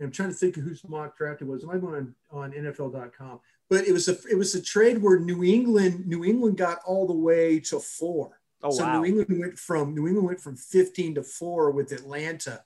I'm 0.00 0.10
trying 0.10 0.30
to 0.30 0.34
think 0.34 0.56
of 0.56 0.62
whose 0.62 0.82
mock 0.88 1.18
draft 1.18 1.42
it 1.42 1.46
was. 1.46 1.62
I'm 1.64 1.84
on 1.84 2.14
on 2.30 2.52
NFL.com, 2.52 3.40
but 3.68 3.86
it 3.86 3.92
was 3.92 4.08
a 4.08 4.16
it 4.30 4.36
was 4.38 4.54
a 4.54 4.62
trade 4.62 5.02
where 5.02 5.20
New 5.20 5.44
England 5.44 6.06
New 6.06 6.24
England 6.24 6.56
got 6.56 6.78
all 6.86 7.06
the 7.06 7.12
way 7.12 7.60
to 7.60 7.78
four. 7.78 8.40
Oh, 8.62 8.70
so 8.70 8.84
wow. 8.84 9.00
New 9.00 9.06
England 9.06 9.40
went 9.40 9.58
from 9.58 9.94
New 9.94 10.06
England 10.06 10.26
went 10.26 10.40
from 10.40 10.56
15 10.56 11.16
to 11.16 11.22
four 11.22 11.70
with 11.70 11.92
Atlanta, 11.92 12.64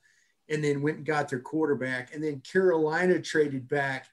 and 0.49 0.63
then 0.63 0.83
went 0.83 0.99
and 0.99 1.07
got 1.07 1.29
their 1.29 1.41
quarterback, 1.41 2.15
and 2.15 2.23
then 2.23 2.41
Carolina 2.41 3.21
traded 3.21 3.69
back, 3.69 4.07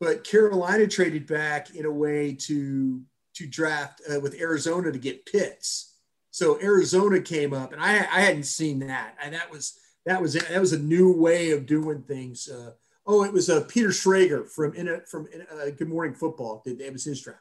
but 0.00 0.24
Carolina 0.24 0.86
traded 0.86 1.26
back 1.26 1.74
in 1.74 1.84
a 1.84 1.90
way 1.90 2.34
to 2.34 3.02
to 3.34 3.46
draft 3.46 4.00
uh, 4.08 4.20
with 4.20 4.40
Arizona 4.40 4.92
to 4.92 4.98
get 4.98 5.26
Pitts. 5.26 5.94
So 6.30 6.60
Arizona 6.60 7.20
came 7.20 7.52
up, 7.52 7.72
and 7.72 7.82
I, 7.82 7.98
I 7.98 8.20
hadn't 8.20 8.44
seen 8.44 8.80
that, 8.80 9.16
and 9.22 9.34
that 9.34 9.50
was 9.50 9.78
that 10.06 10.20
was 10.20 10.34
that 10.34 10.60
was 10.60 10.72
a 10.72 10.78
new 10.78 11.12
way 11.12 11.50
of 11.50 11.66
doing 11.66 12.02
things. 12.02 12.48
Uh, 12.48 12.72
oh, 13.06 13.24
it 13.24 13.32
was 13.32 13.50
uh, 13.50 13.64
Peter 13.68 13.88
Schrager 13.88 14.48
from 14.48 14.74
in 14.74 14.88
a, 14.88 15.00
from 15.00 15.28
uh, 15.52 15.70
Good 15.70 15.88
Morning 15.88 16.14
Football. 16.14 16.62
It 16.66 16.92
was 16.92 17.04
his 17.04 17.20
draft. 17.20 17.40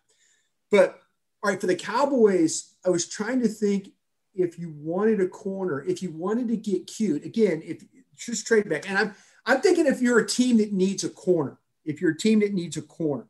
But 0.71 0.99
all 1.43 1.51
right, 1.51 1.59
for 1.59 1.67
the 1.67 1.75
Cowboys, 1.75 2.73
I 2.85 2.89
was 2.89 3.07
trying 3.07 3.41
to 3.41 3.47
think 3.47 3.89
if 4.33 4.57
you 4.57 4.73
wanted 4.77 5.19
a 5.19 5.27
corner, 5.27 5.83
if 5.83 6.01
you 6.01 6.11
wanted 6.11 6.47
to 6.47 6.57
get 6.57 6.87
cute 6.87 7.25
again, 7.25 7.61
if 7.63 7.83
just 8.15 8.47
trade 8.47 8.69
back, 8.69 8.89
and 8.89 8.97
I'm 8.97 9.15
I'm 9.45 9.61
thinking 9.61 9.87
if 9.87 10.01
you're 10.01 10.19
a 10.19 10.27
team 10.27 10.57
that 10.57 10.71
needs 10.71 11.03
a 11.03 11.09
corner, 11.09 11.57
if 11.85 12.01
you're 12.01 12.11
a 12.11 12.17
team 12.17 12.39
that 12.39 12.53
needs 12.53 12.77
a 12.77 12.81
corner, 12.81 13.27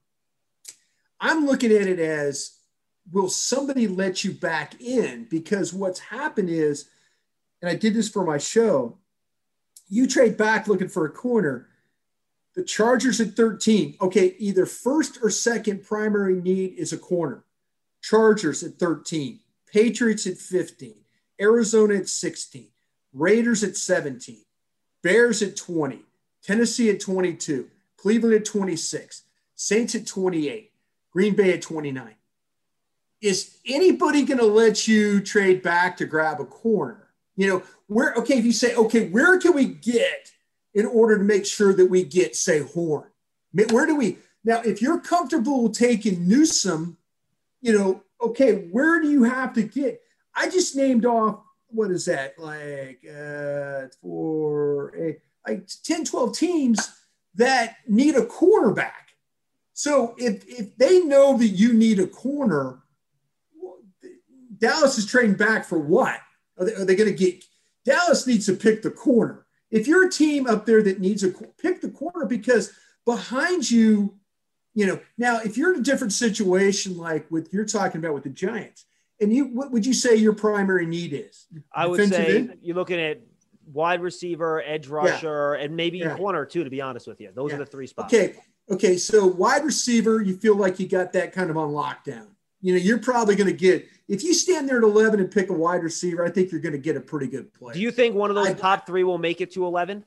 I'm 1.19 1.45
looking 1.45 1.71
at 1.71 1.87
it 1.87 1.99
as 1.99 2.57
will 3.11 3.29
somebody 3.29 3.87
let 3.87 4.23
you 4.23 4.31
back 4.31 4.79
in? 4.79 5.27
Because 5.29 5.73
what's 5.73 5.99
happened 5.99 6.49
is, 6.49 6.89
and 7.61 7.69
I 7.69 7.75
did 7.75 7.93
this 7.93 8.09
for 8.09 8.25
my 8.25 8.37
show, 8.37 8.97
you 9.89 10.07
trade 10.07 10.37
back 10.37 10.67
looking 10.67 10.87
for 10.87 11.05
a 11.05 11.11
corner. 11.11 11.67
The 12.55 12.63
Chargers 12.63 13.19
at 13.19 13.35
13. 13.35 13.97
Okay, 13.99 14.35
either 14.37 14.65
first 14.65 15.17
or 15.21 15.29
second 15.29 15.83
primary 15.83 16.39
need 16.39 16.75
is 16.77 16.93
a 16.93 16.97
corner. 16.97 17.43
Chargers 18.01 18.63
at 18.63 18.77
13. 18.79 19.39
Patriots 19.71 20.27
at 20.27 20.37
15. 20.37 20.95
Arizona 21.41 21.95
at 21.95 22.09
16. 22.09 22.67
Raiders 23.11 23.63
at 23.63 23.75
17. 23.75 24.43
Bears 25.03 25.41
at 25.41 25.55
20. 25.55 25.99
Tennessee 26.43 26.89
at 26.89 26.99
22. 26.99 27.69
Cleveland 27.97 28.35
at 28.35 28.45
26. 28.45 29.23
Saints 29.55 29.95
at 29.95 30.07
28. 30.07 30.71
Green 31.11 31.35
Bay 31.35 31.53
at 31.53 31.61
29 31.61 32.15
is 33.23 33.57
anybody 33.65 34.25
going 34.25 34.37
to 34.37 34.45
let 34.45 34.85
you 34.85 35.21
trade 35.21 35.63
back 35.63 35.95
to 35.97 36.05
grab 36.05 36.41
a 36.41 36.45
corner? 36.45 37.07
You 37.37 37.47
know, 37.47 37.63
where, 37.87 38.13
okay, 38.15 38.37
if 38.37 38.45
you 38.45 38.51
say, 38.51 38.75
okay, 38.75 39.07
where 39.07 39.39
can 39.39 39.55
we 39.55 39.65
get 39.65 40.31
in 40.73 40.85
order 40.85 41.17
to 41.17 41.23
make 41.23 41.45
sure 41.45 41.73
that 41.73 41.85
we 41.85 42.03
get, 42.03 42.35
say, 42.35 42.59
Horn? 42.59 43.09
Where 43.71 43.85
do 43.85 43.95
we, 43.95 44.17
now, 44.43 44.61
if 44.61 44.81
you're 44.81 44.99
comfortable 44.99 45.69
taking 45.69 46.27
Newsome, 46.27 46.97
you 47.61 47.71
know, 47.71 48.03
okay, 48.21 48.67
where 48.71 49.01
do 49.01 49.09
you 49.09 49.23
have 49.23 49.53
to 49.53 49.63
get? 49.63 50.01
I 50.35 50.49
just 50.49 50.75
named 50.75 51.05
off 51.05 51.42
what 51.73 51.91
is 51.91 52.05
that 52.05 52.37
like 52.37 53.03
uh, 53.07 53.87
for 54.01 54.95
a, 54.95 55.17
like 55.47 55.67
10, 55.83 56.05
12 56.05 56.37
teams 56.37 56.91
that 57.35 57.77
need 57.87 58.15
a 58.15 58.25
quarterback 58.25 59.03
So 59.73 60.15
if 60.17 60.45
if 60.47 60.77
they 60.77 61.01
know 61.01 61.37
that 61.37 61.47
you 61.47 61.73
need 61.73 61.99
a 61.99 62.07
corner, 62.07 62.83
Dallas 64.57 64.97
is 64.97 65.05
trading 65.05 65.35
back 65.35 65.65
for 65.65 65.79
what? 65.79 66.19
Are 66.57 66.65
they, 66.65 66.73
are 66.75 66.85
they 66.85 66.95
going 66.95 67.09
to 67.09 67.15
get? 67.17 67.43
Dallas 67.83 68.25
needs 68.27 68.45
to 68.45 68.53
pick 68.53 68.81
the 68.81 68.91
corner. 68.91 69.45
If 69.71 69.87
you're 69.87 70.07
a 70.07 70.11
team 70.11 70.47
up 70.47 70.65
there 70.65 70.83
that 70.83 70.99
needs 70.99 71.23
a 71.23 71.31
pick 71.57 71.81
the 71.81 71.89
corner 71.89 72.25
because 72.25 72.71
behind 73.05 73.69
you, 73.69 74.15
you 74.75 74.85
know. 74.85 74.99
Now, 75.17 75.39
if 75.39 75.57
you're 75.57 75.73
in 75.73 75.79
a 75.79 75.83
different 75.83 76.13
situation, 76.13 76.95
like 76.97 77.29
with 77.31 77.51
you're 77.51 77.65
talking 77.65 77.99
about 77.99 78.13
with 78.13 78.23
the 78.23 78.29
Giants, 78.29 78.85
and 79.23 79.33
you, 79.33 79.45
what 79.45 79.71
would 79.71 79.85
you 79.85 79.93
say 79.93 80.15
your 80.15 80.33
primary 80.33 80.85
need 80.85 81.13
is? 81.13 81.47
I 81.73 81.87
would 81.87 82.09
say 82.09 82.37
end? 82.37 82.57
you're 82.61 82.75
looking 82.75 82.99
at 82.99 83.21
wide 83.71 84.01
receiver, 84.01 84.61
edge 84.61 84.87
rusher, 84.87 85.55
yeah. 85.57 85.65
and 85.65 85.75
maybe 85.75 85.99
yeah. 85.99 86.15
corner 86.15 86.45
too. 86.45 86.63
To 86.63 86.69
be 86.69 86.81
honest 86.81 87.07
with 87.07 87.21
you, 87.21 87.31
those 87.33 87.51
yeah. 87.51 87.55
are 87.55 87.59
the 87.59 87.65
three 87.65 87.87
spots. 87.87 88.13
Okay, 88.13 88.35
okay. 88.69 88.97
So 88.97 89.25
wide 89.25 89.63
receiver, 89.63 90.21
you 90.21 90.35
feel 90.35 90.55
like 90.55 90.79
you 90.79 90.87
got 90.87 91.13
that 91.13 91.31
kind 91.31 91.49
of 91.49 91.57
on 91.57 91.69
lockdown. 91.69 92.27
You 92.61 92.73
know, 92.73 92.79
you're 92.79 92.99
probably 92.99 93.35
going 93.35 93.49
to 93.49 93.57
get 93.57 93.87
if 94.07 94.23
you 94.23 94.33
stand 94.33 94.69
there 94.69 94.77
at 94.77 94.83
11 94.83 95.19
and 95.19 95.31
pick 95.31 95.49
a 95.49 95.53
wide 95.53 95.83
receiver. 95.83 96.25
I 96.25 96.29
think 96.29 96.51
you're 96.51 96.61
going 96.61 96.73
to 96.73 96.79
get 96.79 96.95
a 96.95 97.01
pretty 97.01 97.27
good 97.27 97.53
play. 97.53 97.73
Do 97.73 97.79
you 97.79 97.91
think 97.91 98.15
one 98.15 98.29
of 98.29 98.35
those 98.35 98.47
I, 98.47 98.53
top 98.53 98.85
three 98.85 99.03
will 99.03 99.17
make 99.17 99.41
it 99.41 99.51
to 99.53 99.65
11? 99.65 100.05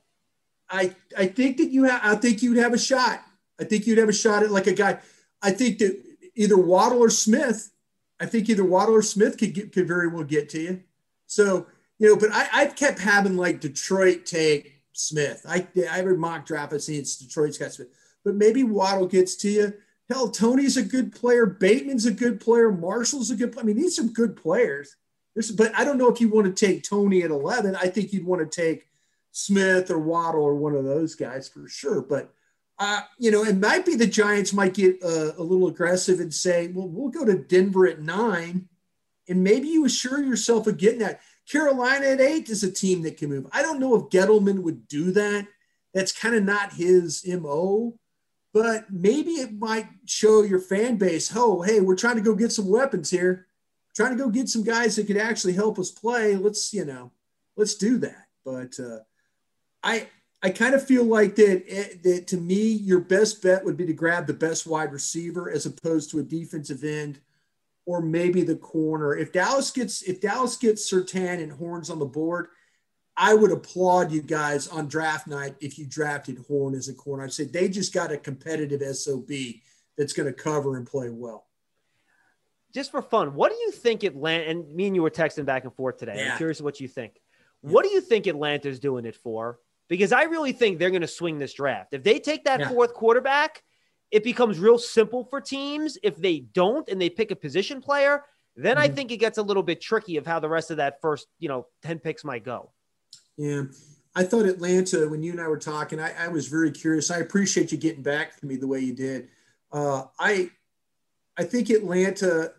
I 0.70 0.94
I 1.16 1.26
think 1.26 1.58
that 1.58 1.70
you 1.70 1.84
have. 1.84 2.00
I 2.02 2.16
think 2.16 2.42
you'd 2.42 2.58
have 2.58 2.72
a 2.72 2.78
shot. 2.78 3.22
I 3.60 3.64
think 3.64 3.86
you'd 3.86 3.98
have 3.98 4.08
a 4.08 4.12
shot 4.12 4.42
at 4.42 4.50
like 4.50 4.66
a 4.66 4.72
guy. 4.72 4.98
I 5.42 5.50
think 5.50 5.78
that 5.78 6.02
either 6.34 6.56
Waddle 6.56 7.02
or 7.02 7.10
Smith. 7.10 7.70
I 8.18 8.26
think 8.26 8.48
either 8.48 8.64
Waddle 8.64 8.94
or 8.94 9.02
Smith 9.02 9.38
could 9.38 9.54
get, 9.54 9.72
could 9.72 9.86
very 9.86 10.08
well 10.08 10.24
get 10.24 10.48
to 10.50 10.60
you. 10.60 10.82
So 11.26 11.66
you 11.98 12.08
know, 12.08 12.16
but 12.16 12.30
I, 12.32 12.48
I've 12.52 12.76
kept 12.76 12.98
having 12.98 13.36
like 13.36 13.60
Detroit 13.60 14.26
take 14.26 14.80
Smith. 14.92 15.44
I 15.48 15.66
would 16.02 16.18
mock 16.18 16.46
draft. 16.46 16.72
I 16.72 16.78
see 16.78 16.98
it's 16.98 17.16
Detroit's 17.16 17.58
got 17.58 17.72
Smith, 17.72 17.88
but 18.24 18.34
maybe 18.34 18.64
Waddle 18.64 19.06
gets 19.06 19.36
to 19.36 19.50
you. 19.50 19.74
Hell, 20.08 20.28
Toney's 20.28 20.76
a 20.76 20.82
good 20.82 21.12
player. 21.12 21.46
Bateman's 21.46 22.06
a 22.06 22.12
good 22.12 22.40
player. 22.40 22.70
Marshall's 22.70 23.30
a 23.30 23.36
good. 23.36 23.52
Player. 23.52 23.64
I 23.64 23.66
mean, 23.66 23.76
these 23.76 23.98
are 23.98 24.02
some 24.02 24.12
good 24.12 24.36
players. 24.36 24.94
There's, 25.34 25.50
but 25.50 25.74
I 25.76 25.84
don't 25.84 25.98
know 25.98 26.10
if 26.10 26.20
you 26.20 26.28
want 26.28 26.46
to 26.46 26.66
take 26.66 26.82
Toney 26.82 27.22
at 27.22 27.30
11. 27.30 27.76
I 27.76 27.88
think 27.88 28.12
you'd 28.12 28.24
want 28.24 28.40
to 28.40 28.62
take 28.62 28.88
Smith 29.32 29.90
or 29.90 29.98
Waddle 29.98 30.42
or 30.42 30.54
one 30.54 30.74
of 30.74 30.84
those 30.84 31.14
guys 31.14 31.48
for 31.48 31.68
sure. 31.68 32.00
But 32.00 32.32
uh, 32.78 33.00
you 33.18 33.30
know, 33.30 33.44
it 33.44 33.56
might 33.56 33.86
be 33.86 33.94
the 33.94 34.06
Giants 34.06 34.52
might 34.52 34.74
get 34.74 35.02
uh, 35.02 35.32
a 35.38 35.42
little 35.42 35.68
aggressive 35.68 36.20
and 36.20 36.32
say, 36.32 36.68
well, 36.68 36.88
we'll 36.88 37.08
go 37.08 37.24
to 37.24 37.38
Denver 37.38 37.86
at 37.86 38.00
nine. 38.00 38.68
And 39.28 39.42
maybe 39.42 39.68
you 39.68 39.84
assure 39.86 40.22
yourself 40.22 40.66
of 40.66 40.76
getting 40.76 41.00
that. 41.00 41.20
Carolina 41.50 42.06
at 42.06 42.20
eight 42.20 42.48
is 42.50 42.62
a 42.62 42.70
team 42.70 43.02
that 43.02 43.16
can 43.16 43.30
move. 43.30 43.46
I 43.52 43.62
don't 43.62 43.80
know 43.80 43.94
if 43.94 44.10
Gettleman 44.10 44.62
would 44.62 44.88
do 44.88 45.12
that. 45.12 45.46
That's 45.94 46.12
kind 46.12 46.34
of 46.34 46.44
not 46.44 46.74
his 46.74 47.26
MO, 47.26 47.94
but 48.52 48.90
maybe 48.90 49.32
it 49.32 49.58
might 49.58 49.88
show 50.04 50.42
your 50.42 50.60
fan 50.60 50.96
base, 50.96 51.32
oh, 51.34 51.62
hey, 51.62 51.80
we're 51.80 51.96
trying 51.96 52.16
to 52.16 52.22
go 52.22 52.34
get 52.34 52.52
some 52.52 52.68
weapons 52.68 53.10
here, 53.10 53.46
trying 53.94 54.16
to 54.16 54.22
go 54.22 54.28
get 54.28 54.48
some 54.48 54.64
guys 54.64 54.96
that 54.96 55.06
could 55.06 55.16
actually 55.16 55.54
help 55.54 55.78
us 55.78 55.90
play. 55.90 56.36
Let's, 56.36 56.74
you 56.74 56.84
know, 56.84 57.12
let's 57.56 57.76
do 57.76 57.96
that. 57.98 58.26
But 58.44 58.78
uh, 58.78 58.98
I, 59.82 60.08
I 60.42 60.50
kind 60.50 60.74
of 60.74 60.86
feel 60.86 61.04
like 61.04 61.34
that, 61.36 61.64
eh, 61.66 61.94
that 62.02 62.26
to 62.28 62.36
me, 62.36 62.62
your 62.62 63.00
best 63.00 63.42
bet 63.42 63.64
would 63.64 63.76
be 63.76 63.86
to 63.86 63.92
grab 63.92 64.26
the 64.26 64.34
best 64.34 64.66
wide 64.66 64.92
receiver 64.92 65.50
as 65.50 65.66
opposed 65.66 66.10
to 66.10 66.18
a 66.18 66.22
defensive 66.22 66.84
end 66.84 67.20
or 67.86 68.02
maybe 68.02 68.42
the 68.42 68.56
corner. 68.56 69.16
If 69.16 69.32
Dallas 69.32 69.70
gets 69.70 70.02
if 70.02 70.20
Dallas 70.20 70.56
gets 70.56 70.90
Surtain 70.90 71.42
and 71.42 71.52
Horns 71.52 71.88
on 71.88 71.98
the 71.98 72.04
board, 72.04 72.48
I 73.16 73.32
would 73.32 73.50
applaud 73.50 74.12
you 74.12 74.20
guys 74.20 74.68
on 74.68 74.88
draft 74.88 75.26
night 75.26 75.56
if 75.60 75.78
you 75.78 75.86
drafted 75.86 76.44
Horn 76.46 76.74
as 76.74 76.88
a 76.88 76.94
corner. 76.94 77.24
I'd 77.24 77.32
say 77.32 77.44
they 77.44 77.68
just 77.68 77.94
got 77.94 78.12
a 78.12 78.18
competitive 78.18 78.82
SOB 78.94 79.30
that's 79.96 80.12
going 80.12 80.26
to 80.26 80.34
cover 80.34 80.76
and 80.76 80.86
play 80.86 81.08
well. 81.08 81.46
Just 82.74 82.90
for 82.90 83.00
fun, 83.00 83.34
what 83.34 83.50
do 83.50 83.56
you 83.56 83.70
think 83.70 84.02
Atlanta 84.04 84.44
and 84.44 84.70
me 84.74 84.88
and 84.88 84.94
you 84.94 85.00
were 85.00 85.10
texting 85.10 85.46
back 85.46 85.64
and 85.64 85.74
forth 85.74 85.96
today? 85.96 86.16
Yeah. 86.18 86.32
I'm 86.32 86.36
curious 86.36 86.60
what 86.60 86.78
you 86.78 86.88
think. 86.88 87.22
Yeah. 87.62 87.70
What 87.70 87.84
do 87.84 87.90
you 87.90 88.02
think 88.02 88.26
Atlanta's 88.26 88.78
doing 88.78 89.06
it 89.06 89.16
for? 89.16 89.58
Because 89.88 90.12
I 90.12 90.24
really 90.24 90.52
think 90.52 90.78
they're 90.78 90.90
going 90.90 91.02
to 91.02 91.08
swing 91.08 91.38
this 91.38 91.54
draft. 91.54 91.94
If 91.94 92.02
they 92.02 92.18
take 92.18 92.44
that 92.44 92.60
yeah. 92.60 92.68
fourth 92.68 92.92
quarterback, 92.92 93.62
it 94.10 94.24
becomes 94.24 94.58
real 94.58 94.78
simple 94.78 95.24
for 95.24 95.40
teams. 95.40 95.98
If 96.02 96.16
they 96.16 96.40
don't 96.40 96.88
and 96.88 97.00
they 97.00 97.10
pick 97.10 97.30
a 97.30 97.36
position 97.36 97.80
player, 97.80 98.24
then 98.56 98.76
mm-hmm. 98.76 98.84
I 98.84 98.88
think 98.88 99.12
it 99.12 99.18
gets 99.18 99.38
a 99.38 99.42
little 99.42 99.62
bit 99.62 99.80
tricky 99.80 100.16
of 100.16 100.26
how 100.26 100.40
the 100.40 100.48
rest 100.48 100.70
of 100.70 100.78
that 100.78 101.00
first, 101.00 101.26
you 101.38 101.48
know, 101.48 101.66
10 101.82 101.98
picks 102.00 102.24
might 102.24 102.44
go. 102.44 102.72
Yeah. 103.36 103.64
I 104.14 104.22
thought 104.22 104.46
Atlanta, 104.46 105.06
when 105.08 105.22
you 105.22 105.32
and 105.32 105.40
I 105.40 105.48
were 105.48 105.58
talking, 105.58 106.00
I, 106.00 106.12
I 106.24 106.28
was 106.28 106.48
very 106.48 106.70
curious. 106.70 107.10
I 107.10 107.18
appreciate 107.18 107.70
you 107.70 107.78
getting 107.78 108.02
back 108.02 108.38
to 108.40 108.46
me 108.46 108.56
the 108.56 108.66
way 108.66 108.80
you 108.80 108.94
did. 108.94 109.28
Uh, 109.70 110.04
I, 110.18 110.50
I 111.36 111.44
think 111.44 111.68
Atlanta, 111.68 112.52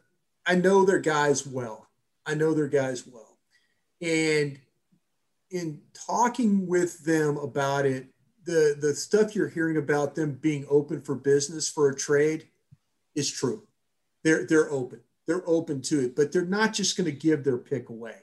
I 0.45 0.55
know 0.55 0.85
their 0.85 0.99
guys 0.99 1.47
well. 1.47 1.87
I 2.27 2.35
know 2.35 2.53
their 2.53 2.67
guys 2.67 3.07
well. 3.07 3.39
And 4.01 4.59
in 5.51 5.81
talking 5.93 6.67
with 6.67 7.03
them 7.03 7.37
about 7.37 7.85
it, 7.85 8.07
the 8.45 8.77
the 8.79 8.95
stuff 8.95 9.35
you're 9.35 9.49
hearing 9.49 9.77
about 9.77 10.15
them 10.15 10.33
being 10.33 10.65
open 10.69 11.01
for 11.01 11.15
business 11.15 11.69
for 11.69 11.89
a 11.89 11.95
trade 11.95 12.47
is 13.15 13.31
true. 13.31 13.67
They're 14.23 14.45
they're 14.45 14.71
open. 14.71 15.01
They're 15.27 15.47
open 15.47 15.81
to 15.83 16.05
it, 16.05 16.15
but 16.15 16.31
they're 16.31 16.45
not 16.45 16.73
just 16.73 16.95
going 16.95 17.05
to 17.05 17.11
give 17.11 17.43
their 17.43 17.57
pick 17.57 17.89
away. 17.89 18.15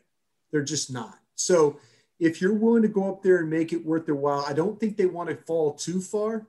They're 0.51 0.63
just 0.63 0.91
not. 0.91 1.19
So 1.35 1.79
if 2.19 2.41
you're 2.41 2.55
willing 2.55 2.83
to 2.83 2.89
go 2.89 3.13
up 3.13 3.23
there 3.23 3.39
and 3.39 3.51
make 3.51 3.73
it 3.73 3.85
worth 3.85 4.07
their 4.07 4.15
while, 4.15 4.45
I 4.49 4.55
don't 4.55 4.81
think 4.81 4.97
they 4.97 5.07
want 5.07 5.29
to 5.29 5.37
fall 5.37 5.75
too 5.75 6.01
far. 6.01 6.47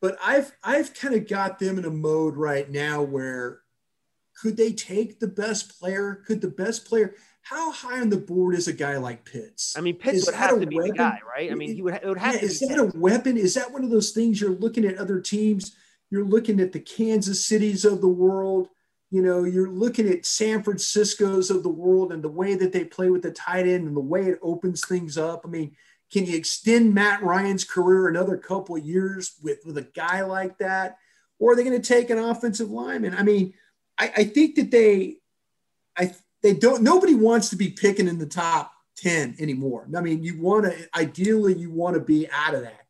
But 0.00 0.18
I've 0.22 0.52
I've 0.62 0.94
kind 0.94 1.14
of 1.14 1.28
got 1.28 1.58
them 1.58 1.78
in 1.78 1.84
a 1.84 1.90
mode 1.90 2.36
right 2.36 2.70
now 2.70 3.02
where 3.02 3.60
could 4.40 4.56
they 4.56 4.72
take 4.72 5.20
the 5.20 5.28
best 5.28 5.78
player? 5.78 6.22
Could 6.26 6.40
the 6.40 6.48
best 6.48 6.86
player? 6.86 7.14
How 7.50 7.72
high 7.72 8.00
on 8.00 8.10
the 8.10 8.16
board 8.16 8.54
is 8.54 8.68
a 8.68 8.72
guy 8.72 8.96
like 8.96 9.24
Pitts? 9.24 9.76
I 9.76 9.80
mean, 9.80 9.96
Pitts 9.96 10.18
is 10.18 10.26
would 10.26 10.36
have 10.36 10.60
to 10.60 10.66
be 10.66 10.76
weapon? 10.76 10.92
the 10.92 10.96
guy, 10.96 11.18
right? 11.28 11.50
I 11.50 11.56
mean, 11.56 11.74
he 11.74 11.82
would. 11.82 11.94
It 11.94 12.06
would 12.06 12.18
have 12.18 12.34
yeah, 12.34 12.40
to. 12.40 12.46
Is 12.46 12.60
that 12.60 12.68
Pitts. 12.68 12.94
a 12.94 12.98
weapon? 12.98 13.36
Is 13.36 13.54
that 13.54 13.72
one 13.72 13.82
of 13.82 13.90
those 13.90 14.12
things 14.12 14.40
you're 14.40 14.50
looking 14.50 14.84
at 14.84 14.98
other 14.98 15.20
teams? 15.20 15.74
You're 16.10 16.24
looking 16.24 16.60
at 16.60 16.70
the 16.70 16.78
Kansas 16.78 17.44
Cities 17.44 17.84
of 17.84 18.02
the 18.02 18.08
world. 18.08 18.68
You 19.10 19.22
know, 19.22 19.42
you're 19.42 19.68
looking 19.68 20.08
at 20.08 20.26
San 20.26 20.62
Francisco's 20.62 21.50
of 21.50 21.64
the 21.64 21.68
world 21.68 22.12
and 22.12 22.22
the 22.22 22.28
way 22.28 22.54
that 22.54 22.72
they 22.72 22.84
play 22.84 23.10
with 23.10 23.22
the 23.22 23.32
tight 23.32 23.66
end 23.66 23.88
and 23.88 23.96
the 23.96 24.00
way 24.00 24.26
it 24.26 24.38
opens 24.42 24.86
things 24.86 25.18
up. 25.18 25.42
I 25.44 25.48
mean, 25.48 25.74
can 26.12 26.26
you 26.26 26.36
extend 26.36 26.94
Matt 26.94 27.20
Ryan's 27.20 27.64
career 27.64 28.06
another 28.06 28.36
couple 28.36 28.76
of 28.76 28.84
years 28.84 29.34
with, 29.42 29.58
with 29.66 29.76
a 29.76 29.88
guy 29.96 30.22
like 30.22 30.58
that? 30.58 30.98
Or 31.40 31.52
are 31.52 31.56
they 31.56 31.64
going 31.64 31.80
to 31.80 31.94
take 31.94 32.10
an 32.10 32.18
offensive 32.18 32.70
lineman? 32.70 33.16
I 33.16 33.24
mean, 33.24 33.54
I, 33.98 34.12
I 34.18 34.24
think 34.24 34.54
that 34.54 34.70
they, 34.70 35.16
I 35.98 36.14
they 36.42 36.54
don't 36.54 36.82
nobody 36.82 37.14
wants 37.14 37.50
to 37.50 37.56
be 37.56 37.70
picking 37.70 38.08
in 38.08 38.18
the 38.18 38.26
top 38.26 38.72
10 38.96 39.36
anymore. 39.38 39.88
I 39.96 40.00
mean, 40.00 40.22
you 40.22 40.40
want 40.40 40.64
to 40.66 40.88
ideally 40.94 41.54
you 41.54 41.70
want 41.70 41.94
to 41.94 42.00
be 42.00 42.28
out 42.30 42.54
of 42.54 42.62
that. 42.62 42.86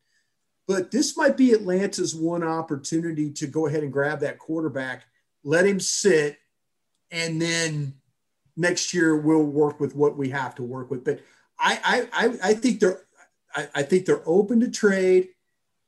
But 0.67 0.91
this 0.91 1.17
might 1.17 1.35
be 1.35 1.53
Atlanta's 1.53 2.15
one 2.15 2.43
opportunity 2.43 3.31
to 3.33 3.47
go 3.47 3.67
ahead 3.67 3.83
and 3.83 3.91
grab 3.91 4.21
that 4.21 4.39
quarterback, 4.39 5.03
let 5.43 5.65
him 5.65 5.79
sit, 5.79 6.37
and 7.11 7.41
then 7.41 7.95
next 8.55 8.93
year 8.93 9.17
we'll 9.17 9.43
work 9.43 9.79
with 9.79 9.95
what 9.95 10.17
we 10.17 10.29
have 10.29 10.55
to 10.55 10.63
work 10.63 10.89
with. 10.89 11.03
But 11.03 11.19
I 11.59 12.07
I 12.13 12.37
I 12.43 12.53
think 12.53 12.79
they're 12.79 13.01
I, 13.53 13.67
I 13.75 13.83
think 13.83 14.05
they're 14.05 14.27
open 14.27 14.59
to 14.61 14.69
trade. 14.69 15.29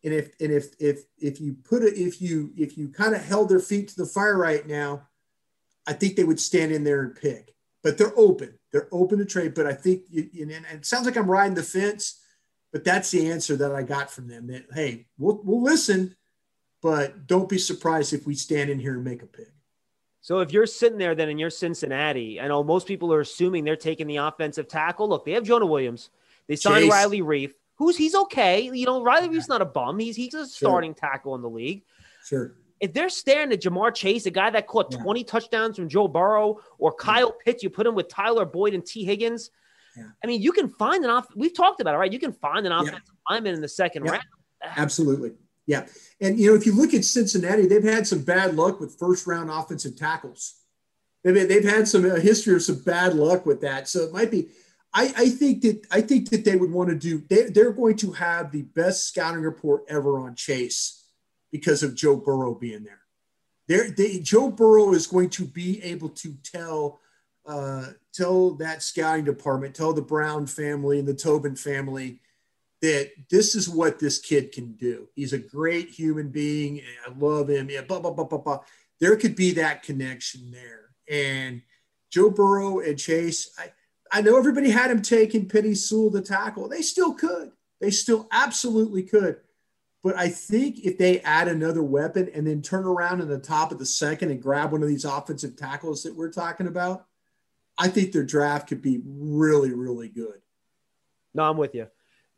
And 0.03 0.13
if 0.13 0.31
and 0.41 0.51
if 0.51 0.73
if 0.79 1.03
if 1.17 1.39
you 1.39 1.55
put 1.63 1.83
it 1.83 1.93
if 1.95 2.21
you 2.21 2.51
if 2.57 2.77
you 2.77 2.89
kind 2.89 3.15
of 3.15 3.23
held 3.23 3.49
their 3.49 3.59
feet 3.59 3.89
to 3.89 3.95
the 3.95 4.05
fire 4.05 4.37
right 4.37 4.67
now, 4.67 5.07
I 5.87 5.93
think 5.93 6.15
they 6.15 6.25
would 6.25 6.39
stand 6.39 6.71
in 6.73 6.83
there 6.83 7.03
and 7.03 7.15
pick 7.15 7.52
but 7.83 7.97
they're 7.97 8.17
open. 8.17 8.57
They're 8.71 8.87
open 8.91 9.19
to 9.19 9.25
trade. 9.25 9.53
But 9.53 9.67
I 9.67 9.73
think, 9.73 10.03
you, 10.09 10.29
and 10.41 10.65
it 10.71 10.85
sounds 10.85 11.05
like 11.05 11.17
I'm 11.17 11.29
riding 11.29 11.53
the 11.53 11.63
fence, 11.63 12.19
but 12.71 12.83
that's 12.83 13.11
the 13.11 13.29
answer 13.29 13.55
that 13.57 13.75
I 13.75 13.83
got 13.83 14.09
from 14.09 14.27
them. 14.27 14.47
That 14.47 14.65
hey, 14.73 15.05
we'll 15.17 15.41
we'll 15.43 15.61
listen, 15.61 16.15
but 16.81 17.27
don't 17.27 17.49
be 17.49 17.57
surprised 17.57 18.13
if 18.13 18.25
we 18.25 18.35
stand 18.35 18.69
in 18.69 18.79
here 18.79 18.93
and 18.93 19.03
make 19.03 19.21
a 19.21 19.27
pick. 19.27 19.51
So 20.21 20.39
if 20.39 20.53
you're 20.53 20.65
sitting 20.65 20.97
there, 20.97 21.15
then 21.15 21.29
in 21.29 21.37
your 21.37 21.49
Cincinnati, 21.49 22.39
I 22.39 22.47
know 22.47 22.63
most 22.63 22.87
people 22.87 23.13
are 23.13 23.19
assuming 23.19 23.65
they're 23.65 23.75
taking 23.75 24.07
the 24.07 24.17
offensive 24.17 24.69
tackle. 24.69 25.09
Look, 25.09 25.25
they 25.25 25.33
have 25.33 25.43
Jonah 25.43 25.65
Williams. 25.65 26.09
They 26.47 26.55
signed 26.55 26.85
Chase. 26.85 26.91
Riley 26.91 27.21
Reiff, 27.21 27.51
who's 27.75 27.97
he's 27.97 28.15
okay. 28.15 28.61
You 28.73 28.85
know, 28.85 29.03
Riley 29.03 29.27
Reiff's 29.27 29.49
not 29.49 29.61
a 29.61 29.65
bum. 29.65 29.99
He's 29.99 30.15
he's 30.15 30.33
a 30.33 30.47
starting 30.47 30.95
sure. 30.95 31.09
tackle 31.09 31.35
in 31.35 31.41
the 31.41 31.49
league. 31.49 31.83
Sure 32.25 32.55
if 32.79 32.93
they're 32.93 33.09
staring 33.09 33.51
at 33.51 33.61
Ja'Marr 33.61 33.93
Chase, 33.93 34.25
a 34.25 34.31
guy 34.31 34.49
that 34.49 34.67
caught 34.67 34.91
yeah. 34.91 35.01
20 35.01 35.23
touchdowns 35.23 35.77
from 35.77 35.87
Joe 35.87 36.07
Burrow, 36.07 36.59
or 36.77 36.93
Kyle 36.93 37.27
yeah. 37.27 37.43
Pitts, 37.45 37.63
you 37.63 37.69
put 37.69 37.87
him 37.87 37.95
with 37.95 38.09
Tyler 38.09 38.45
Boyd 38.45 38.73
and 38.73 38.85
Tee 38.85 39.05
Higgins. 39.05 39.51
Yeah. 39.95 40.05
I 40.23 40.27
mean, 40.27 40.41
you 40.41 40.51
can 40.51 40.69
find 40.69 41.03
an 41.03 41.09
off. 41.09 41.27
We've 41.35 41.55
talked 41.55 41.79
about 41.79 41.95
it, 41.95 41.97
right? 41.97 42.11
You 42.11 42.19
can 42.19 42.33
find 42.33 42.65
an 42.65 42.71
offensive 42.71 43.01
lineman 43.29 43.53
in 43.53 43.61
the 43.61 43.67
second 43.67 44.03
round. 44.03 44.23
Absolutely. 44.63 45.31
Yeah. 45.65 45.85
And, 46.19 46.37
you 46.39 46.49
know, 46.49 46.55
if 46.55 46.65
you 46.65 46.75
look 46.75 46.93
at 46.93 47.05
Cincinnati, 47.05 47.67
they've 47.67 47.83
had 47.83 48.07
some 48.07 48.23
bad 48.23 48.55
luck 48.55 48.79
with 48.79 48.97
first 48.99 49.27
round 49.27 49.49
offensive 49.49 49.95
tackles. 49.95 50.55
They've, 51.23 51.47
they've 51.47 51.63
had 51.63 51.87
some 51.87 52.05
a 52.05 52.19
history 52.19 52.55
of 52.55 52.63
some 52.63 52.81
bad 52.83 53.13
luck 53.13 53.45
with 53.45 53.61
that. 53.61 53.87
So 53.87 54.03
it 54.03 54.11
might 54.11 54.31
be. 54.31 54.49
I, 54.95 55.13
I 55.17 55.29
think 55.29 55.61
that 55.61 55.87
I 55.89 56.01
think 56.01 56.29
that 56.29 56.45
they 56.45 56.55
would 56.55 56.71
want 56.71 56.89
to 56.89 56.95
do. 56.95 57.23
They, 57.29 57.43
they're 57.43 57.71
going 57.71 57.97
to 57.97 58.11
have 58.11 58.51
the 58.51 58.61
best 58.61 59.07
scouting 59.07 59.41
report 59.41 59.85
ever 59.87 60.19
on 60.19 60.35
Chase 60.35 61.02
because 61.53 61.83
of 61.83 61.93
Joe 61.93 62.15
Burrow 62.15 62.55
being 62.55 62.83
there. 62.83 63.01
There, 63.67 63.91
they, 63.91 64.19
Joe 64.19 64.49
Burrow 64.49 64.93
is 64.93 65.07
going 65.07 65.29
to 65.29 65.45
be 65.45 65.81
able 65.83 66.09
to 66.09 66.33
tell 66.43 66.99
uh, 67.45 67.87
tell 68.13 68.51
that 68.55 68.81
scouting 68.81 69.25
department, 69.25 69.75
tell 69.75 69.93
the 69.93 70.01
Brown 70.01 70.47
family 70.47 70.97
and 70.97 71.07
the 71.07 71.13
Tobin 71.13 71.55
family 71.55 72.21
that 72.81 73.11
this 73.29 73.53
is 73.53 73.69
what 73.69 73.99
this 73.99 74.17
kid 74.17 74.51
can 74.51 74.73
do. 74.73 75.07
He's 75.15 75.33
a 75.33 75.37
great 75.37 75.89
human 75.89 76.29
being. 76.29 76.81
I 77.05 77.11
love 77.17 77.49
him. 77.49 77.69
Yeah, 77.69 77.81
blah, 77.81 77.99
blah, 77.99 78.11
blah, 78.11 78.25
blah, 78.25 78.39
blah. 78.39 78.59
There 78.99 79.15
could 79.17 79.35
be 79.35 79.51
that 79.53 79.83
connection 79.83 80.51
there. 80.51 80.89
And 81.09 81.61
Joe 82.09 82.29
Burrow 82.29 82.79
and 82.79 82.97
Chase, 82.97 83.51
I, 83.59 83.71
I 84.11 84.21
know 84.21 84.37
everybody 84.37 84.69
had 84.69 84.89
him 84.89 85.01
taking 85.01 85.47
Penei 85.47 85.75
Sewell 85.75 86.11
to 86.11 86.21
tackle. 86.21 86.69
They 86.69 86.81
still 86.81 87.13
could. 87.13 87.51
They 87.81 87.91
still 87.91 88.27
absolutely 88.31 89.03
could. 89.03 89.37
But 90.03 90.17
I 90.17 90.27
think 90.27 90.79
if 90.83 90.97
they 90.97 91.21
add 91.21 91.47
another 91.47 91.81
weapon 91.81 92.29
and 92.33 92.45
then 92.45 92.61
turn 92.61 92.85
around 92.85 93.21
in 93.21 93.29
the 93.29 93.39
top 93.39 93.71
of 93.71 93.79
the 93.79 93.85
second 93.85 94.31
and 94.31 94.41
grab 94.41 94.71
one 94.71 94.83
of 94.83 94.89
these 94.89 95.05
offensive 95.05 95.55
tackles 95.55 96.03
that 96.03 96.15
we're 96.15 96.31
talking 96.31 96.67
about, 96.67 97.05
I 97.77 97.87
think 97.87 98.11
their 98.11 98.25
draft 98.25 98.67
could 98.67 98.81
be 98.81 99.01
really, 99.05 99.73
really 99.73 100.09
good. 100.09 100.41
No, 101.33 101.43
I'm 101.43 101.57
with 101.57 101.73
you. 101.73 101.87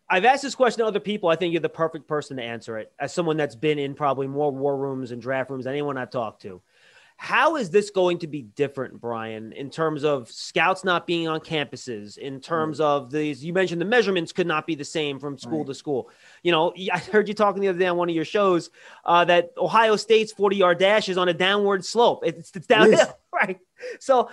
I've 0.07 0.25
asked 0.25 0.43
this 0.43 0.53
question 0.53 0.79
to 0.79 0.85
other 0.85 0.99
people. 0.99 1.29
I 1.29 1.35
think 1.35 1.51
you're 1.51 1.61
the 1.61 1.69
perfect 1.69 2.07
person 2.07 2.37
to 2.37 2.43
answer 2.43 2.77
it 2.77 2.93
as 2.99 3.11
someone 3.11 3.37
that's 3.37 3.55
been 3.55 3.79
in 3.79 3.95
probably 3.95 4.27
more 4.27 4.51
war 4.51 4.77
rooms 4.77 5.11
and 5.11 5.19
draft 5.19 5.49
rooms 5.49 5.65
than 5.65 5.73
anyone 5.73 5.97
I've 5.97 6.11
talked 6.11 6.43
to. 6.43 6.61
How 7.17 7.55
is 7.55 7.69
this 7.69 7.91
going 7.91 8.19
to 8.19 8.27
be 8.27 8.41
different, 8.41 8.99
Brian, 8.99 9.53
in 9.53 9.69
terms 9.69 10.03
of 10.03 10.29
scouts 10.29 10.83
not 10.83 11.07
being 11.07 11.27
on 11.27 11.39
campuses, 11.39 12.17
in 12.17 12.41
terms 12.41 12.79
right. 12.79 12.87
of 12.87 13.09
these? 13.09 13.43
You 13.43 13.53
mentioned 13.53 13.79
the 13.79 13.85
measurements 13.85 14.33
could 14.33 14.47
not 14.47 14.67
be 14.67 14.75
the 14.75 14.85
same 14.85 15.19
from 15.19 15.37
school 15.37 15.59
right. 15.59 15.67
to 15.67 15.73
school. 15.73 16.09
You 16.43 16.51
know, 16.51 16.73
I 16.91 16.99
heard 16.99 17.27
you 17.29 17.33
talking 17.33 17.61
the 17.61 17.69
other 17.69 17.79
day 17.79 17.87
on 17.87 17.97
one 17.97 18.09
of 18.09 18.15
your 18.15 18.25
shows 18.25 18.69
uh, 19.05 19.23
that 19.25 19.53
Ohio 19.57 19.95
State's 19.95 20.33
40 20.33 20.57
yard 20.57 20.77
dash 20.77 21.07
is 21.07 21.17
on 21.17 21.29
a 21.29 21.33
downward 21.33 21.85
slope. 21.85 22.19
It's, 22.25 22.51
it's 22.53 22.67
downhill, 22.67 23.17
right? 23.33 23.59
So, 23.99 24.29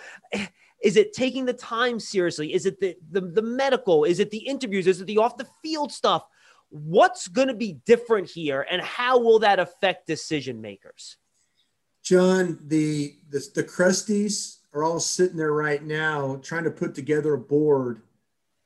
is 0.83 0.97
it 0.97 1.13
taking 1.13 1.45
the 1.45 1.53
time 1.53 2.01
seriously? 2.01 2.53
Is 2.53 2.67
it 2.67 2.81
the, 2.81 2.97
the, 3.11 3.21
the 3.21 3.43
medical? 3.43 4.05
Is 4.05 4.19
it 4.19 4.31
the 4.31 4.39
interviews? 4.39 4.89
Is 4.89 5.01
it 5.01 5.07
the 5.07 5.19
off 5.19 5.37
the 5.37 5.47
field 5.63 5.93
stuff? 5.93 6.27
What's 6.71 7.29
going 7.29 7.49
to 7.49 7.55
be 7.55 7.75
different 7.87 8.29
here, 8.29 8.67
and 8.69 8.83
how 8.83 9.19
will 9.19 9.39
that 9.41 9.61
affect 9.61 10.07
decision 10.07 10.61
makers? 10.61 11.17
John, 12.03 12.59
the, 12.67 13.17
the 13.31 13.47
the 13.55 13.65
Crusties 13.65 14.59
are 14.75 14.83
all 14.83 15.01
sitting 15.01 15.37
there 15.37 15.53
right 15.53 15.83
now 15.83 16.41
trying 16.43 16.65
to 16.65 16.71
put 16.71 16.95
together 16.95 17.35
a 17.35 17.39
board 17.39 18.03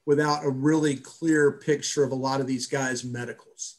without 0.06 0.44
a 0.44 0.50
really 0.50 0.96
clear 0.96 1.52
picture 1.52 2.04
of 2.04 2.12
a 2.12 2.16
lot 2.16 2.40
of 2.40 2.46
these 2.46 2.66
guys' 2.66 3.04
medicals. 3.04 3.76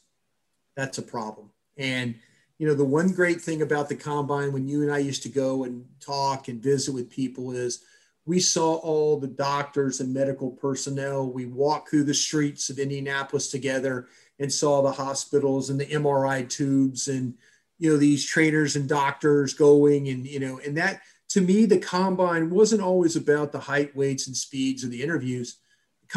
That's 0.76 0.98
a 0.98 1.04
problem. 1.04 1.50
And 1.78 2.16
you 2.60 2.68
know, 2.68 2.74
the 2.74 2.84
one 2.84 3.12
great 3.12 3.40
thing 3.40 3.62
about 3.62 3.88
the 3.88 3.96
combine 3.96 4.52
when 4.52 4.68
you 4.68 4.82
and 4.82 4.92
I 4.92 4.98
used 4.98 5.24
to 5.24 5.30
go 5.30 5.64
and 5.64 5.86
talk 6.00 6.48
and 6.48 6.62
visit 6.62 6.94
with 6.94 7.10
people 7.10 7.52
is 7.52 7.84
we 8.26 8.40
saw 8.40 8.76
all 8.76 9.20
the 9.20 9.28
doctors 9.28 10.02
and 10.02 10.14
medical 10.14 10.52
personnel. 10.52 11.32
We 11.32 11.46
walked 11.46 11.90
through 11.90 12.04
the 12.06 12.14
streets 12.14 12.70
of 12.70 12.80
Indianapolis 12.80 13.50
together 13.50 14.08
and 14.40 14.52
saw 14.52 14.82
the 14.82 14.92
hospitals 14.92 15.70
and 15.70 15.80
the 15.80 15.86
MRI 15.86 16.48
tubes 16.50 17.08
and 17.08 17.36
you 17.78 17.92
know 17.92 17.98
these 17.98 18.26
trainers 18.26 18.76
and 18.76 18.90
doctors 18.90 19.54
going 19.54 20.08
and 20.10 20.26
you 20.26 20.40
know 20.40 20.60
and 20.66 20.78
that 20.78 21.02
to 21.30 21.42
me 21.42 21.66
the 21.66 21.78
combine 21.78 22.50
wasn't 22.50 22.82
always 22.82 23.16
about 23.16 23.52
the 23.52 23.60
height 23.60 23.96
weights 23.96 24.28
and 24.28 24.36
speeds 24.36 24.84
of 24.84 24.92
the 24.92 25.04
interviews. 25.04 25.58
The 26.02 26.08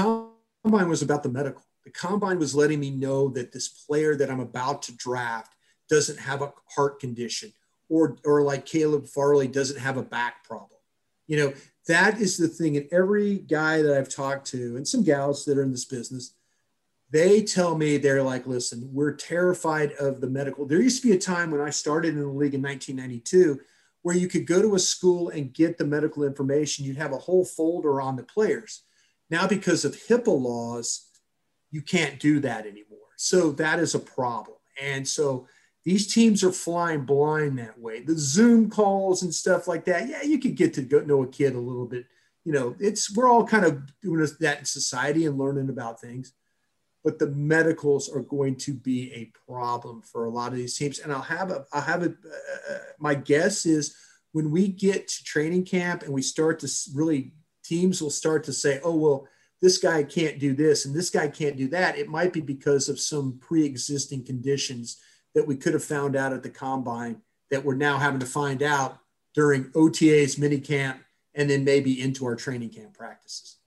combine 0.65 0.89
was 0.89 1.03
about 1.03 1.23
the 1.23 1.29
medical. 1.29 1.63
The 1.85 1.91
combine 1.91 2.39
was 2.39 2.55
letting 2.55 2.81
me 2.81 2.91
know 2.91 3.29
that 3.31 3.53
this 3.53 3.69
player 3.69 4.15
that 4.17 4.31
i'm 4.31 4.41
about 4.41 4.83
to 4.83 4.97
draft 4.97 5.55
doesn't 5.89 6.19
have 6.19 6.43
a 6.43 6.53
heart 6.75 7.01
condition 7.01 7.53
or 7.89 8.17
or 8.25 8.43
like 8.43 8.67
caleb 8.67 9.07
farley 9.09 9.49
doesn't 9.49 9.81
have 9.81 9.97
a 9.97 10.03
back 10.03 10.45
problem. 10.45 10.79
You 11.27 11.37
know 11.37 11.53
that 11.89 12.21
is 12.21 12.37
the 12.37 12.49
thing. 12.49 12.77
And 12.77 12.87
every 12.93 13.39
guy 13.39 13.83
that 13.83 13.97
i've 13.97 14.09
talked 14.09 14.47
to 14.49 14.77
and 14.77 14.87
some 14.87 15.03
gals 15.03 15.45
that 15.45 15.59
are 15.59 15.63
in 15.63 15.73
this 15.73 15.85
business 15.85 16.35
they 17.11 17.43
tell 17.43 17.77
me 17.77 17.97
they're 17.97 18.23
like, 18.23 18.47
listen, 18.47 18.89
we're 18.93 19.15
terrified 19.15 19.93
of 19.93 20.21
the 20.21 20.29
medical. 20.29 20.65
There 20.65 20.81
used 20.81 21.03
to 21.03 21.09
be 21.09 21.15
a 21.15 21.21
time 21.21 21.51
when 21.51 21.61
I 21.61 21.71
started 21.71 22.15
in 22.15 22.21
the 22.21 22.27
league 22.27 22.55
in 22.55 22.63
1992 22.63 23.61
where 24.03 24.17
you 24.17 24.29
could 24.29 24.47
go 24.47 24.63
to 24.63 24.77
a 24.77 24.79
school 24.79 25.29
and 25.31 25.53
get 25.53 25.77
the 25.77 25.85
medical 25.85 26.23
information. 26.23 26.85
You'd 26.85 26.97
have 26.97 27.13
a 27.13 27.19
whole 27.19 27.45
folder 27.45 28.01
on 28.01 28.17
the 28.17 28.23
players. 28.23 28.83
Now, 29.29 29.47
because 29.47 29.85
of 29.85 29.95
HIPAA 29.95 30.41
laws, 30.41 31.07
you 31.71 31.83
can't 31.83 32.19
do 32.19 32.41
that 32.41 32.67
anymore. 32.67 32.99
So 33.17 33.53
that 33.53 33.79
is 33.79 33.95
a 33.95 33.99
problem. 33.99 34.57
And 34.81 35.07
so 35.07 35.47
these 35.85 36.13
teams 36.13 36.43
are 36.43 36.53
flying 36.53 37.05
blind 37.05 37.59
that 37.59 37.79
way. 37.79 38.01
The 38.01 38.17
Zoom 38.17 38.71
calls 38.71 39.23
and 39.23 39.35
stuff 39.35 39.69
like 39.69 39.85
that. 39.85 40.09
Yeah, 40.09 40.23
you 40.23 40.39
could 40.39 40.57
get 40.57 40.75
to 40.75 41.07
know 41.07 41.23
a 41.23 41.29
kid 41.29 41.55
a 41.55 41.61
little 41.61 41.87
bit. 41.87 42.07
You 42.45 42.53
know, 42.53 42.75
it's 42.81 43.15
we're 43.15 43.29
all 43.29 43.47
kind 43.47 43.67
of 43.67 43.83
doing 44.01 44.27
that 44.41 44.59
in 44.61 44.65
society 44.65 45.27
and 45.27 45.39
learning 45.39 45.69
about 45.69 46.01
things 46.01 46.33
but 47.03 47.19
the 47.19 47.29
medicals 47.29 48.09
are 48.09 48.21
going 48.21 48.57
to 48.57 48.75
be 48.75 49.13
a 49.13 49.33
problem 49.51 50.03
for 50.03 50.27
a 50.27 50.31
lot 50.31 50.53
of 50.53 50.59
these 50.59 50.77
teams. 50.77 50.99
And 50.99 51.13
I'll 51.13 51.23
have 51.23 51.51
a, 51.51 51.65
I'll 51.73 51.81
have 51.81 52.03
a, 52.03 52.11
uh, 52.11 52.79
my 52.99 53.15
guess 53.15 53.65
is 53.65 53.97
when 54.33 54.51
we 54.51 54.69
get 54.69 55.09
to 55.09 55.25
training 55.25 55.65
camp 55.65 56.03
and 56.03 56.13
we 56.13 56.23
start 56.23 56.59
to 56.61 56.69
really, 56.95 57.33
teams 57.65 58.03
will 58.03 58.11
start 58.11 58.45
to 58.45 58.53
say, 58.53 58.81
oh, 58.85 58.97
well, 58.97 59.27
this 59.63 59.79
guy 59.79 60.03
can't 60.03 60.39
do 60.39 60.55
this 60.55 60.87
and 60.87 60.95
this 60.95 61.11
guy 61.11 61.29
can't 61.29 61.57
do 61.57 61.69
that. 61.69 61.99
It 61.99 62.09
might 62.09 62.33
be 62.33 62.41
because 62.41 62.89
of 62.89 63.01
some 63.01 63.39
pre 63.41 63.65
existing 63.65 64.25
conditions 64.25 64.99
that 65.35 65.47
we 65.47 65.57
could 65.57 65.75
have 65.75 65.85
found 65.85 66.17
out 66.17 66.33
at 66.33 66.43
the 66.43 66.51
combine 66.51 67.23
that 67.51 67.65
we're 67.65 67.75
now 67.75 67.99
having 67.99 68.21
to 68.21 68.27
find 68.27 68.63
out 68.63 68.99
during 69.35 69.65
OTAs, 69.73 70.39
mini 70.39 70.59
camp, 70.59 71.01
and 71.35 71.49
then 71.49 71.65
maybe 71.65 72.01
into 72.01 72.27
our 72.27 72.37
training 72.37 72.71
camp 72.71 72.95
practices 72.95 73.60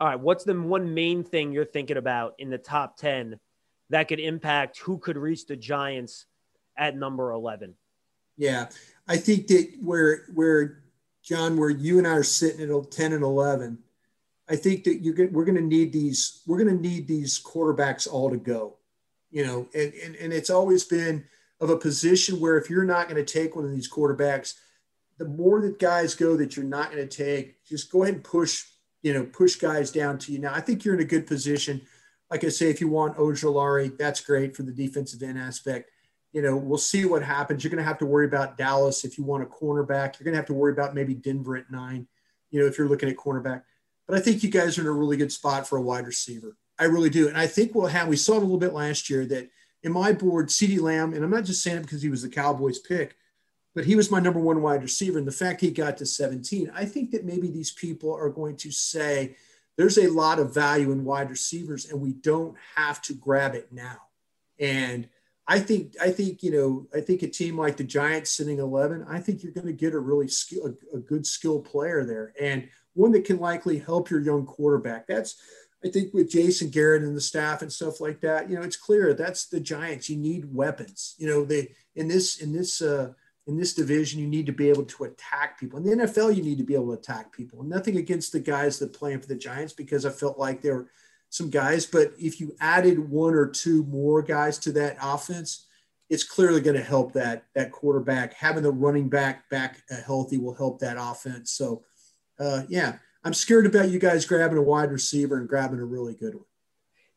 all 0.00 0.08
right, 0.08 0.18
what's 0.18 0.44
the 0.44 0.54
one 0.54 0.94
main 0.94 1.22
thing 1.22 1.52
you're 1.52 1.64
thinking 1.64 1.96
about 1.96 2.34
in 2.38 2.50
the 2.50 2.58
top 2.58 2.96
10 2.96 3.38
that 3.90 4.08
could 4.08 4.20
impact 4.20 4.78
who 4.78 4.98
could 4.98 5.16
reach 5.16 5.46
the 5.46 5.56
Giants 5.56 6.26
at 6.76 6.96
number 6.96 7.30
11? 7.30 7.74
Yeah, 8.36 8.68
I 9.06 9.16
think 9.16 9.46
that 9.48 9.76
where, 9.80 10.24
where 10.34 10.82
John, 11.22 11.56
where 11.56 11.70
you 11.70 11.98
and 11.98 12.06
I 12.06 12.12
are 12.12 12.22
sitting 12.24 12.68
at 12.68 12.90
10 12.90 13.12
and 13.12 13.22
11, 13.22 13.78
I 14.48 14.56
think 14.56 14.84
that 14.84 14.96
you're 14.96 15.28
we're 15.30 15.44
going 15.44 15.56
to 15.56 15.62
need 15.62 15.92
these, 15.92 16.42
we're 16.46 16.58
going 16.62 16.76
to 16.76 16.82
need 16.82 17.06
these 17.06 17.42
quarterbacks 17.42 18.06
all 18.10 18.30
to 18.30 18.36
go, 18.36 18.76
you 19.30 19.46
know, 19.46 19.68
and, 19.74 19.94
and, 19.94 20.16
and 20.16 20.32
it's 20.32 20.50
always 20.50 20.84
been 20.84 21.24
of 21.60 21.70
a 21.70 21.78
position 21.78 22.40
where 22.40 22.58
if 22.58 22.68
you're 22.68 22.84
not 22.84 23.08
going 23.08 23.24
to 23.24 23.32
take 23.32 23.56
one 23.56 23.64
of 23.64 23.70
these 23.70 23.90
quarterbacks, 23.90 24.54
the 25.18 25.24
more 25.24 25.62
that 25.62 25.78
guys 25.78 26.14
go 26.14 26.36
that 26.36 26.56
you're 26.56 26.64
not 26.64 26.90
going 26.90 27.08
to 27.08 27.24
take, 27.24 27.64
just 27.64 27.90
go 27.90 28.02
ahead 28.02 28.16
and 28.16 28.24
push 28.24 28.66
you 29.04 29.12
know, 29.12 29.24
push 29.24 29.56
guys 29.56 29.92
down 29.92 30.18
to 30.18 30.32
you. 30.32 30.38
Now, 30.38 30.54
I 30.54 30.60
think 30.62 30.82
you're 30.82 30.94
in 30.94 31.00
a 31.00 31.04
good 31.04 31.26
position. 31.26 31.82
Like 32.30 32.42
I 32.42 32.48
say, 32.48 32.70
if 32.70 32.80
you 32.80 32.88
want 32.88 33.18
Ojulari, 33.18 33.96
that's 33.98 34.22
great 34.22 34.56
for 34.56 34.62
the 34.62 34.72
defensive 34.72 35.22
end 35.22 35.38
aspect. 35.38 35.90
You 36.32 36.40
know, 36.40 36.56
we'll 36.56 36.78
see 36.78 37.04
what 37.04 37.22
happens. 37.22 37.62
You're 37.62 37.70
going 37.70 37.84
to 37.84 37.88
have 37.88 37.98
to 37.98 38.06
worry 38.06 38.24
about 38.24 38.56
Dallas 38.56 39.04
if 39.04 39.18
you 39.18 39.24
want 39.24 39.42
a 39.42 39.46
cornerback. 39.46 40.18
You're 40.18 40.24
going 40.24 40.32
to 40.32 40.38
have 40.38 40.46
to 40.46 40.54
worry 40.54 40.72
about 40.72 40.94
maybe 40.94 41.14
Denver 41.14 41.54
at 41.54 41.70
nine, 41.70 42.08
you 42.50 42.58
know, 42.58 42.66
if 42.66 42.78
you're 42.78 42.88
looking 42.88 43.10
at 43.10 43.16
cornerback. 43.16 43.62
But 44.08 44.16
I 44.16 44.20
think 44.20 44.42
you 44.42 44.50
guys 44.50 44.78
are 44.78 44.80
in 44.80 44.86
a 44.86 44.92
really 44.92 45.18
good 45.18 45.30
spot 45.30 45.68
for 45.68 45.76
a 45.76 45.82
wide 45.82 46.06
receiver. 46.06 46.56
I 46.78 46.84
really 46.84 47.10
do. 47.10 47.28
And 47.28 47.36
I 47.36 47.46
think 47.46 47.74
we'll 47.74 47.86
have, 47.88 48.08
we 48.08 48.16
saw 48.16 48.32
it 48.32 48.38
a 48.38 48.40
little 48.40 48.56
bit 48.56 48.72
last 48.72 49.10
year 49.10 49.26
that 49.26 49.50
in 49.82 49.92
my 49.92 50.12
board, 50.12 50.48
CeeDee 50.48 50.80
Lamb, 50.80 51.12
and 51.12 51.22
I'm 51.22 51.30
not 51.30 51.44
just 51.44 51.62
saying 51.62 51.76
it 51.76 51.82
because 51.82 52.02
he 52.02 52.08
was 52.08 52.22
the 52.22 52.30
Cowboys 52.30 52.78
pick, 52.78 53.16
but 53.74 53.84
he 53.84 53.96
was 53.96 54.10
my 54.10 54.20
number 54.20 54.40
one 54.40 54.62
wide 54.62 54.82
receiver. 54.82 55.18
And 55.18 55.26
the 55.26 55.32
fact 55.32 55.60
he 55.60 55.70
got 55.70 55.96
to 55.98 56.06
17, 56.06 56.70
I 56.74 56.84
think 56.84 57.10
that 57.10 57.24
maybe 57.24 57.50
these 57.50 57.72
people 57.72 58.14
are 58.14 58.30
going 58.30 58.56
to 58.58 58.70
say 58.70 59.36
there's 59.76 59.98
a 59.98 60.08
lot 60.08 60.38
of 60.38 60.54
value 60.54 60.92
in 60.92 61.04
wide 61.04 61.30
receivers 61.30 61.90
and 61.90 62.00
we 62.00 62.12
don't 62.12 62.56
have 62.76 63.02
to 63.02 63.14
grab 63.14 63.54
it 63.54 63.72
now. 63.72 63.96
And 64.60 65.08
I 65.46 65.58
think, 65.58 65.94
I 66.00 66.10
think, 66.10 66.42
you 66.42 66.52
know, 66.52 66.86
I 66.96 67.00
think 67.00 67.22
a 67.22 67.28
team 67.28 67.58
like 67.58 67.76
the 67.76 67.84
Giants 67.84 68.30
sitting 68.30 68.60
11, 68.60 69.04
I 69.08 69.18
think 69.18 69.42
you're 69.42 69.52
going 69.52 69.66
to 69.66 69.72
get 69.72 69.94
a 69.94 69.98
really 69.98 70.28
skill, 70.28 70.74
a, 70.92 70.96
a 70.96 71.00
good 71.00 71.26
skill 71.26 71.60
player 71.60 72.04
there 72.04 72.32
and 72.40 72.68
one 72.94 73.10
that 73.12 73.24
can 73.24 73.38
likely 73.38 73.78
help 73.78 74.08
your 74.08 74.20
young 74.20 74.46
quarterback. 74.46 75.06
That's, 75.08 75.36
I 75.84 75.88
think 75.90 76.14
with 76.14 76.30
Jason 76.30 76.70
Garrett 76.70 77.02
and 77.02 77.16
the 77.16 77.20
staff 77.20 77.60
and 77.60 77.70
stuff 77.70 78.00
like 78.00 78.20
that, 78.20 78.48
you 78.48 78.56
know, 78.56 78.62
it's 78.62 78.76
clear 78.76 79.12
that's 79.12 79.46
the 79.46 79.60
Giants. 79.60 80.08
You 80.08 80.16
need 80.16 80.54
weapons. 80.54 81.14
You 81.18 81.26
know, 81.28 81.44
they 81.44 81.74
in 81.94 82.08
this 82.08 82.38
in 82.38 82.52
this 82.52 82.80
uh, 82.80 83.12
in 83.46 83.56
this 83.56 83.74
division, 83.74 84.20
you 84.20 84.26
need 84.26 84.46
to 84.46 84.52
be 84.52 84.70
able 84.70 84.84
to 84.84 85.04
attack 85.04 85.60
people. 85.60 85.78
In 85.78 85.84
the 85.84 86.04
NFL, 86.06 86.34
you 86.34 86.42
need 86.42 86.58
to 86.58 86.64
be 86.64 86.74
able 86.74 86.88
to 86.88 87.00
attack 87.00 87.32
people. 87.32 87.62
Nothing 87.62 87.98
against 87.98 88.32
the 88.32 88.40
guys 88.40 88.78
that 88.78 88.94
playing 88.94 89.20
for 89.20 89.26
the 89.26 89.34
Giants 89.34 89.72
because 89.72 90.06
I 90.06 90.10
felt 90.10 90.38
like 90.38 90.62
there 90.62 90.76
were 90.76 90.90
some 91.28 91.50
guys, 91.50 91.84
but 91.84 92.12
if 92.18 92.40
you 92.40 92.54
added 92.60 93.10
one 93.10 93.34
or 93.34 93.46
two 93.46 93.84
more 93.84 94.22
guys 94.22 94.56
to 94.58 94.72
that 94.72 94.96
offense, 95.02 95.66
it's 96.08 96.24
clearly 96.24 96.60
going 96.60 96.76
to 96.76 96.82
help 96.82 97.12
that 97.14 97.44
that 97.54 97.72
quarterback 97.72 98.34
having 98.34 98.62
the 98.62 98.70
running 98.70 99.08
back 99.08 99.48
back 99.50 99.82
uh, 99.90 99.96
healthy 100.06 100.38
will 100.38 100.54
help 100.54 100.78
that 100.78 100.96
offense. 100.98 101.50
So, 101.50 101.82
uh, 102.38 102.62
yeah, 102.68 102.98
I'm 103.24 103.34
scared 103.34 103.66
about 103.66 103.88
you 103.88 103.98
guys 103.98 104.26
grabbing 104.26 104.58
a 104.58 104.62
wide 104.62 104.92
receiver 104.92 105.38
and 105.38 105.48
grabbing 105.48 105.80
a 105.80 105.84
really 105.84 106.14
good 106.14 106.34
one. 106.34 106.44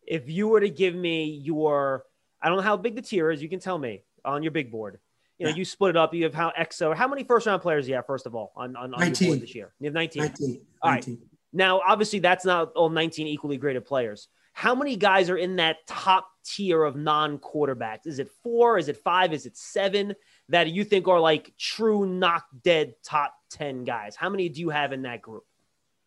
If 0.06 0.30
you 0.30 0.48
were 0.48 0.62
to 0.62 0.70
give 0.70 0.96
me 0.96 1.26
your, 1.26 2.06
I 2.42 2.48
don't 2.48 2.58
know 2.58 2.64
how 2.64 2.78
big 2.78 2.96
the 2.96 3.02
tier 3.02 3.30
is. 3.30 3.42
You 3.42 3.50
can 3.50 3.60
tell 3.60 3.78
me 3.78 4.04
on 4.24 4.42
your 4.42 4.52
big 4.52 4.72
board. 4.72 5.00
You 5.38 5.46
know, 5.46 5.52
yeah. 5.52 5.58
you 5.58 5.66
split 5.66 5.92
it 5.92 5.98
up. 5.98 6.14
You 6.14 6.24
have 6.24 6.34
how 6.34 6.52
EXO. 6.60 6.96
How 6.96 7.08
many 7.08 7.24
first 7.24 7.46
round 7.46 7.62
players 7.62 7.86
do 7.86 7.92
you 7.92 7.96
have? 7.96 8.06
First 8.06 8.26
of 8.26 8.36
all, 8.36 8.52
on 8.56 8.76
on, 8.76 8.94
on 8.94 9.00
19. 9.00 9.28
your 9.28 9.36
board 9.36 9.44
this 9.44 9.56
year, 9.56 9.74
you 9.80 9.86
have 9.86 9.94
19. 9.94 10.22
19. 10.22 10.62
All 10.82 10.92
right. 10.92 11.08
19. 11.08 11.20
Now, 11.54 11.82
obviously, 11.88 12.20
that's 12.20 12.46
not 12.46 12.74
all 12.74 12.90
19 12.90 13.28
equally 13.28 13.58
graded 13.58 13.86
players. 13.86 14.28
How 14.54 14.74
many 14.74 14.96
guys 14.96 15.30
are 15.30 15.38
in 15.38 15.58
that 15.58 15.78
top 15.86 16.28
tier 16.44 16.84
of 16.84 16.96
non 16.96 17.38
quarterbacks? 17.38 18.08
Is 18.08 18.18
it 18.18 18.30
four? 18.42 18.80
Is 18.80 18.90
it 18.90 18.98
five? 18.98 19.32
Is 19.32 19.46
it 19.46 19.56
seven 19.56 20.16
that 20.50 20.72
you 20.72 20.84
think 20.84 21.08
are 21.08 21.20
like 21.20 21.54
true 21.60 22.08
knock 22.08 22.46
dead 22.64 22.96
top 23.04 23.36
10 23.52 23.84
guys? 23.84 24.16
How 24.16 24.30
many 24.30 24.50
do 24.50 24.60
you 24.60 24.70
have 24.70 24.94
in 24.94 25.04
that 25.04 25.22
group? 25.22 25.44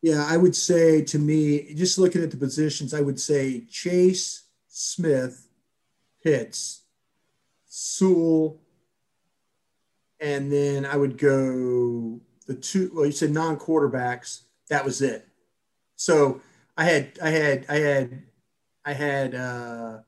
Yeah, 0.03 0.26
I 0.26 0.37
would 0.37 0.57
say 0.57 1.03
to 1.05 1.18
me, 1.18 1.74
just 1.74 1.99
looking 1.99 2.22
at 2.22 2.31
the 2.31 2.37
positions, 2.37 2.95
I 2.95 3.03
would 3.03 3.20
say 3.20 3.66
Chase, 3.70 4.45
Smith, 4.66 5.47
Pitts, 6.24 6.83
Sewell, 7.66 8.61
and 10.20 10.52
then 10.52 10.84
I 10.84 10.96
would 10.96 11.18
go 11.18 12.20
the 12.46 12.54
two. 12.54 12.90
Well, 12.94 13.06
you 13.06 13.12
said 13.12 13.30
non 13.30 13.56
quarterbacks. 13.56 14.42
That 14.68 14.84
was 14.84 15.02
it. 15.02 15.26
So 15.96 16.40
I 16.76 16.84
had 16.84 17.18
I 17.22 17.30
had 17.30 17.66
I 17.68 17.76
had 17.76 18.22
I 18.84 18.92
had 18.92 19.34
uh, 19.34 19.98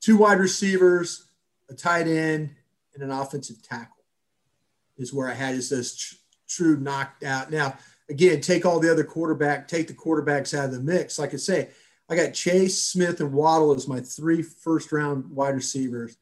two 0.00 0.16
wide 0.16 0.38
receivers, 0.38 1.26
a 1.68 1.74
tight 1.74 2.06
end, 2.06 2.54
and 2.94 3.02
an 3.02 3.10
offensive 3.10 3.62
tackle. 3.62 4.04
Is 4.98 5.12
where 5.12 5.28
I 5.28 5.34
had 5.34 5.54
is 5.54 5.68
this 5.68 5.96
tr- 5.96 6.14
true 6.48 6.76
knocked 6.78 7.22
out. 7.24 7.50
Now 7.50 7.76
again, 8.08 8.40
take 8.40 8.64
all 8.64 8.80
the 8.80 8.90
other 8.90 9.04
quarterback, 9.04 9.68
take 9.68 9.88
the 9.88 9.94
quarterbacks 9.94 10.56
out 10.56 10.66
of 10.66 10.72
the 10.72 10.80
mix. 10.80 11.18
Like 11.18 11.34
I 11.34 11.38
say, 11.38 11.68
I 12.08 12.16
got 12.16 12.34
Chase, 12.34 12.82
Smith, 12.82 13.20
and 13.20 13.32
Waddle 13.32 13.74
as 13.74 13.88
my 13.88 14.00
three 14.00 14.42
first 14.42 14.92
round 14.92 15.30
wide 15.30 15.54
receivers. 15.54 16.16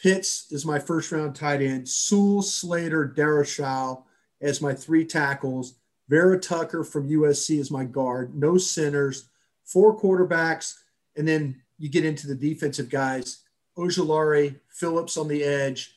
Pitts 0.00 0.50
is 0.50 0.64
my 0.64 0.78
first 0.78 1.10
round 1.10 1.34
tight 1.34 1.60
end. 1.60 1.88
Sewell, 1.88 2.42
Slater, 2.42 3.12
Darrisaw 3.16 4.02
as 4.40 4.62
my 4.62 4.72
three 4.72 5.04
tackles. 5.04 5.74
Vera 6.08 6.38
Tucker 6.38 6.84
from 6.84 7.08
USC 7.08 7.58
is 7.58 7.70
my 7.70 7.84
guard. 7.84 8.34
No 8.34 8.56
centers, 8.56 9.28
four 9.64 9.98
quarterbacks, 9.98 10.78
and 11.16 11.26
then 11.26 11.60
you 11.78 11.88
get 11.88 12.04
into 12.04 12.26
the 12.26 12.34
defensive 12.34 12.88
guys. 12.88 13.40
Ojulari, 13.76 14.58
Phillips 14.70 15.16
on 15.16 15.28
the 15.28 15.42
edge. 15.42 15.94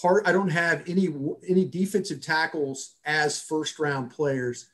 Part 0.00 0.26
I 0.26 0.32
don't 0.32 0.48
have 0.48 0.82
any 0.88 1.08
any 1.46 1.66
defensive 1.66 2.22
tackles 2.22 2.94
as 3.04 3.42
first 3.42 3.78
round 3.78 4.10
players. 4.10 4.68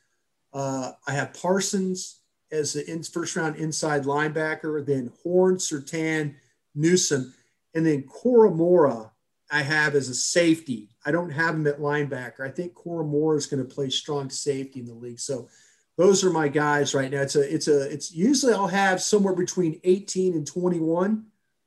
Uh, 0.53 0.93
I 1.07 1.11
have 1.11 1.33
Parsons 1.33 2.21
as 2.51 2.73
the 2.73 2.89
in, 2.89 3.03
first 3.03 3.35
round 3.35 3.57
inside 3.57 4.03
linebacker, 4.03 4.83
then 4.85 5.11
Horn, 5.21 5.57
Surtain, 5.57 6.35
Newsome, 6.73 7.33
and 7.73 7.85
then 7.85 8.03
Koramoah 8.03 9.11
I 9.51 9.61
have 9.63 9.95
as 9.95 10.09
a 10.09 10.15
safety. 10.15 10.89
I 11.05 11.11
don't 11.11 11.31
have 11.31 11.55
him 11.55 11.67
at 11.67 11.79
linebacker. 11.79 12.41
I 12.41 12.51
think 12.51 12.73
Koramoah 12.73 13.37
is 13.37 13.47
going 13.47 13.65
to 13.65 13.73
play 13.73 13.89
strong 13.89 14.29
safety 14.29 14.79
in 14.79 14.85
the 14.85 14.93
league. 14.93 15.19
So 15.19 15.49
those 15.97 16.23
are 16.23 16.29
my 16.29 16.47
guys 16.47 16.93
right 16.93 17.09
now. 17.09 17.21
It's 17.21 17.35
a 17.35 17.53
it's 17.53 17.67
a 17.67 17.91
it's 17.91 18.13
usually 18.13 18.53
I'll 18.53 18.67
have 18.67 19.01
somewhere 19.01 19.35
between 19.35 19.79
18 19.83 20.33
and 20.33 20.45
21. 20.45 21.25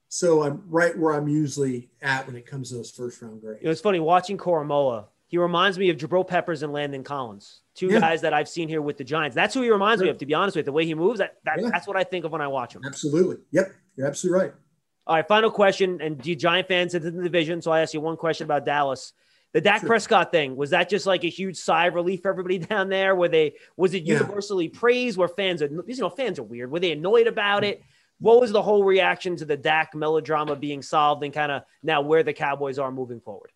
So 0.08 0.42
I'm 0.42 0.62
right 0.68 0.96
where 0.96 1.14
I'm 1.14 1.28
usually 1.28 1.90
at 2.02 2.26
when 2.26 2.36
it 2.36 2.46
comes 2.46 2.68
to 2.68 2.76
those 2.76 2.90
first 2.90 3.20
round 3.20 3.40
grades. 3.40 3.62
You 3.62 3.66
know, 3.66 3.72
it's 3.72 3.80
funny 3.80 3.98
watching 3.98 4.38
Koramoah. 4.38 5.06
He 5.26 5.38
reminds 5.38 5.78
me 5.78 5.88
of 5.88 5.96
Jabril 5.96 6.28
Peppers 6.28 6.62
and 6.62 6.74
Landon 6.74 7.02
Collins, 7.02 7.62
two 7.74 7.86
yeah. 7.86 8.00
guys 8.00 8.20
that 8.20 8.34
I've 8.34 8.48
seen 8.48 8.68
here 8.68 8.82
with 8.82 8.98
the 8.98 9.04
Giants. 9.04 9.34
That's 9.34 9.54
who 9.54 9.62
he 9.62 9.70
reminds 9.70 10.02
me 10.02 10.10
of, 10.10 10.18
to 10.18 10.26
be 10.26 10.34
honest 10.34 10.56
with. 10.56 10.64
you. 10.64 10.66
The 10.66 10.72
way 10.72 10.84
he 10.84 10.94
moves, 10.94 11.20
that, 11.20 11.38
that 11.46 11.58
yeah. 11.58 11.70
that's 11.70 11.86
what 11.86 11.96
I 11.96 12.04
think 12.04 12.26
of 12.26 12.32
when 12.32 12.42
I 12.42 12.48
watch 12.48 12.76
him. 12.76 12.82
Absolutely. 12.84 13.36
Yep. 13.50 13.72
You're 13.96 14.06
absolutely 14.06 14.40
right. 14.42 14.54
All 15.06 15.16
right, 15.16 15.26
final 15.26 15.50
question. 15.50 16.00
And 16.00 16.24
you 16.24 16.36
Giant 16.36 16.68
fans 16.68 16.94
into 16.94 17.10
the 17.10 17.22
division, 17.22 17.60
so 17.60 17.70
I 17.70 17.80
ask 17.80 17.94
you 17.94 18.00
one 18.00 18.16
question 18.16 18.44
about 18.44 18.64
Dallas. 18.64 19.12
The 19.52 19.60
Dak 19.60 19.80
sure. 19.80 19.88
Prescott 19.88 20.32
thing 20.32 20.56
was 20.56 20.70
that 20.70 20.88
just 20.88 21.04
like 21.04 21.24
a 21.24 21.28
huge 21.28 21.56
sigh 21.56 21.86
of 21.88 21.94
relief 21.94 22.22
for 22.22 22.30
everybody 22.30 22.58
down 22.70 22.88
there? 22.88 23.14
Were 23.14 23.28
they 23.28 23.54
was 23.76 23.94
it 23.94 24.04
universally 24.04 24.70
yeah. 24.72 24.78
praised? 24.78 25.18
Were 25.18 25.28
fans 25.28 25.62
are 25.62 25.66
you 25.66 25.96
know 25.98 26.10
fans 26.10 26.38
are 26.38 26.44
weird? 26.44 26.70
Were 26.70 26.80
they 26.80 26.92
annoyed 26.92 27.26
about 27.26 27.64
it? 27.64 27.82
What 28.18 28.40
was 28.40 28.52
the 28.52 28.62
whole 28.62 28.84
reaction 28.84 29.36
to 29.36 29.44
the 29.44 29.56
Dak 29.56 29.94
melodrama 29.94 30.54
being 30.56 30.80
solved 30.80 31.24
and 31.24 31.34
kind 31.34 31.50
of 31.50 31.62
now 31.82 32.02
where 32.02 32.22
the 32.22 32.32
Cowboys 32.32 32.78
are 32.78 32.92
moving 32.92 33.20
forward? 33.20 33.50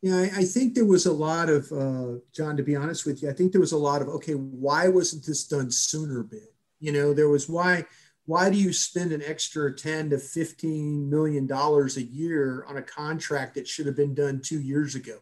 Yeah, 0.00 0.18
I, 0.18 0.30
I 0.36 0.44
think 0.44 0.74
there 0.74 0.84
was 0.84 1.06
a 1.06 1.12
lot 1.12 1.48
of 1.48 1.70
uh, 1.72 2.20
John. 2.32 2.56
To 2.56 2.62
be 2.62 2.76
honest 2.76 3.04
with 3.04 3.22
you, 3.22 3.28
I 3.28 3.32
think 3.32 3.52
there 3.52 3.60
was 3.60 3.72
a 3.72 3.78
lot 3.78 4.00
of 4.00 4.08
okay. 4.08 4.34
Why 4.34 4.88
wasn't 4.88 5.26
this 5.26 5.44
done 5.44 5.70
sooner? 5.70 6.22
Bit 6.22 6.54
you 6.80 6.92
know 6.92 7.12
there 7.12 7.28
was 7.28 7.48
why 7.48 7.84
why 8.26 8.50
do 8.50 8.56
you 8.56 8.72
spend 8.72 9.12
an 9.12 9.22
extra 9.24 9.72
10 9.74 10.10
to 10.10 10.18
15 10.18 11.08
million 11.08 11.46
dollars 11.46 11.96
a 11.96 12.02
year 12.02 12.64
on 12.68 12.76
a 12.76 12.82
contract 12.82 13.54
that 13.54 13.68
should 13.68 13.86
have 13.86 13.96
been 13.96 14.14
done 14.14 14.40
two 14.40 14.60
years 14.60 14.94
ago? 14.94 15.18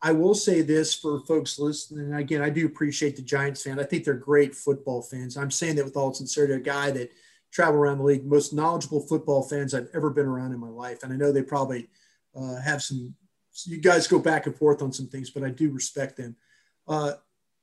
I 0.00 0.12
will 0.12 0.34
say 0.34 0.60
this 0.60 0.94
for 0.94 1.20
folks 1.20 1.58
listening 1.58 2.12
again 2.12 2.42
i 2.42 2.50
do 2.50 2.66
appreciate 2.66 3.16
the 3.16 3.22
giants 3.22 3.62
fan. 3.62 3.80
I 3.80 3.84
think 3.84 4.04
they're 4.04 4.14
great 4.14 4.54
football 4.54 5.02
fans. 5.02 5.36
I'm 5.36 5.50
saying 5.50 5.76
that 5.76 5.84
with 5.84 5.96
all 5.96 6.14
sincerity 6.14 6.54
a 6.54 6.60
guy 6.60 6.90
that 6.92 7.10
travel 7.50 7.80
around 7.80 7.98
the 7.98 8.04
league 8.04 8.24
most 8.24 8.52
knowledgeable 8.52 9.00
football 9.00 9.42
fans 9.42 9.74
i've 9.74 9.88
ever 9.94 10.10
been 10.10 10.26
around 10.26 10.52
in 10.52 10.60
my 10.60 10.68
life. 10.68 11.02
And 11.02 11.12
i 11.12 11.16
know 11.16 11.32
they 11.32 11.42
probably 11.42 11.88
uh, 12.36 12.60
have 12.60 12.82
some 12.82 13.14
you 13.66 13.78
guys 13.78 14.08
go 14.08 14.18
back 14.18 14.46
and 14.46 14.56
forth 14.56 14.80
on 14.80 14.92
some 14.92 15.08
things 15.08 15.30
but 15.30 15.42
i 15.42 15.50
do 15.50 15.70
respect 15.70 16.16
them. 16.16 16.36
Uh, 16.86 17.12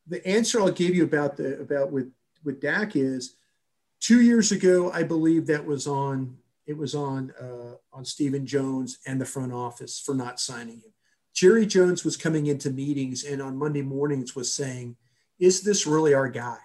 the 0.07 0.25
answer 0.27 0.59
i'll 0.59 0.71
give 0.71 0.95
you 0.95 1.03
about 1.03 1.37
the 1.37 1.59
about 1.61 1.91
with 1.91 2.11
with 2.43 2.59
dak 2.59 2.95
is 2.95 3.35
Two 4.01 4.21
years 4.21 4.51
ago, 4.51 4.91
I 4.91 5.03
believe 5.03 5.45
that 5.45 5.63
was 5.65 5.85
on 5.85 6.37
it 6.65 6.75
was 6.75 6.95
on 6.95 7.31
uh, 7.39 7.75
on 7.93 8.03
Stephen 8.03 8.45
Jones 8.47 8.97
and 9.05 9.21
the 9.21 9.25
front 9.25 9.53
office 9.53 9.99
for 9.99 10.15
not 10.15 10.39
signing 10.39 10.77
him. 10.77 10.91
Jerry 11.33 11.65
Jones 11.67 12.03
was 12.03 12.17
coming 12.17 12.47
into 12.47 12.71
meetings 12.71 13.23
and 13.23 13.41
on 13.41 13.57
Monday 13.57 13.83
mornings 13.83 14.35
was 14.35 14.51
saying, 14.51 14.95
"Is 15.39 15.61
this 15.61 15.85
really 15.85 16.15
our 16.15 16.29
guy? 16.29 16.57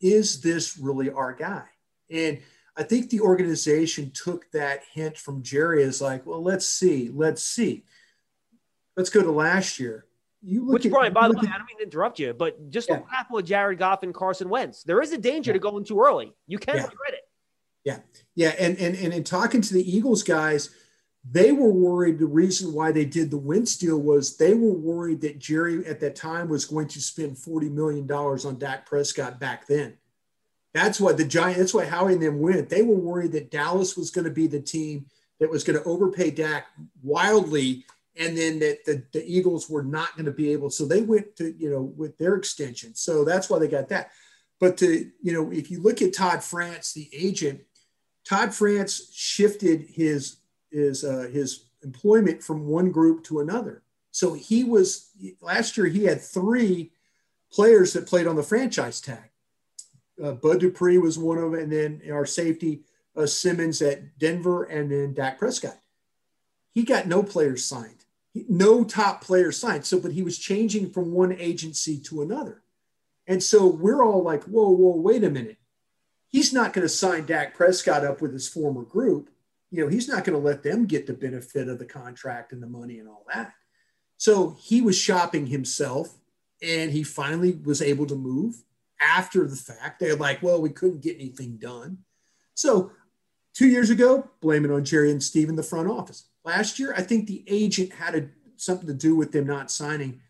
Is 0.00 0.40
this 0.40 0.78
really 0.78 1.10
our 1.10 1.32
guy?" 1.32 1.64
And 2.10 2.40
I 2.76 2.84
think 2.84 3.10
the 3.10 3.20
organization 3.20 4.12
took 4.12 4.48
that 4.52 4.82
hint 4.92 5.18
from 5.18 5.42
Jerry 5.42 5.82
as 5.82 6.00
like, 6.00 6.24
"Well, 6.24 6.42
let's 6.42 6.68
see, 6.68 7.10
let's 7.12 7.42
see." 7.42 7.84
Let's 8.96 9.10
go 9.10 9.22
to 9.22 9.32
last 9.32 9.80
year 9.80 10.06
you 10.44 10.64
Which, 10.64 10.84
at, 10.84 10.92
Brian, 10.92 11.12
by 11.12 11.28
the 11.28 11.34
way, 11.34 11.42
at, 11.46 11.54
I 11.54 11.58
don't 11.58 11.66
mean 11.66 11.78
to 11.78 11.84
interrupt 11.84 12.18
you, 12.18 12.34
but 12.34 12.70
just 12.70 12.88
yeah. 12.88 12.98
what 12.98 13.10
happened 13.10 13.36
with 13.36 13.46
Jared 13.46 13.78
Goff 13.78 14.02
and 14.02 14.12
Carson 14.12 14.48
Wentz. 14.48 14.82
There 14.82 15.00
is 15.00 15.12
a 15.12 15.18
danger 15.18 15.50
yeah. 15.50 15.54
to 15.54 15.58
going 15.58 15.84
too 15.84 16.00
early. 16.00 16.34
You 16.46 16.58
can 16.58 16.76
yeah. 16.76 16.82
regret 16.82 17.14
it. 17.14 17.22
Yeah. 17.84 17.98
Yeah. 18.34 18.54
And, 18.58 18.78
and, 18.78 18.96
and 18.96 19.12
in 19.12 19.24
talking 19.24 19.60
to 19.60 19.74
the 19.74 19.96
Eagles 19.96 20.22
guys, 20.22 20.70
they 21.28 21.52
were 21.52 21.72
worried. 21.72 22.18
The 22.18 22.26
reason 22.26 22.72
why 22.72 22.92
they 22.92 23.04
did 23.04 23.30
the 23.30 23.38
Wentz 23.38 23.76
deal 23.76 23.98
was 23.98 24.36
they 24.36 24.54
were 24.54 24.72
worried 24.72 25.22
that 25.22 25.38
Jerry 25.38 25.86
at 25.86 26.00
that 26.00 26.16
time 26.16 26.48
was 26.48 26.66
going 26.66 26.88
to 26.88 27.00
spend 27.00 27.36
$40 27.36 27.70
million 27.70 28.10
on 28.10 28.58
Dak 28.58 28.86
Prescott 28.86 29.40
back 29.40 29.66
then. 29.66 29.96
That's 30.74 31.00
why 31.00 31.12
the 31.12 31.24
Giant, 31.24 31.58
that's 31.58 31.72
why 31.72 31.84
Howie 31.84 32.14
and 32.14 32.22
them 32.22 32.40
went. 32.40 32.68
They 32.68 32.82
were 32.82 32.96
worried 32.96 33.32
that 33.32 33.50
Dallas 33.50 33.96
was 33.96 34.10
going 34.10 34.24
to 34.24 34.30
be 34.30 34.48
the 34.48 34.60
team 34.60 35.06
that 35.40 35.50
was 35.50 35.64
going 35.64 35.78
to 35.78 35.84
overpay 35.84 36.32
Dak 36.32 36.66
wildly 37.02 37.84
and 38.16 38.36
then 38.36 38.58
that 38.60 38.84
the, 38.84 39.02
the 39.12 39.24
Eagles 39.26 39.68
were 39.68 39.82
not 39.82 40.14
going 40.14 40.26
to 40.26 40.32
be 40.32 40.52
able. 40.52 40.70
So 40.70 40.86
they 40.86 41.02
went 41.02 41.36
to, 41.36 41.54
you 41.58 41.70
know, 41.70 41.82
with 41.82 42.16
their 42.18 42.36
extension. 42.36 42.94
So 42.94 43.24
that's 43.24 43.50
why 43.50 43.58
they 43.58 43.68
got 43.68 43.88
that. 43.88 44.10
But 44.60 44.76
to, 44.78 45.10
you 45.20 45.32
know, 45.32 45.50
if 45.50 45.70
you 45.70 45.82
look 45.82 46.00
at 46.00 46.14
Todd 46.14 46.42
France, 46.42 46.92
the 46.92 47.10
agent, 47.12 47.60
Todd 48.24 48.54
France 48.54 49.10
shifted 49.12 49.86
his 49.88 50.36
his 50.70 51.04
uh, 51.04 51.28
his 51.32 51.66
employment 51.82 52.42
from 52.42 52.66
one 52.66 52.90
group 52.90 53.24
to 53.24 53.40
another. 53.40 53.82
So 54.10 54.32
he 54.32 54.64
was 54.64 55.10
last 55.40 55.76
year 55.76 55.86
he 55.86 56.04
had 56.04 56.20
three 56.20 56.92
players 57.52 57.92
that 57.92 58.06
played 58.06 58.26
on 58.26 58.36
the 58.36 58.42
franchise 58.42 59.00
tag. 59.00 59.30
Uh, 60.22 60.32
Bud 60.32 60.60
Dupree 60.60 60.98
was 60.98 61.18
one 61.18 61.38
of 61.38 61.50
them, 61.50 61.60
and 61.60 61.72
then 61.72 62.00
our 62.10 62.24
safety 62.24 62.84
uh, 63.16 63.26
Simmons 63.26 63.82
at 63.82 64.18
Denver, 64.18 64.64
and 64.64 64.90
then 64.90 65.14
Dak 65.14 65.38
Prescott. 65.38 65.78
He 66.70 66.84
got 66.84 67.06
no 67.06 67.22
players 67.22 67.64
signed 67.64 68.03
no 68.34 68.84
top 68.84 69.22
player 69.22 69.52
signed. 69.52 69.86
So, 69.86 70.00
but 70.00 70.12
he 70.12 70.22
was 70.22 70.38
changing 70.38 70.90
from 70.90 71.12
one 71.12 71.32
agency 71.32 71.98
to 72.00 72.22
another. 72.22 72.62
And 73.26 73.42
so 73.42 73.66
we're 73.66 74.04
all 74.04 74.22
like, 74.22 74.44
whoa, 74.44 74.70
whoa, 74.70 74.96
wait 74.96 75.24
a 75.24 75.30
minute. 75.30 75.58
He's 76.28 76.52
not 76.52 76.72
going 76.72 76.84
to 76.84 76.88
sign 76.88 77.26
Dak 77.26 77.54
Prescott 77.54 78.04
up 78.04 78.20
with 78.20 78.32
his 78.32 78.48
former 78.48 78.82
group. 78.82 79.30
You 79.70 79.84
know, 79.84 79.88
he's 79.88 80.08
not 80.08 80.24
going 80.24 80.38
to 80.38 80.44
let 80.44 80.62
them 80.62 80.86
get 80.86 81.06
the 81.06 81.14
benefit 81.14 81.68
of 81.68 81.78
the 81.78 81.84
contract 81.84 82.52
and 82.52 82.62
the 82.62 82.66
money 82.66 82.98
and 82.98 83.08
all 83.08 83.24
that. 83.32 83.52
So 84.16 84.56
he 84.60 84.82
was 84.82 84.98
shopping 84.98 85.46
himself 85.46 86.18
and 86.62 86.90
he 86.90 87.02
finally 87.02 87.60
was 87.64 87.80
able 87.80 88.06
to 88.06 88.14
move 88.16 88.56
after 89.00 89.46
the 89.46 89.56
fact. 89.56 90.00
They're 90.00 90.16
like, 90.16 90.42
well, 90.42 90.60
we 90.60 90.70
couldn't 90.70 91.02
get 91.02 91.16
anything 91.16 91.56
done. 91.56 91.98
So 92.54 92.92
two 93.54 93.68
years 93.68 93.90
ago, 93.90 94.28
blame 94.40 94.64
it 94.64 94.70
on 94.70 94.84
Jerry 94.84 95.10
and 95.10 95.22
Steve 95.22 95.48
in 95.48 95.56
the 95.56 95.62
front 95.62 95.88
office 95.88 96.24
last 96.44 96.78
year. 96.78 96.94
I 96.96 97.02
think 97.02 97.26
the 97.26 97.44
agent 97.46 97.92
had 97.92 98.14
a, 98.14 98.28
something 98.56 98.86
to 98.86 98.94
do 98.94 99.16
with 99.16 99.32
them 99.32 99.46
not 99.46 99.70
signing. 99.70 100.20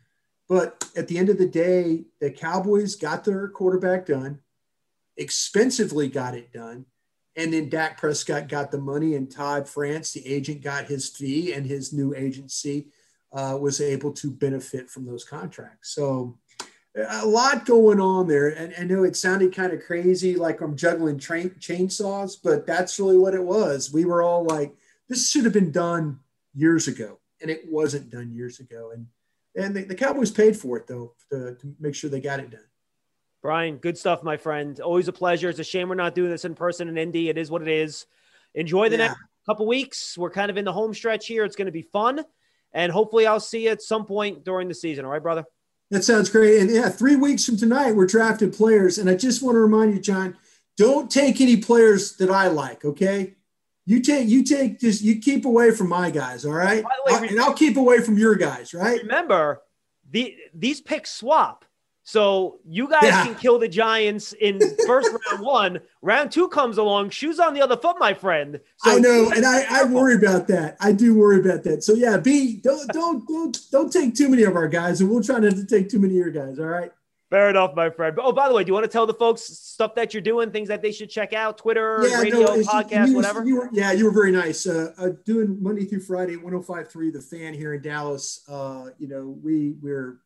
But 0.48 0.90
at 0.96 1.08
the 1.08 1.18
end 1.18 1.30
of 1.30 1.38
the 1.38 1.48
day, 1.48 2.04
the 2.20 2.30
Cowboys 2.30 2.96
got 2.96 3.24
their 3.24 3.48
quarterback 3.48 4.06
done, 4.06 4.40
expensively 5.16 6.08
got 6.08 6.34
it 6.34 6.52
done. 6.52 6.86
And 7.36 7.52
then 7.52 7.68
Dak 7.68 7.98
Prescott 7.98 8.48
got 8.48 8.70
the 8.70 8.78
money, 8.78 9.16
and 9.16 9.30
Todd 9.30 9.68
France, 9.68 10.12
the 10.12 10.24
agent, 10.26 10.62
got 10.62 10.86
his 10.86 11.08
fee, 11.08 11.52
and 11.52 11.66
his 11.66 11.92
new 11.92 12.14
agency 12.14 12.88
uh, 13.32 13.58
was 13.60 13.80
able 13.80 14.12
to 14.12 14.30
benefit 14.30 14.88
from 14.88 15.04
those 15.04 15.24
contracts. 15.24 15.90
So 15.94 16.38
a 16.96 17.26
lot 17.26 17.66
going 17.66 18.00
on 18.00 18.28
there. 18.28 18.50
And 18.50 18.72
I 18.78 18.84
know 18.84 19.02
it 19.02 19.16
sounded 19.16 19.54
kind 19.54 19.72
of 19.72 19.82
crazy, 19.82 20.36
like 20.36 20.60
I'm 20.60 20.76
juggling 20.76 21.18
chainsaws, 21.18 22.36
but 22.42 22.66
that's 22.66 23.00
really 23.00 23.18
what 23.18 23.34
it 23.34 23.42
was. 23.42 23.92
We 23.92 24.04
were 24.04 24.22
all 24.22 24.44
like, 24.44 24.76
this 25.08 25.30
should 25.30 25.44
have 25.44 25.52
been 25.52 25.70
done 25.70 26.20
years 26.54 26.88
ago, 26.88 27.18
and 27.40 27.50
it 27.50 27.62
wasn't 27.70 28.10
done 28.10 28.32
years 28.32 28.60
ago. 28.60 28.92
And 28.92 29.06
and 29.56 29.74
the, 29.74 29.84
the 29.84 29.94
Cowboys 29.94 30.30
paid 30.30 30.56
for 30.56 30.76
it 30.76 30.86
though 30.86 31.14
to, 31.30 31.54
to 31.54 31.74
make 31.78 31.94
sure 31.94 32.10
they 32.10 32.20
got 32.20 32.40
it 32.40 32.50
done. 32.50 32.60
Brian, 33.42 33.76
good 33.76 33.98
stuff, 33.98 34.22
my 34.22 34.38
friend. 34.38 34.80
Always 34.80 35.08
a 35.08 35.12
pleasure. 35.12 35.50
It's 35.50 35.58
a 35.58 35.64
shame 35.64 35.90
we're 35.90 35.96
not 35.96 36.14
doing 36.14 36.30
this 36.30 36.46
in 36.46 36.54
person 36.54 36.88
in 36.88 36.96
Indy. 36.96 37.28
It 37.28 37.36
is 37.36 37.50
what 37.50 37.60
it 37.60 37.68
is. 37.68 38.06
Enjoy 38.54 38.88
the 38.88 38.96
yeah. 38.96 39.08
next 39.08 39.20
couple 39.44 39.66
weeks. 39.66 40.16
We're 40.16 40.30
kind 40.30 40.50
of 40.50 40.56
in 40.56 40.64
the 40.64 40.72
home 40.72 40.94
stretch 40.94 41.26
here. 41.26 41.44
It's 41.44 41.54
going 41.54 41.66
to 41.66 41.72
be 41.72 41.82
fun. 41.82 42.24
And 42.72 42.90
hopefully 42.90 43.26
I'll 43.26 43.40
see 43.40 43.64
you 43.64 43.70
at 43.70 43.82
some 43.82 44.06
point 44.06 44.44
during 44.44 44.68
the 44.68 44.74
season. 44.74 45.04
All 45.04 45.10
right, 45.10 45.22
brother? 45.22 45.44
That 45.90 46.04
sounds 46.04 46.30
great. 46.30 46.58
And 46.60 46.70
yeah, 46.70 46.88
three 46.88 47.16
weeks 47.16 47.44
from 47.44 47.58
tonight, 47.58 47.92
we're 47.92 48.06
drafting 48.06 48.50
players. 48.50 48.96
And 48.96 49.10
I 49.10 49.14
just 49.14 49.42
want 49.42 49.56
to 49.56 49.60
remind 49.60 49.92
you, 49.92 50.00
John, 50.00 50.38
don't 50.78 51.10
take 51.10 51.40
any 51.40 51.58
players 51.58 52.16
that 52.16 52.30
I 52.30 52.48
like, 52.48 52.84
okay? 52.84 53.34
You 53.86 54.00
take, 54.00 54.28
you 54.28 54.42
take, 54.42 54.80
just 54.80 55.02
you 55.02 55.20
keep 55.20 55.44
away 55.44 55.70
from 55.70 55.88
my 55.88 56.10
guys, 56.10 56.46
all 56.46 56.52
right? 56.52 56.82
Way, 56.82 56.90
I'll, 57.08 57.24
and 57.24 57.40
I'll 57.40 57.52
keep 57.52 57.76
away 57.76 58.00
from 58.00 58.16
your 58.16 58.34
guys, 58.34 58.72
right? 58.72 59.00
Remember, 59.02 59.62
the 60.10 60.36
these 60.54 60.80
picks 60.80 61.10
swap. 61.10 61.64
So 62.06 62.58
you 62.66 62.88
guys 62.88 63.04
yeah. 63.04 63.24
can 63.24 63.34
kill 63.34 63.58
the 63.58 63.68
Giants 63.68 64.34
in 64.34 64.60
first 64.86 65.08
round 65.30 65.42
one. 65.42 65.80
Round 66.02 66.30
two 66.30 66.48
comes 66.48 66.76
along, 66.76 67.10
shoes 67.10 67.40
on 67.40 67.54
the 67.54 67.62
other 67.62 67.78
foot, 67.78 67.96
my 67.98 68.12
friend. 68.12 68.60
So 68.78 68.90
I 68.90 68.98
know, 68.98 69.30
and 69.34 69.44
I, 69.46 69.64
I 69.70 69.84
worry 69.84 70.14
about 70.14 70.46
that. 70.48 70.76
I 70.80 70.92
do 70.92 71.14
worry 71.14 71.40
about 71.40 71.64
that. 71.64 71.82
So 71.82 71.94
yeah, 71.94 72.18
B, 72.18 72.60
don't 72.62 72.86
don't 72.92 73.26
don't 73.26 73.58
don't 73.72 73.92
take 73.92 74.14
too 74.14 74.28
many 74.28 74.42
of 74.42 74.54
our 74.54 74.68
guys, 74.68 75.00
and 75.00 75.10
we'll 75.10 75.22
try 75.22 75.38
not 75.38 75.56
to 75.56 75.64
take 75.64 75.88
too 75.88 75.98
many 75.98 76.18
of 76.18 76.26
your 76.26 76.30
guys. 76.30 76.58
All 76.58 76.66
right. 76.66 76.92
Fair 77.34 77.50
enough, 77.50 77.74
my 77.74 77.90
friend. 77.90 78.16
Oh, 78.22 78.30
by 78.30 78.46
the 78.46 78.54
way, 78.54 78.62
do 78.62 78.68
you 78.68 78.74
want 78.74 78.84
to 78.84 78.88
tell 78.88 79.06
the 79.06 79.14
folks 79.14 79.42
stuff 79.42 79.96
that 79.96 80.14
you're 80.14 80.22
doing, 80.22 80.52
things 80.52 80.68
that 80.68 80.82
they 80.82 80.92
should 80.92 81.10
check 81.10 81.32
out, 81.32 81.58
Twitter, 81.58 82.06
yeah, 82.06 82.20
radio, 82.20 82.42
no, 82.42 82.62
podcast, 82.62 83.08
you, 83.08 83.16
whatever? 83.16 83.44
You 83.44 83.56
were, 83.56 83.70
yeah, 83.72 83.90
you 83.90 84.04
were 84.04 84.12
very 84.12 84.30
nice. 84.30 84.68
Uh, 84.68 84.92
uh, 84.96 85.08
doing 85.24 85.60
Monday 85.60 85.84
through 85.84 86.02
Friday, 86.02 86.36
105.3 86.36 87.12
The 87.12 87.20
Fan 87.20 87.52
here 87.52 87.74
in 87.74 87.82
Dallas. 87.82 88.44
Uh, 88.48 88.90
you 88.98 89.08
know, 89.08 89.36
we 89.42 89.74
we're 89.82 90.20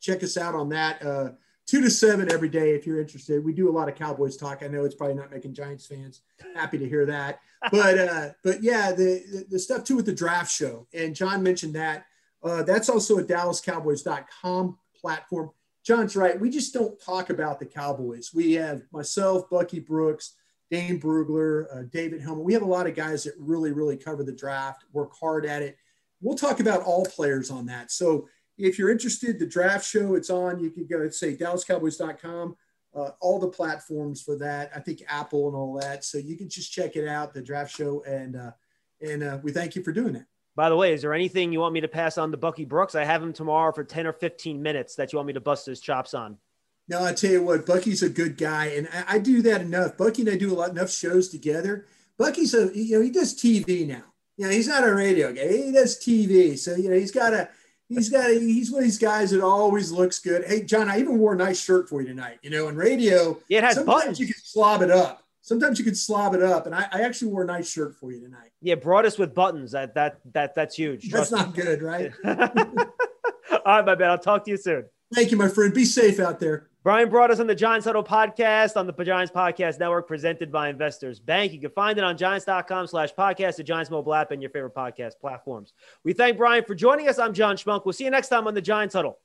check 0.00 0.22
us 0.22 0.36
out 0.36 0.54
on 0.54 0.68
that. 0.68 1.04
Uh, 1.04 1.30
two 1.66 1.80
to 1.80 1.90
seven 1.90 2.30
every 2.30 2.48
day 2.48 2.76
if 2.76 2.86
you're 2.86 3.00
interested. 3.00 3.44
We 3.44 3.52
do 3.52 3.68
a 3.68 3.74
lot 3.76 3.88
of 3.88 3.96
Cowboys 3.96 4.36
talk. 4.36 4.62
I 4.62 4.68
know 4.68 4.84
it's 4.84 4.94
probably 4.94 5.16
not 5.16 5.32
making 5.32 5.54
Giants 5.54 5.86
fans 5.88 6.20
happy 6.54 6.78
to 6.78 6.88
hear 6.88 7.06
that, 7.06 7.40
but 7.72 7.98
uh, 7.98 8.28
but 8.44 8.62
yeah, 8.62 8.92
the, 8.92 9.46
the, 9.50 9.58
stuff 9.58 9.82
too 9.82 9.96
with 9.96 10.06
the 10.06 10.14
draft 10.14 10.52
show. 10.52 10.86
And 10.94 11.12
John 11.16 11.42
mentioned 11.42 11.74
that. 11.74 12.06
Uh, 12.40 12.62
that's 12.62 12.88
also 12.88 13.18
a 13.18 13.24
DallasCowboys.com 13.24 14.78
platform. 15.00 15.50
John's 15.84 16.16
right. 16.16 16.40
We 16.40 16.50
just 16.50 16.72
don't 16.72 17.00
talk 17.00 17.30
about 17.30 17.58
the 17.58 17.66
Cowboys. 17.66 18.30
We 18.32 18.52
have 18.52 18.82
myself, 18.92 19.50
Bucky 19.50 19.80
Brooks, 19.80 20.36
Dane 20.70 21.00
Brugler, 21.00 21.66
uh, 21.74 21.82
David 21.90 22.20
Helman. 22.20 22.44
We 22.44 22.54
have 22.54 22.62
a 22.62 22.66
lot 22.66 22.86
of 22.86 22.94
guys 22.94 23.24
that 23.24 23.34
really, 23.38 23.72
really 23.72 23.96
cover 23.96 24.22
the 24.22 24.32
draft, 24.32 24.84
work 24.92 25.12
hard 25.18 25.44
at 25.44 25.62
it. 25.62 25.76
We'll 26.20 26.36
talk 26.36 26.60
about 26.60 26.82
all 26.82 27.04
players 27.04 27.50
on 27.50 27.66
that. 27.66 27.90
So 27.90 28.28
if 28.56 28.78
you're 28.78 28.90
interested, 28.90 29.38
the 29.38 29.46
draft 29.46 29.84
show, 29.84 30.14
it's 30.14 30.30
on. 30.30 30.60
You 30.60 30.70
can 30.70 30.86
go 30.86 31.08
say 31.10 31.36
DallasCowboys.com, 31.36 32.56
uh, 32.94 33.10
all 33.20 33.40
the 33.40 33.48
platforms 33.48 34.22
for 34.22 34.36
that. 34.38 34.70
I 34.74 34.80
think 34.80 35.02
Apple 35.08 35.48
and 35.48 35.56
all 35.56 35.78
that. 35.80 36.04
So 36.04 36.18
you 36.18 36.36
can 36.36 36.48
just 36.48 36.72
check 36.72 36.94
it 36.96 37.08
out, 37.08 37.34
the 37.34 37.42
draft 37.42 37.74
show, 37.74 38.02
and 38.04 38.36
uh, 38.36 38.52
and 39.00 39.22
uh, 39.24 39.38
we 39.42 39.50
thank 39.50 39.74
you 39.74 39.82
for 39.82 39.92
doing 39.92 40.12
that. 40.12 40.26
By 40.54 40.68
the 40.68 40.76
way, 40.76 40.92
is 40.92 41.02
there 41.02 41.14
anything 41.14 41.52
you 41.52 41.60
want 41.60 41.72
me 41.72 41.80
to 41.80 41.88
pass 41.88 42.18
on 42.18 42.30
to 42.30 42.36
Bucky 42.36 42.64
Brooks? 42.64 42.94
I 42.94 43.04
have 43.04 43.22
him 43.22 43.32
tomorrow 43.32 43.72
for 43.72 43.84
10 43.84 44.06
or 44.06 44.12
15 44.12 44.62
minutes 44.62 44.96
that 44.96 45.12
you 45.12 45.16
want 45.16 45.26
me 45.26 45.32
to 45.32 45.40
bust 45.40 45.64
his 45.64 45.80
chops 45.80 46.12
on. 46.12 46.36
No, 46.88 47.04
I 47.04 47.12
tell 47.12 47.30
you 47.30 47.42
what, 47.42 47.64
Bucky's 47.64 48.02
a 48.02 48.08
good 48.08 48.36
guy, 48.36 48.66
and 48.66 48.88
I, 48.92 49.14
I 49.14 49.18
do 49.18 49.40
that 49.42 49.60
enough. 49.60 49.96
Bucky 49.96 50.22
and 50.22 50.30
I 50.30 50.36
do 50.36 50.52
a 50.52 50.56
lot 50.56 50.70
enough 50.70 50.90
shows 50.90 51.28
together. 51.28 51.86
Bucky's 52.18 52.54
a 52.54 52.70
you 52.76 52.98
know 52.98 53.04
he 53.04 53.10
does 53.10 53.34
TV 53.34 53.86
now. 53.86 54.02
You 54.36 54.46
know 54.46 54.50
he's 54.50 54.68
not 54.68 54.84
a 54.86 54.92
radio 54.92 55.32
guy. 55.32 55.48
He 55.48 55.72
does 55.72 55.98
TV, 55.98 56.58
so 56.58 56.74
you 56.74 56.90
know 56.90 56.96
he's 56.96 57.12
got 57.12 57.32
a 57.32 57.48
he's 57.88 58.08
got 58.08 58.28
a, 58.30 58.38
he's 58.38 58.70
one 58.70 58.80
of 58.80 58.84
these 58.84 58.98
guys 58.98 59.30
that 59.30 59.42
always 59.42 59.90
looks 59.90 60.18
good. 60.18 60.44
Hey, 60.44 60.64
John, 60.64 60.88
I 60.88 60.98
even 60.98 61.18
wore 61.18 61.34
a 61.34 61.36
nice 61.36 61.62
shirt 61.62 61.88
for 61.88 62.02
you 62.02 62.08
tonight. 62.08 62.38
You 62.42 62.50
know, 62.50 62.68
in 62.68 62.76
radio, 62.76 63.38
yeah, 63.48 63.58
it 63.58 63.64
has 63.64 63.74
sometimes 63.76 64.00
buttons. 64.00 64.20
you 64.20 64.26
can 64.26 64.34
slob 64.42 64.82
it 64.82 64.90
up. 64.90 65.21
Sometimes 65.42 65.78
you 65.78 65.84
can 65.84 65.96
slob 65.96 66.34
it 66.34 66.42
up, 66.42 66.66
and 66.66 66.74
I, 66.74 66.86
I, 66.92 67.00
actually 67.00 67.32
wore 67.32 67.42
a 67.42 67.46
nice 67.46 67.68
shirt 67.68 67.96
for 67.96 68.12
you 68.12 68.20
tonight. 68.20 68.52
Yeah, 68.60 68.76
brought 68.76 69.04
us 69.04 69.18
with 69.18 69.34
buttons. 69.34 69.72
That 69.72 69.92
that 69.94 70.20
that 70.32 70.54
that's 70.54 70.76
huge. 70.76 71.10
Trust 71.10 71.32
that's 71.32 71.42
not 71.42 71.56
me. 71.56 71.62
good, 71.62 71.82
right? 71.82 72.12
All 72.24 73.76
right, 73.76 73.84
my 73.84 73.96
man. 73.96 74.10
I'll 74.10 74.18
talk 74.18 74.44
to 74.44 74.52
you 74.52 74.56
soon. 74.56 74.84
Thank 75.12 75.32
you, 75.32 75.36
my 75.36 75.48
friend. 75.48 75.74
Be 75.74 75.84
safe 75.84 76.20
out 76.20 76.38
there. 76.38 76.68
Brian 76.84 77.10
Broaddus 77.10 77.38
on 77.38 77.46
the 77.46 77.54
Giants 77.54 77.86
Huddle 77.86 78.02
podcast 78.02 78.76
on 78.76 78.86
the 78.86 79.04
Giants 79.04 79.32
Podcast 79.32 79.78
Network, 79.78 80.08
presented 80.08 80.50
by 80.50 80.68
Investors 80.68 81.20
Bank. 81.20 81.52
You 81.52 81.60
can 81.60 81.70
find 81.70 81.98
it 81.98 82.02
on 82.02 82.16
giants.com 82.16 82.86
slash 82.88 83.12
podcast, 83.14 83.56
the 83.56 83.62
Giants 83.62 83.90
mobile 83.90 84.14
app, 84.14 84.32
and 84.32 84.42
your 84.42 84.50
favorite 84.50 84.74
podcast 84.74 85.12
platforms. 85.20 85.74
We 86.02 86.12
thank 86.12 86.38
Brian 86.38 86.64
for 86.64 86.74
joining 86.74 87.08
us. 87.08 87.20
I'm 87.20 87.34
John 87.34 87.56
Schmeelk. 87.56 87.84
We'll 87.84 87.92
see 87.92 88.04
you 88.04 88.10
next 88.10 88.28
time 88.28 88.48
on 88.48 88.54
the 88.54 88.62
Giants 88.62 88.94
Huddle. 88.94 89.18